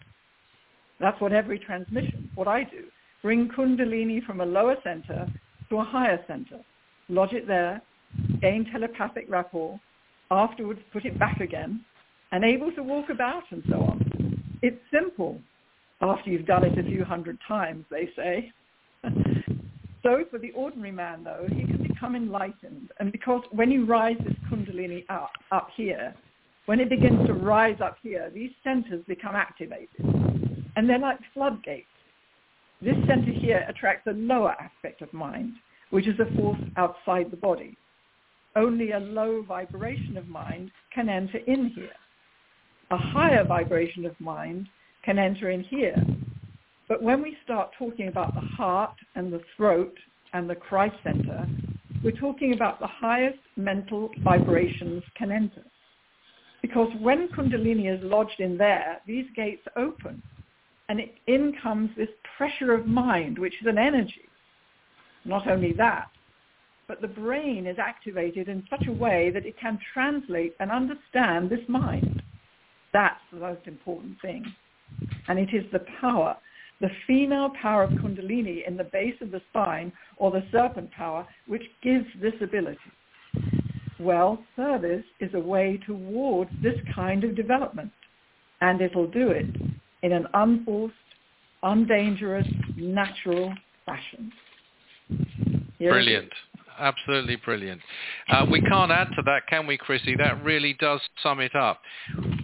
That's 1.00 1.20
what 1.20 1.32
every 1.32 1.58
transmission, 1.58 2.30
what 2.34 2.48
I 2.48 2.64
do, 2.64 2.84
bring 3.22 3.48
Kundalini 3.48 4.24
from 4.24 4.40
a 4.40 4.46
lower 4.46 4.76
center 4.82 5.26
to 5.68 5.76
a 5.76 5.84
higher 5.84 6.22
center, 6.26 6.60
lodge 7.08 7.32
it 7.32 7.46
there, 7.46 7.80
gain 8.40 8.66
telepathic 8.70 9.26
rapport, 9.28 9.80
afterwards 10.30 10.80
put 10.92 11.04
it 11.04 11.18
back 11.18 11.40
again, 11.40 11.84
and 12.32 12.44
able 12.44 12.72
to 12.72 12.82
walk 12.82 13.10
about 13.10 13.44
and 13.50 13.62
so 13.68 13.76
on. 13.76 14.42
It's 14.62 14.80
simple 14.92 15.40
after 16.00 16.30
you've 16.30 16.46
done 16.46 16.64
it 16.64 16.78
a 16.78 16.82
few 16.82 17.04
hundred 17.04 17.38
times, 17.46 17.84
they 17.90 18.08
say. 18.16 18.52
so 20.02 20.24
for 20.30 20.38
the 20.38 20.50
ordinary 20.52 20.92
man, 20.92 21.22
though, 21.22 21.46
he 21.48 21.64
can 21.64 21.86
become 21.86 22.16
enlightened. 22.16 22.90
And 22.98 23.12
because 23.12 23.42
when 23.52 23.70
you 23.70 23.86
rise 23.86 24.16
this 24.24 24.34
kundalini 24.50 25.04
up, 25.08 25.32
up 25.52 25.68
here, 25.76 26.14
when 26.66 26.80
it 26.80 26.88
begins 26.88 27.26
to 27.26 27.34
rise 27.34 27.78
up 27.82 27.96
here, 28.02 28.30
these 28.34 28.50
centers 28.64 29.04
become 29.06 29.34
activated. 29.34 29.88
And 30.76 30.88
they're 30.88 30.98
like 30.98 31.18
floodgates. 31.34 31.86
This 32.82 32.96
center 33.06 33.30
here 33.30 33.64
attracts 33.68 34.08
a 34.08 34.12
lower 34.12 34.56
aspect 34.60 35.02
of 35.02 35.12
mind, 35.12 35.52
which 35.90 36.08
is 36.08 36.18
a 36.18 36.36
force 36.36 36.58
outside 36.76 37.30
the 37.30 37.36
body. 37.36 37.76
Only 38.56 38.90
a 38.90 38.98
low 38.98 39.42
vibration 39.42 40.16
of 40.16 40.26
mind 40.26 40.72
can 40.92 41.08
enter 41.08 41.38
in 41.38 41.66
here. 41.76 41.94
A 42.90 42.96
higher 42.96 43.44
vibration 43.44 44.04
of 44.04 44.18
mind 44.18 44.66
can 45.04 45.16
enter 45.16 45.50
in 45.50 45.62
here. 45.62 45.94
But 46.88 47.04
when 47.04 47.22
we 47.22 47.36
start 47.44 47.70
talking 47.78 48.08
about 48.08 48.34
the 48.34 48.40
heart 48.40 48.96
and 49.14 49.32
the 49.32 49.42
throat 49.56 49.96
and 50.32 50.50
the 50.50 50.56
Christ 50.56 50.96
center, 51.04 51.46
we're 52.02 52.10
talking 52.10 52.52
about 52.52 52.80
the 52.80 52.88
highest 52.88 53.38
mental 53.56 54.10
vibrations 54.24 55.04
can 55.16 55.30
enter. 55.30 55.62
Because 56.62 56.88
when 57.00 57.28
Kundalini 57.28 57.96
is 57.96 58.02
lodged 58.02 58.40
in 58.40 58.58
there, 58.58 59.00
these 59.06 59.26
gates 59.36 59.62
open 59.76 60.20
and 60.92 61.00
in 61.26 61.54
comes 61.62 61.88
this 61.96 62.10
pressure 62.36 62.74
of 62.74 62.86
mind, 62.86 63.38
which 63.38 63.54
is 63.62 63.66
an 63.66 63.78
energy. 63.78 64.28
Not 65.24 65.48
only 65.48 65.72
that, 65.78 66.10
but 66.86 67.00
the 67.00 67.08
brain 67.08 67.66
is 67.66 67.78
activated 67.78 68.46
in 68.46 68.62
such 68.68 68.86
a 68.86 68.92
way 68.92 69.30
that 69.30 69.46
it 69.46 69.58
can 69.58 69.78
translate 69.94 70.54
and 70.60 70.70
understand 70.70 71.48
this 71.48 71.66
mind. 71.66 72.22
That's 72.92 73.22
the 73.32 73.38
most 73.38 73.66
important 73.66 74.20
thing. 74.20 74.44
And 75.28 75.38
it 75.38 75.48
is 75.54 75.64
the 75.72 75.86
power, 75.98 76.36
the 76.82 76.90
female 77.06 77.48
power 77.62 77.84
of 77.84 77.92
Kundalini 77.92 78.68
in 78.68 78.76
the 78.76 78.84
base 78.84 79.16
of 79.22 79.30
the 79.30 79.40
spine 79.48 79.94
or 80.18 80.30
the 80.30 80.44
serpent 80.52 80.90
power, 80.90 81.26
which 81.46 81.64
gives 81.82 82.04
this 82.20 82.34
ability. 82.42 82.76
Well, 83.98 84.44
service 84.56 85.06
is 85.20 85.32
a 85.32 85.40
way 85.40 85.80
towards 85.86 86.50
this 86.62 86.78
kind 86.94 87.24
of 87.24 87.34
development, 87.34 87.92
and 88.60 88.82
it'll 88.82 89.10
do 89.10 89.30
it 89.30 89.46
in 90.02 90.12
an 90.12 90.26
unforced, 90.34 90.94
undangerous, 91.62 92.46
natural 92.76 93.52
fashion. 93.86 94.32
Here 95.78 95.90
brilliant. 95.90 96.32
Absolutely 96.78 97.36
brilliant. 97.36 97.80
Uh, 98.28 98.46
we 98.50 98.60
can't 98.60 98.90
add 98.90 99.08
to 99.14 99.22
that, 99.26 99.46
can 99.48 99.66
we, 99.66 99.76
Chrissy? 99.76 100.16
That 100.16 100.42
really 100.42 100.74
does 100.80 101.00
sum 101.22 101.40
it 101.40 101.54
up. 101.54 101.80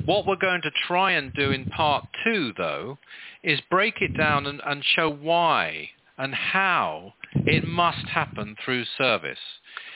What 0.04 0.26
we're 0.26 0.36
going 0.36 0.62
to 0.62 0.70
try 0.86 1.12
and 1.12 1.32
do 1.34 1.50
in 1.50 1.64
part 1.66 2.06
two, 2.24 2.52
though, 2.56 2.98
is 3.42 3.58
break 3.70 3.94
it 4.00 4.16
down 4.16 4.46
and, 4.46 4.60
and 4.66 4.82
show 4.96 5.10
why 5.10 5.88
and 6.18 6.34
how 6.34 7.14
it 7.46 7.66
must 7.66 8.06
happen 8.06 8.56
through 8.64 8.84
service. 8.96 9.38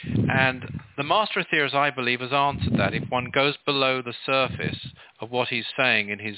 And 0.05 0.81
the 0.97 1.03
Master 1.03 1.43
Aetherius, 1.43 1.75
I 1.75 1.91
believe, 1.91 2.21
has 2.21 2.33
answered 2.33 2.79
that. 2.79 2.95
If 2.95 3.09
one 3.09 3.31
goes 3.33 3.57
below 3.65 4.03
the 4.03 4.15
surface 4.27 4.79
of 5.21 5.31
what 5.31 5.49
he's 5.49 5.67
saying 5.77 6.09
in 6.09 6.19
his 6.19 6.37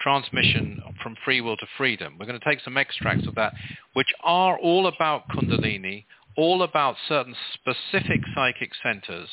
transmission 0.00 0.82
from 1.02 1.16
free 1.24 1.40
will 1.40 1.56
to 1.56 1.66
freedom, 1.76 2.16
we're 2.18 2.26
going 2.26 2.38
to 2.38 2.44
take 2.44 2.60
some 2.60 2.76
extracts 2.76 3.26
of 3.26 3.34
that, 3.34 3.54
which 3.92 4.12
are 4.22 4.58
all 4.58 4.86
about 4.86 5.28
Kundalini, 5.28 6.04
all 6.36 6.62
about 6.62 6.96
certain 7.08 7.34
specific 7.54 8.20
psychic 8.34 8.72
centers, 8.82 9.28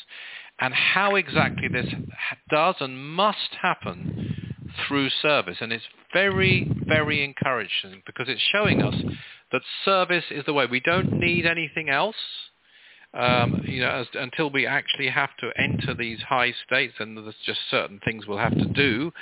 and 0.60 0.74
how 0.74 1.14
exactly 1.14 1.68
this 1.68 1.86
does 2.50 2.74
and 2.80 3.14
must 3.14 3.54
happen 3.62 4.37
through 4.86 5.10
service. 5.22 5.56
And 5.60 5.72
it's 5.72 5.84
very, 6.12 6.70
very 6.86 7.24
encouraging 7.24 8.02
because 8.06 8.28
it's 8.28 8.42
showing 8.52 8.82
us 8.82 8.94
that 9.52 9.62
service 9.84 10.24
is 10.30 10.44
the 10.46 10.52
way. 10.52 10.66
We 10.66 10.80
don't 10.80 11.12
need 11.12 11.46
anything 11.46 11.88
else 11.88 12.16
um, 13.14 13.62
you 13.64 13.80
know, 13.80 13.90
as, 13.90 14.06
until 14.14 14.50
we 14.50 14.66
actually 14.66 15.08
have 15.08 15.30
to 15.40 15.50
enter 15.56 15.94
these 15.94 16.20
high 16.20 16.52
states, 16.66 16.94
and 16.98 17.16
there's 17.16 17.34
just 17.44 17.60
certain 17.70 18.00
things 18.04 18.26
we'll 18.26 18.38
have 18.38 18.56
to 18.56 18.66
do. 18.66 19.12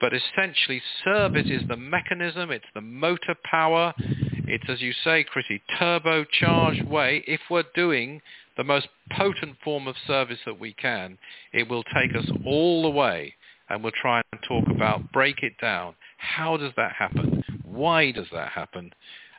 But 0.00 0.12
essentially, 0.12 0.80
service 1.04 1.46
is 1.46 1.62
the 1.68 1.76
mechanism, 1.76 2.50
it's 2.50 2.64
the 2.74 2.80
motor 2.80 3.34
power, 3.44 3.92
it's, 3.98 4.64
as 4.68 4.80
you 4.80 4.92
say, 5.04 5.24
Chrissy, 5.24 5.60
turbocharged 5.80 6.88
way. 6.88 7.24
If 7.26 7.40
we're 7.50 7.64
doing 7.74 8.20
the 8.56 8.64
most 8.64 8.88
potent 9.12 9.56
form 9.62 9.86
of 9.86 9.96
service 10.06 10.38
that 10.46 10.58
we 10.58 10.72
can, 10.72 11.18
it 11.52 11.68
will 11.68 11.84
take 11.84 12.14
us 12.16 12.28
all 12.46 12.82
the 12.82 12.90
way. 12.90 13.34
And 13.70 13.82
we'll 13.82 13.92
try 14.00 14.22
and 14.32 14.40
talk 14.42 14.64
about, 14.74 15.12
break 15.12 15.42
it 15.42 15.52
down. 15.60 15.94
How 16.16 16.56
does 16.56 16.72
that 16.76 16.92
happen? 16.92 17.44
Why 17.64 18.12
does 18.12 18.26
that 18.32 18.48
happen? 18.48 18.92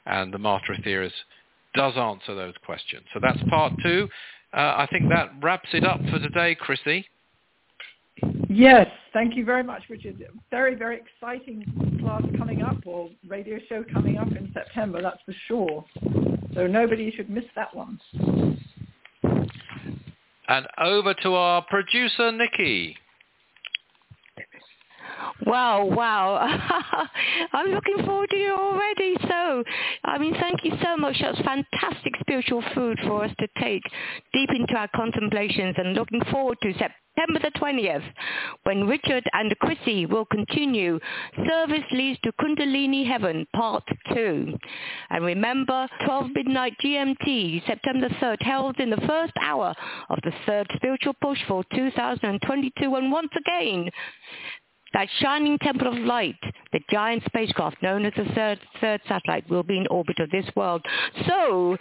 And 0.06 0.34
the 0.34 0.38
Master 0.38 0.74
Aetherius 0.74 1.12
does 1.74 1.98
answer 1.98 2.36
those 2.36 2.54
questions. 2.66 3.06
So 3.14 3.20
that's 3.22 3.42
part 3.50 3.74
two. 3.84 4.08
Uh, 4.54 4.76
I 4.78 4.88
think 4.92 5.10
that 5.10 5.32
wraps 5.42 5.70
it 5.74 5.84
up 5.84 6.00
for 6.10 6.20
today, 6.20 6.56
Chrissy. 6.56 7.06
Yes, 8.50 8.88
thank 9.14 9.36
you 9.36 9.46
very 9.46 9.64
much, 9.64 9.84
Richard. 9.90 10.24
Very, 10.50 10.76
very 10.76 11.00
exciting 11.00 11.64
class 12.02 12.24
coming 12.38 12.62
up 12.62 12.78
or 12.86 13.10
radio 13.28 13.60
show 13.70 13.84
coming 13.94 14.18
up 14.18 14.28
in 14.30 14.52
September, 14.54 15.02
that's 15.02 15.22
for 15.26 15.36
sure. 15.48 15.86
So 16.56 16.66
nobody 16.66 17.12
should 17.16 17.30
miss 17.30 17.46
that 17.56 17.74
one. 17.76 18.00
And 20.48 20.68
over 20.82 21.14
to 21.22 21.36
our 21.36 21.62
producer, 21.62 22.32
Nikki. 22.32 22.98
Wow, 25.46 25.86
wow. 25.86 26.38
I'm 27.54 27.68
looking 27.68 28.06
forward 28.06 28.30
to 28.30 28.36
you 28.36 28.54
already. 28.54 29.16
So, 29.28 29.64
I 30.04 30.18
mean, 30.18 30.36
thank 30.40 30.64
you 30.64 30.74
so 30.84 30.98
much. 30.98 31.18
That's 31.22 31.40
fantastic 31.40 32.14
spiritual 32.20 32.64
food 32.74 33.00
for 33.06 33.24
us 33.24 33.32
to 33.40 33.48
take 33.62 33.84
deep 34.34 34.50
into 34.54 34.74
our 34.76 34.90
contemplations 34.96 35.76
and 35.78 35.94
looking 35.94 36.22
forward 36.32 36.58
to 36.64 36.74
September 36.74 37.40
the 37.42 37.52
20th 37.60 38.04
when 38.64 38.88
Richard 38.88 39.24
and 39.34 39.54
Chrissy 39.60 40.06
will 40.06 40.26
continue 40.26 41.00
Service 41.48 41.84
Leads 41.92 42.20
to 42.24 42.32
Kundalini 42.34 43.06
Heaven 43.06 43.46
Part 43.56 43.84
2. 44.14 44.54
And 45.10 45.26
remember, 45.26 45.88
12 46.06 46.28
midnight 46.34 46.74
GMT, 46.84 47.66
September 47.66 48.10
3rd, 48.22 48.42
held 48.42 48.80
in 48.80 48.90
the 48.90 49.02
first 49.08 49.34
hour 49.42 49.74
of 50.10 50.20
the 50.24 50.32
third 50.46 50.68
spiritual 50.76 51.14
push 51.22 51.40
for 51.48 51.64
2022. 51.74 52.96
And 52.96 53.12
once 53.12 53.32
again, 53.38 53.90
that 54.94 55.08
shining 55.20 55.58
temple 55.60 55.88
of 55.88 55.96
light 55.96 56.36
the 56.72 56.80
giant 56.92 57.24
spacecraft 57.26 57.82
known 57.82 58.06
as 58.06 58.14
the 58.16 58.26
third, 58.36 58.60
third 58.80 59.02
satellite 59.08 59.50
will 59.50 59.64
be 59.64 59.78
in 59.78 59.88
orbit 59.88 60.20
of 60.20 60.30
this 60.30 60.46
world. 60.56 60.86
So, 61.28 61.78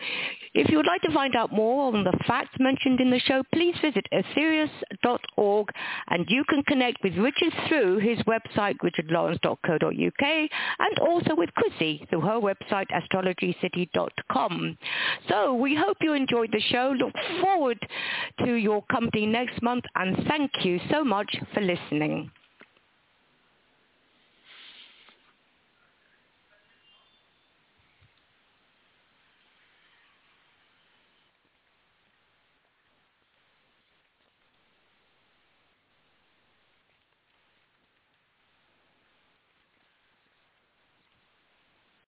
if 0.55 0.71
you 0.71 0.79
would 0.79 0.87
like 0.87 1.03
to 1.03 1.13
find 1.13 1.37
out 1.37 1.53
more 1.53 1.93
on 1.93 2.05
the 2.05 2.19
facts 2.27 2.57
mentioned 2.59 3.01
in 3.01 3.11
the 3.11 3.19
show, 3.21 3.43
please 3.53 3.75
visit 3.83 4.07
aetherius.org 4.13 5.69
and 6.09 6.25
you 6.29 6.43
can 6.49 6.63
connect 6.65 7.03
with 7.05 7.17
Richard 7.17 7.53
through 7.69 7.99
his 7.99 8.19
website, 8.21 8.77
richardlawrence.co.uk, 8.83 10.23
and 10.23 10.99
also 11.01 11.35
with 11.37 11.51
Chrissy 11.55 12.07
through 12.09 12.23
her 12.23 12.41
website, 12.41 12.87
astrologycity.com. 12.91 14.79
So 15.29 15.55
we 15.55 15.75
hope 15.75 15.99
you 16.01 16.15
enjoyed 16.15 16.51
the 16.53 16.61
show. 16.61 16.95
Look 16.97 17.15
forward 17.43 17.79
to 18.45 18.55
your 18.55 18.83
company 18.91 19.27
next 19.27 19.63
month 19.63 19.85
and 19.97 20.17
thank 20.27 20.51
you 20.65 20.81
so 20.91 21.05
much 21.05 21.37
for 21.53 21.61
listening. 21.61 22.31